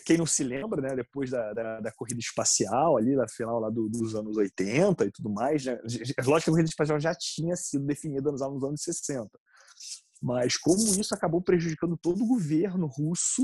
quem 0.05 0.17
não 0.17 0.25
se 0.25 0.43
lembra, 0.43 0.81
né, 0.81 0.95
depois 0.95 1.29
da, 1.29 1.53
da, 1.53 1.79
da, 1.79 1.91
corrida 1.91 2.19
espacial, 2.19 2.97
ali 2.97 3.15
na 3.15 3.27
final 3.27 3.59
lá 3.59 3.69
do, 3.69 3.87
dos 3.87 4.15
anos 4.15 4.37
80 4.37 5.05
e 5.05 5.11
tudo 5.11 5.29
mais, 5.29 5.65
né, 5.65 5.79
lógico 6.25 6.45
que 6.45 6.49
a 6.49 6.53
corrida 6.53 6.69
espacial 6.69 6.99
já 6.99 7.15
tinha 7.15 7.55
sido 7.55 7.85
definida 7.85 8.31
nos 8.31 8.41
anos, 8.41 8.55
nos 8.55 8.63
anos 8.63 8.81
60. 8.83 9.29
Mas 10.21 10.57
como 10.57 10.83
isso 10.99 11.13
acabou 11.13 11.41
prejudicando 11.41 11.97
todo 11.97 12.23
o 12.23 12.27
governo 12.27 12.87
russo, 12.87 13.43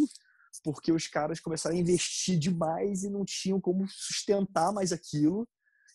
porque 0.64 0.92
os 0.92 1.08
caras 1.08 1.40
começaram 1.40 1.76
a 1.76 1.80
investir 1.80 2.38
demais 2.38 3.04
e 3.04 3.10
não 3.10 3.24
tinham 3.24 3.60
como 3.60 3.86
sustentar 3.88 4.74
mais 4.74 4.92
aquilo, 4.92 5.48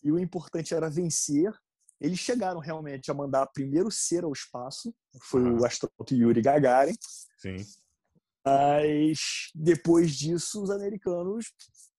e 0.07 0.13
o 0.13 0.19
importante 0.19 0.75
era 0.75 0.89
vencer. 0.89 1.53
Eles 2.01 2.19
chegaram 2.19 2.61
realmente 2.61 3.11
a 3.11 3.15
mandar 3.15 3.47
primeiro 3.47 3.91
ser 3.91 4.25
ao 4.25 4.33
espaço, 4.33 4.95
foi 5.23 5.43
uhum. 5.43 5.61
o 5.61 5.65
astronauta 5.65 6.15
Yuri 6.15 6.43
Gagarin. 6.43 6.95
Sim 7.39 7.57
mas 8.47 9.51
depois 9.53 10.13
disso, 10.15 10.63
os 10.63 10.71
americanos 10.71 11.53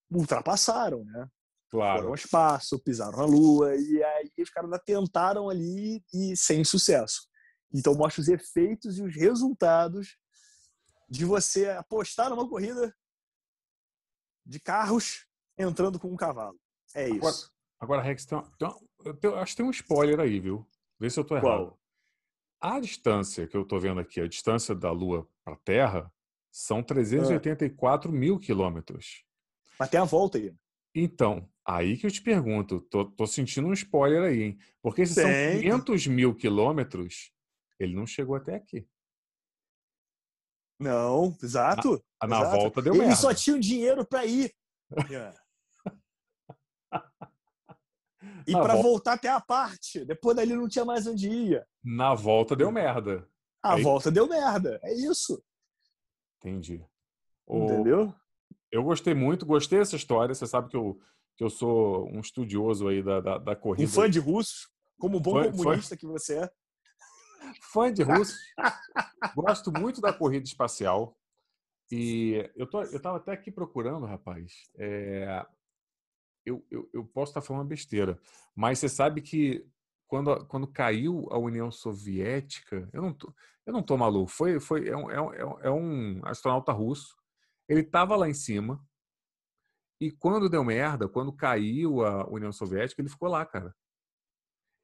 ultrapassaram, 0.09 1.03
né? 1.03 1.27
Claro. 1.69 1.97
Foram 1.97 2.09
ao 2.09 2.15
espaço, 2.15 2.79
pisaram 2.79 3.17
na 3.17 3.25
Lua, 3.25 3.75
e 3.75 4.01
aí 4.01 4.31
os 4.39 4.49
caras 4.49 4.71
ainda 4.71 4.81
tentaram 4.81 5.49
ali 5.49 6.01
e 6.13 6.37
sem 6.37 6.63
sucesso. 6.63 7.27
Então 7.73 7.93
mostra 7.93 8.21
os 8.21 8.29
efeitos 8.29 8.97
e 8.97 9.03
os 9.03 9.13
resultados 9.13 10.17
de 11.09 11.25
você 11.25 11.69
apostar 11.71 12.29
numa 12.29 12.47
corrida 12.47 12.95
de 14.45 14.61
carros 14.61 15.25
entrando 15.57 15.99
com 15.99 16.07
um 16.07 16.15
cavalo. 16.15 16.57
É 16.95 17.09
isso. 17.09 17.51
Agora, 17.79 18.01
Rex, 18.01 18.25
tem, 18.25 18.41
tem, 18.57 19.15
tem, 19.15 19.33
acho 19.35 19.51
que 19.51 19.57
tem 19.57 19.65
um 19.65 19.71
spoiler 19.71 20.19
aí, 20.19 20.39
viu? 20.39 20.67
Vê 20.99 21.09
se 21.09 21.19
eu 21.19 21.23
tô 21.23 21.35
errado. 21.35 21.45
Qual? 21.45 21.79
A 22.59 22.79
distância 22.79 23.47
que 23.47 23.55
eu 23.55 23.63
tô 23.63 23.79
vendo 23.79 23.99
aqui, 23.99 24.19
a 24.19 24.27
distância 24.27 24.73
da 24.73 24.91
Lua 24.91 25.29
para 25.43 25.53
a 25.53 25.57
Terra, 25.57 26.11
são 26.51 26.81
384 26.81 28.11
mil 28.11 28.39
quilômetros. 28.39 29.23
Mas 29.79 29.89
tem 29.89 29.99
a 29.99 30.03
volta 30.03 30.39
aí. 30.39 30.55
Então, 30.95 31.47
aí 31.63 31.97
que 31.97 32.07
eu 32.07 32.11
te 32.11 32.21
pergunto, 32.21 32.81
tô, 32.81 33.05
tô 33.05 33.27
sentindo 33.27 33.67
um 33.67 33.73
spoiler 33.73 34.23
aí, 34.23 34.41
hein? 34.41 34.57
Porque 34.81 35.05
se 35.05 35.13
são 35.13 35.29
500 35.29 36.07
mil 36.07 36.33
quilômetros, 36.33 37.31
ele 37.79 37.93
não 37.93 38.07
chegou 38.07 38.35
até 38.35 38.55
aqui. 38.55 38.87
Não, 40.79 41.35
exato. 41.41 42.03
Na, 42.21 42.27
na 42.27 42.39
exato. 42.39 42.55
volta 42.55 42.81
deu 42.81 42.93
ele 42.93 42.99
merda. 42.99 43.13
Ele 43.13 43.21
só 43.21 43.33
tinha 43.33 43.59
dinheiro 43.59 44.05
para 44.05 44.25
ir. 44.25 44.53
e 48.47 48.51
para 48.51 48.73
volta... 48.73 48.81
voltar 48.81 49.13
até 49.13 49.29
a 49.29 49.39
parte. 49.39 50.05
Depois 50.05 50.35
dali 50.35 50.55
não 50.55 50.67
tinha 50.67 50.85
mais 50.85 51.05
onde 51.05 51.29
ia. 51.29 51.67
Na 51.83 52.13
volta 52.13 52.55
deu 52.55 52.71
merda. 52.71 53.27
A 53.61 53.73
aí... 53.73 53.83
volta 53.83 54.09
deu 54.11 54.27
merda. 54.27 54.79
É 54.83 54.93
isso. 54.93 55.43
Entendi. 56.37 56.85
Entendeu? 57.49 58.13
Eu 58.71 58.83
gostei 58.83 59.13
muito, 59.13 59.45
gostei 59.45 59.79
dessa 59.79 59.95
história. 59.95 60.33
Você 60.33 60.45
sabe 60.45 60.69
que 60.69 60.77
eu, 60.77 60.99
que 61.35 61.43
eu 61.43 61.49
sou 61.49 62.09
um 62.09 62.19
estudioso 62.19 62.87
aí 62.87 63.01
da, 63.01 63.21
da, 63.21 63.37
da 63.37 63.55
corrida. 63.55 63.89
Um 63.89 63.93
fã 63.93 64.09
de 64.09 64.19
russos, 64.19 64.69
como 64.99 65.19
bom 65.19 65.43
fã, 65.43 65.51
comunista 65.51 65.95
fã... 65.95 65.99
que 65.99 66.05
você 66.05 66.39
é. 66.39 66.51
fã 67.71 67.91
de 67.91 68.03
russo. 68.03 68.35
Gosto 69.35 69.71
muito 69.71 70.01
da 70.01 70.11
corrida 70.11 70.45
espacial. 70.45 71.17
E 71.89 72.49
eu, 72.55 72.67
tô, 72.67 72.83
eu 72.83 73.01
tava 73.01 73.17
até 73.17 73.31
aqui 73.31 73.49
procurando, 73.49 74.05
rapaz. 74.05 74.51
É, 74.77 75.45
eu, 76.47 76.65
eu, 76.71 76.89
eu 76.93 77.05
posso 77.05 77.31
estar 77.31 77.41
falando 77.41 77.67
besteira, 77.67 78.19
mas 78.55 78.79
você 78.79 78.87
sabe 78.87 79.21
que 79.21 79.65
quando, 80.07 80.45
quando 80.47 80.67
caiu 80.67 81.27
a 81.29 81.37
União 81.37 81.69
Soviética, 81.69 82.89
eu 82.93 83.01
não 83.01 83.13
tô, 83.13 83.33
eu 83.65 83.73
não 83.73 83.83
tô 83.83 83.97
maluco, 83.97 84.31
foi, 84.31 84.59
foi, 84.59 84.87
é, 84.87 84.95
um, 84.95 85.11
é, 85.11 85.21
um, 85.21 85.59
é 85.61 85.71
um 85.71 86.21
é 86.25 86.29
astronauta 86.29 86.71
russo, 86.71 87.15
ele 87.67 87.81
estava 87.81 88.15
lá 88.15 88.29
em 88.29 88.33
cima, 88.33 88.81
e 89.99 90.11
quando 90.11 90.49
deu 90.49 90.63
merda, 90.63 91.09
quando 91.09 91.33
caiu 91.33 92.05
a 92.05 92.29
União 92.29 92.51
Soviética, 92.51 93.01
ele 93.01 93.09
ficou 93.09 93.27
lá, 93.27 93.45
cara. 93.45 93.75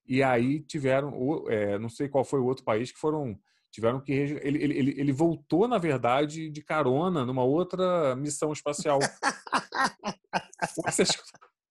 E 0.05 0.21
aí 0.21 0.59
tiveram, 0.59 1.13
é, 1.47 1.77
não 1.79 1.87
sei 1.87 2.09
qual 2.09 2.25
foi 2.25 2.39
o 2.39 2.45
outro 2.45 2.65
país 2.65 2.91
que 2.91 2.99
foram, 2.99 3.39
tiveram 3.71 4.01
que 4.01 4.11
ele, 4.11 4.39
ele, 4.43 4.77
ele, 4.77 4.99
ele 4.99 5.11
voltou 5.13 5.67
na 5.67 5.77
verdade 5.77 6.49
de 6.49 6.61
carona 6.61 7.25
numa 7.25 7.43
outra 7.43 8.15
missão 8.15 8.51
espacial. 8.51 8.99
você, 10.85 11.03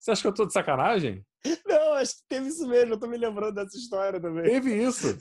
você 0.03 0.11
acha 0.11 0.22
que 0.22 0.26
eu 0.26 0.34
tô 0.34 0.44
de 0.44 0.53
sacanagem? 0.53 1.24
Não, 1.64 1.92
acho 1.94 2.16
que 2.16 2.22
teve 2.28 2.48
isso 2.48 2.66
mesmo. 2.66 2.94
Eu 2.94 2.98
tô 2.98 3.07
me 3.07 3.16
lembrando 3.16 3.55
dessa 3.55 3.76
história 3.76 4.20
também. 4.20 4.42
Teve 4.42 4.74
isso. 4.74 5.16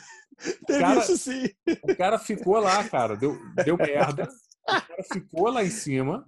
teve 0.65 0.79
cara, 0.79 0.99
isso 0.99 1.17
sim. 1.17 1.49
O 1.83 1.95
cara 1.95 2.17
ficou 2.17 2.59
lá, 2.59 2.83
cara. 2.89 3.15
Deu, 3.15 3.37
deu 3.63 3.77
merda. 3.77 4.27
O 4.67 4.71
cara 4.71 5.03
ficou 5.13 5.49
lá 5.51 5.63
em 5.63 5.69
cima 5.69 6.27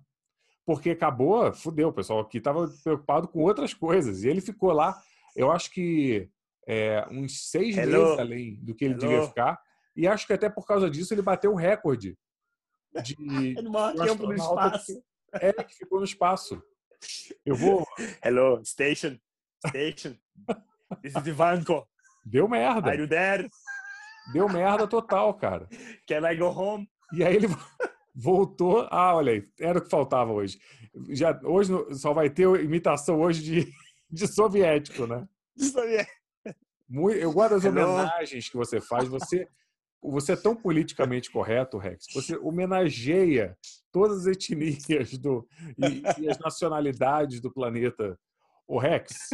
porque 0.66 0.91
acabou, 0.91 1.51
fudeu, 1.51 1.89
o 1.89 1.93
pessoal 1.93 2.20
aqui 2.20 2.38
estava 2.38 2.68
preocupado 2.84 3.28
com 3.28 3.41
outras 3.41 3.74
coisas. 3.74 4.24
E 4.24 4.30
ele 4.30 4.39
ficou 4.39 4.72
lá, 4.72 5.01
eu 5.36 5.51
acho 5.51 5.72
que 5.72 6.30
é, 6.68 7.08
uns 7.10 7.49
seis 7.49 7.76
Hello. 7.76 8.04
meses 8.04 8.20
além 8.20 8.56
do 8.64 8.76
que 8.76 8.86
ele 8.86 8.93
Hello. 8.93 9.01
devia 9.01 9.28
ficar. 9.28 9.60
E 9.95 10.08
acho 10.08 10.28
que 10.28 10.34
até 10.34 10.47
por 10.47 10.68
causa 10.68 10.91
disso 10.91 11.12
ele 11.12 11.24
bateu 11.24 11.51
o 11.51 11.56
recorde 11.56 12.16
de. 13.04 13.16
no 13.64 13.72
maior 13.72 13.95
tempo 13.95 14.28
no 14.28 14.34
espaço. 14.36 14.93
Que, 14.93 15.45
é, 15.45 15.54
que 15.54 15.76
ficou 15.76 15.97
no 15.97 16.06
espaço. 16.06 16.62
Eu 17.45 17.56
vou. 17.56 17.86
Hello, 18.24 18.64
station. 18.66 19.18
Station. 19.68 20.16
This 21.01 21.16
is 21.16 21.28
Ivanko. 21.28 21.88
Deu 22.26 22.47
merda. 22.47 22.89
Are 22.89 22.99
you 22.99 23.08
there? 23.08 23.49
Deu 24.32 24.47
merda 24.47 24.88
total, 24.88 25.34
cara. 25.34 25.68
Can 26.08 26.30
I 26.30 26.36
go 26.36 26.47
home? 26.47 26.89
E 27.14 27.24
aí 27.24 27.36
ele 27.36 27.47
voltou. 28.16 28.88
Ah, 28.89 29.16
olha 29.16 29.34
aí, 29.34 29.47
era 29.60 29.80
o 29.80 29.82
que 29.82 29.89
faltava 29.89 30.32
hoje. 30.32 30.60
Já, 31.10 31.39
hoje 31.43 31.72
só 31.95 32.14
vai 32.14 32.30
ter 32.30 32.47
imitação 32.62 33.20
hoje 33.20 33.43
de, 33.43 33.74
de 34.10 34.28
soviético, 34.28 35.08
né? 35.08 35.28
De 35.56 35.66
soviético. 35.66 36.24
Muito, 36.88 37.18
eu 37.18 37.32
gosto 37.32 37.56
das 37.56 37.66
homenagens 37.66 38.49
que 38.49 38.56
você 38.56 38.80
faz. 38.80 39.08
Você, 39.08 39.47
você 40.12 40.34
é 40.34 40.36
tão 40.36 40.56
politicamente 40.56 41.32
correto, 41.32 41.78
Rex. 41.78 42.06
Você 42.14 42.36
homenageia 42.38 43.58
todas 43.91 44.20
as 44.20 44.28
etnias 44.28 45.18
do, 45.18 45.47
e, 45.78 46.22
e 46.24 46.30
as 46.30 46.38
nacionalidades 46.39 47.39
do 47.39 47.51
planeta. 47.51 48.20
O 48.66 48.80
Rex, 48.80 49.30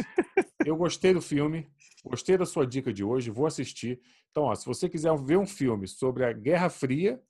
eu 0.66 0.76
gostei 0.76 1.14
do 1.14 1.22
filme, 1.22 1.70
gostei 2.04 2.36
da 2.36 2.44
sua 2.44 2.66
dica 2.66 2.92
de 2.92 3.04
hoje, 3.04 3.30
vou 3.30 3.46
assistir. 3.46 4.00
Então, 4.30 4.44
ó, 4.44 4.54
se 4.54 4.66
você 4.66 4.88
quiser 4.88 5.16
ver 5.22 5.38
um 5.38 5.46
filme 5.46 5.86
sobre 5.86 6.24
a 6.24 6.32
Guerra 6.32 6.68
Fria, 6.68 7.20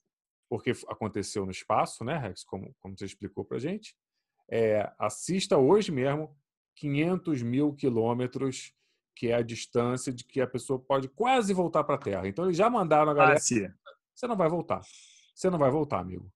porque 0.48 0.72
aconteceu 0.88 1.44
no 1.44 1.50
espaço, 1.50 2.02
né, 2.04 2.16
Rex, 2.16 2.42
como, 2.42 2.74
como 2.80 2.98
você 2.98 3.04
explicou 3.04 3.44
para 3.44 3.58
gente, 3.58 3.94
é, 4.50 4.90
assista 4.98 5.56
hoje 5.56 5.92
mesmo 5.92 6.34
500 6.76 7.42
mil 7.42 7.74
quilômetros, 7.74 8.72
que 9.14 9.28
é 9.28 9.34
a 9.34 9.42
distância 9.42 10.12
de 10.12 10.24
que 10.24 10.40
a 10.40 10.46
pessoa 10.46 10.78
pode 10.78 11.08
quase 11.08 11.52
voltar 11.52 11.84
para 11.84 11.96
a 11.96 11.98
Terra. 11.98 12.28
Então, 12.28 12.44
eles 12.46 12.56
já 12.56 12.70
mandaram 12.70 13.10
a 13.10 13.14
galera. 13.14 13.38
Ah, 13.38 13.72
você 14.14 14.26
não 14.26 14.36
vai 14.36 14.48
voltar. 14.48 14.80
Você 15.34 15.50
não 15.50 15.58
vai 15.58 15.70
voltar, 15.70 16.00
amigo. 16.00 16.30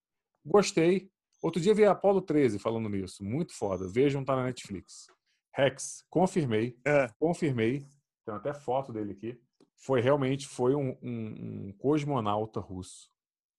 Gostei. 0.45 1.11
Outro 1.43 1.61
dia 1.61 1.75
vi 1.75 1.85
a 1.85 1.93
Apollo 1.93 2.23
13 2.23 2.59
falando 2.59 2.89
nisso. 2.89 3.23
Muito 3.23 3.55
foda. 3.55 3.87
Vejam, 3.89 4.25
tá 4.25 4.35
na 4.35 4.45
Netflix. 4.45 5.07
Rex, 5.55 6.05
confirmei. 6.09 6.79
É. 6.87 7.09
Confirmei. 7.19 7.87
Tem 8.25 8.35
até 8.35 8.55
foto 8.55 8.93
dele 8.93 9.13
aqui. 9.13 9.41
Foi 9.77 10.01
realmente 10.01 10.49
foi 10.49 10.75
um, 10.75 10.97
um, 11.03 11.69
um 11.69 11.73
cosmonauta 11.79 12.61
russo. 12.61 13.11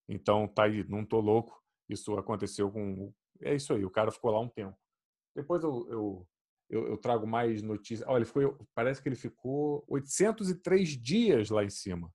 Então, 0.09 0.47
tá 0.47 0.63
aí, 0.63 0.83
não 0.87 1.05
tô 1.05 1.19
louco. 1.19 1.63
Isso 1.87 2.17
aconteceu 2.17 2.71
com. 2.71 3.13
É 3.41 3.53
isso 3.53 3.73
aí, 3.73 3.85
o 3.85 3.91
cara 3.91 4.11
ficou 4.11 4.31
lá 4.31 4.39
um 4.39 4.49
tempo. 4.49 4.75
Depois 5.35 5.63
eu, 5.63 5.87
eu, 5.89 6.27
eu, 6.69 6.87
eu 6.87 6.97
trago 6.97 7.27
mais 7.27 7.61
notícias. 7.61 8.07
Olha, 8.07 8.19
ele 8.19 8.25
ficou, 8.25 8.57
parece 8.73 9.01
que 9.01 9.09
ele 9.09 9.15
ficou 9.15 9.83
803 9.87 10.89
dias 11.01 11.49
lá 11.49 11.63
em 11.63 11.69
cima. 11.69 12.11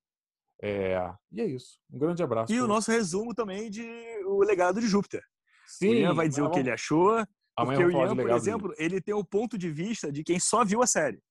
É, 0.63 0.97
e 1.33 1.41
é 1.41 1.47
isso. 1.47 1.79
Um 1.91 1.99
grande 1.99 2.23
abraço. 2.23 2.53
E 2.53 2.61
o 2.61 2.67
nosso 2.67 2.91
resumo 2.91 3.35
também 3.35 3.71
de 3.71 3.83
O 4.27 4.43
Legado 4.43 4.81
de 4.81 4.87
Júpiter. 4.87 5.23
Sim. 5.67 5.89
O 5.89 5.95
Ian 5.95 6.15
vai 6.15 6.29
dizer 6.29 6.43
o 6.43 6.51
que 6.51 6.59
ele 6.59 6.71
achou. 6.71 7.25
Porque 7.57 7.85
o 7.85 7.91
Ian, 7.91 8.17
por 8.17 8.31
exemplo, 8.31 8.75
ele 8.77 9.01
tem 9.01 9.15
o 9.15 9.25
ponto 9.25 9.57
de 9.57 9.71
vista 9.71 10.11
de 10.11 10.23
quem 10.25 10.39
só 10.39 10.65
viu 10.65 10.83
a 10.83 10.87
série. 10.87 11.23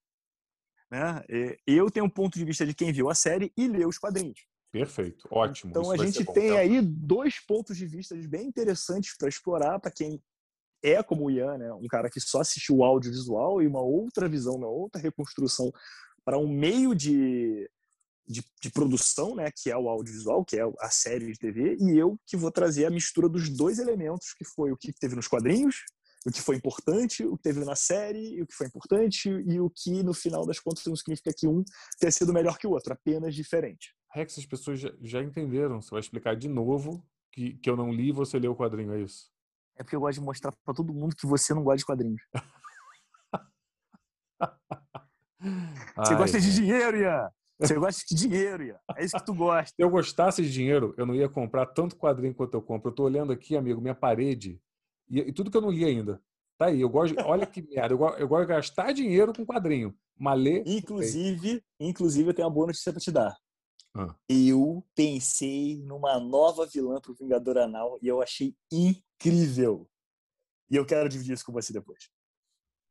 Né? 0.89 1.23
Eu 1.67 1.91
tenho 1.91 2.05
um 2.05 2.09
ponto 2.09 2.37
de 2.37 2.45
vista 2.45 2.65
de 2.65 2.73
quem 2.73 2.91
viu 2.91 3.09
a 3.09 3.15
série 3.15 3.51
e 3.55 3.67
leu 3.67 3.89
os 3.89 3.97
quadrinhos. 3.97 4.39
Perfeito, 4.71 5.27
ótimo. 5.31 5.71
Então 5.71 5.81
Isso 5.81 5.93
a 5.93 6.05
gente 6.05 6.25
tem 6.33 6.51
tá? 6.51 6.59
aí 6.59 6.81
dois 6.81 7.39
pontos 7.39 7.75
de 7.75 7.87
vista 7.87 8.15
bem 8.27 8.47
interessantes 8.47 9.15
para 9.17 9.27
explorar 9.27 9.79
para 9.79 9.91
quem 9.91 10.21
é 10.83 11.01
como 11.03 11.25
o 11.25 11.31
Ian, 11.31 11.57
né? 11.57 11.73
um 11.73 11.87
cara 11.87 12.09
que 12.09 12.19
só 12.19 12.41
assistiu 12.41 12.77
o 12.77 12.83
audiovisual 12.83 13.61
e 13.61 13.67
uma 13.67 13.81
outra 13.81 14.27
visão, 14.27 14.55
uma 14.55 14.67
outra 14.67 15.01
reconstrução 15.01 15.71
para 16.23 16.37
um 16.37 16.47
meio 16.47 16.93
de, 16.93 17.69
de, 18.27 18.43
de, 18.61 18.71
produção, 18.71 19.35
né? 19.35 19.49
que 19.55 19.69
é 19.69 19.77
o 19.77 19.89
audiovisual, 19.89 20.45
que 20.45 20.57
é 20.57 20.63
a 20.79 20.89
série 20.89 21.31
de 21.31 21.39
TV, 21.39 21.77
e 21.79 21.97
eu 21.97 22.17
que 22.25 22.37
vou 22.37 22.51
trazer 22.51 22.85
a 22.85 22.91
mistura 22.91 23.27
dos 23.27 23.49
dois 23.49 23.79
elementos, 23.79 24.33
que 24.33 24.45
foi 24.45 24.71
o 24.71 24.77
que 24.77 24.93
teve 24.93 25.15
nos 25.15 25.27
quadrinhos, 25.27 25.83
o 26.25 26.31
que 26.31 26.41
foi 26.41 26.55
importante, 26.55 27.25
o 27.25 27.37
que 27.37 27.43
teve 27.43 27.63
na 27.63 27.75
série, 27.75 28.41
o 28.41 28.47
que 28.47 28.53
foi 28.53 28.67
importante 28.67 29.29
e 29.29 29.59
o 29.59 29.69
que, 29.69 30.03
no 30.03 30.13
final 30.13 30.45
das 30.45 30.59
contas, 30.59 30.85
não 30.85 30.95
significa 30.95 31.33
que 31.33 31.47
um 31.47 31.63
tenha 31.99 32.11
sido 32.11 32.33
melhor 32.33 32.57
que 32.57 32.67
o 32.67 32.71
outro, 32.71 32.93
apenas 32.93 33.33
diferente. 33.33 33.95
Rex, 34.13 34.37
as 34.37 34.45
pessoas 34.45 34.79
já, 34.79 35.21
entenderam. 35.21 35.81
Você 35.81 35.91
vai 35.91 35.99
explicar 35.99 36.35
de 36.35 36.47
novo 36.47 37.05
que, 37.31 37.53
que 37.57 37.69
eu 37.69 37.77
não 37.77 37.91
li 37.91 38.09
e 38.09 38.13
você 38.13 38.39
leu 38.39 38.51
o 38.51 38.55
quadrinho, 38.55 38.93
é 38.93 39.01
isso? 39.01 39.31
É 39.79 39.83
porque 39.83 39.95
eu 39.95 40.01
gosto 40.01 40.19
de 40.19 40.25
mostrar 40.25 40.51
para 40.65 40.73
todo 40.73 40.93
mundo 40.93 41.15
que 41.15 41.25
você 41.25 41.53
não 41.53 41.63
gosta 41.63 41.77
de 41.77 41.85
quadrinhos. 41.85 42.21
você 45.95 46.13
Ai, 46.13 46.17
gosta 46.17 46.39
de 46.39 46.53
dinheiro, 46.53 46.97
Ian. 46.97 47.29
Você 47.61 47.75
gosta 47.75 48.05
de 48.07 48.15
dinheiro, 48.15 48.63
Ian. 48.63 48.79
É 48.95 49.03
isso 49.03 49.17
que 49.17 49.25
tu 49.25 49.33
gosta. 49.33 49.75
Se 49.75 49.83
eu 49.83 49.89
gostasse 49.89 50.41
de 50.41 50.49
dinheiro, 50.49 50.95
eu 50.97 51.05
não 51.05 51.13
ia 51.13 51.27
comprar 51.27 51.65
tanto 51.65 51.97
quadrinho 51.97 52.33
quanto 52.33 52.53
eu 52.53 52.61
compro. 52.61 52.89
Eu 52.89 52.95
tô 52.95 53.03
olhando 53.03 53.33
aqui, 53.33 53.57
amigo, 53.57 53.81
minha 53.81 53.93
parede. 53.93 54.61
E, 55.09 55.19
e 55.19 55.33
tudo 55.33 55.51
que 55.51 55.57
eu 55.57 55.61
não 55.61 55.69
li 55.69 55.83
ainda. 55.83 56.21
Tá 56.57 56.67
aí. 56.67 56.79
Eu 56.79 56.87
gosto, 56.87 57.19
olha 57.19 57.45
que 57.45 57.61
merda. 57.61 57.93
Eu, 57.93 57.97
gosto, 57.97 58.17
eu 58.17 58.29
gosto 58.29 58.47
de 58.47 58.53
gastar 58.53 58.93
dinheiro 58.93 59.33
com 59.33 59.45
quadrinho. 59.45 59.93
Mas 60.17 60.39
ler. 60.39 60.63
Inclusive, 60.65 61.61
inclusive, 61.77 62.29
eu 62.29 62.33
tenho 62.33 62.47
uma 62.47 62.53
boa 62.53 62.67
notícia 62.67 62.93
para 62.93 63.01
te 63.01 63.11
dar. 63.11 63.35
Ah. 63.95 64.15
Eu 64.27 64.85
pensei 64.95 65.81
numa 65.83 66.19
nova 66.19 66.65
vilã 66.65 66.99
pro 67.01 67.13
Vingador 67.13 67.57
Anal 67.57 67.97
e 68.01 68.07
eu 68.07 68.21
achei 68.21 68.55
incrível. 68.71 69.89
E 70.69 70.75
eu 70.75 70.85
quero 70.85 71.09
dividir 71.09 71.33
isso 71.33 71.45
com 71.45 71.51
você 71.51 71.73
depois. 71.73 72.09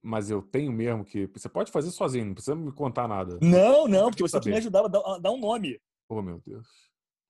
Mas 0.03 0.31
eu 0.31 0.43
tenho 0.43 0.73
mesmo 0.73 1.05
que. 1.05 1.27
Você 1.27 1.49
pode 1.49 1.71
fazer 1.71 1.91
sozinho, 1.91 2.27
não 2.27 2.35
precisa 2.35 2.57
me 2.57 2.73
contar 2.73 3.09
nada. 3.09 3.39
Não, 3.41 3.87
não, 3.87 4.11
porque 4.11 4.23
você 4.23 4.41
tem 4.41 4.43
que 4.43 4.51
me 4.51 4.57
ajudar 4.57 4.85
a 4.85 4.89
dar, 4.89 5.19
dar 5.19 5.31
um 5.31 5.39
nome. 5.39 5.81
Oh, 6.09 6.23
meu 6.23 6.41
Deus. 6.45 6.67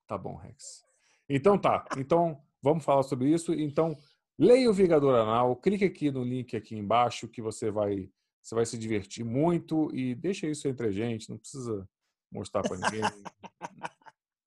Tá 0.07 0.17
bom, 0.17 0.37
Rex. 0.37 0.85
Então 1.29 1.59
tá. 1.59 1.85
Então, 1.99 2.43
vamos 2.63 2.85
falar 2.85 3.03
sobre 3.03 3.31
isso. 3.31 3.53
Então, 3.53 3.97
leia 4.39 4.71
o 4.71 4.75
Vingador 4.75 5.15
Anal, 5.15 5.57
clique 5.57 5.85
aqui 5.85 6.11
no 6.11 6.23
link 6.23 6.57
aqui 6.57 6.77
embaixo 6.77 7.29
que 7.29 7.43
você 7.43 7.71
vai, 7.71 8.11
você 8.41 8.55
vai 8.55 8.65
se 8.65 8.79
divertir 8.79 9.25
muito 9.25 9.95
e 9.95 10.15
deixa 10.15 10.47
isso 10.47 10.69
entre 10.69 10.87
a 10.87 10.91
gente, 10.91 11.29
não 11.29 11.37
precisa 11.37 11.89
mostrar 12.31 12.63
para 12.63 12.77
ninguém. 12.77 13.03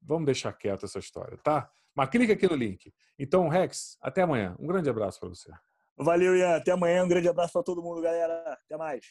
Vamos 0.01 0.25
deixar 0.25 0.53
quieto 0.53 0.85
essa 0.85 0.99
história, 0.99 1.37
tá? 1.37 1.69
Mas 1.95 2.09
clica 2.09 2.33
aqui 2.33 2.47
no 2.47 2.55
link. 2.55 2.93
Então, 3.17 3.47
Rex, 3.47 3.97
até 4.01 4.21
amanhã. 4.21 4.55
Um 4.59 4.67
grande 4.67 4.89
abraço 4.89 5.19
para 5.19 5.29
você. 5.29 5.51
Valeu, 5.97 6.35
Ian. 6.35 6.55
Até 6.55 6.71
amanhã. 6.71 7.03
Um 7.03 7.07
grande 7.07 7.27
abraço 7.27 7.53
para 7.53 7.63
todo 7.63 7.83
mundo, 7.83 8.01
galera. 8.01 8.53
Até 8.65 8.77
mais. 8.77 9.05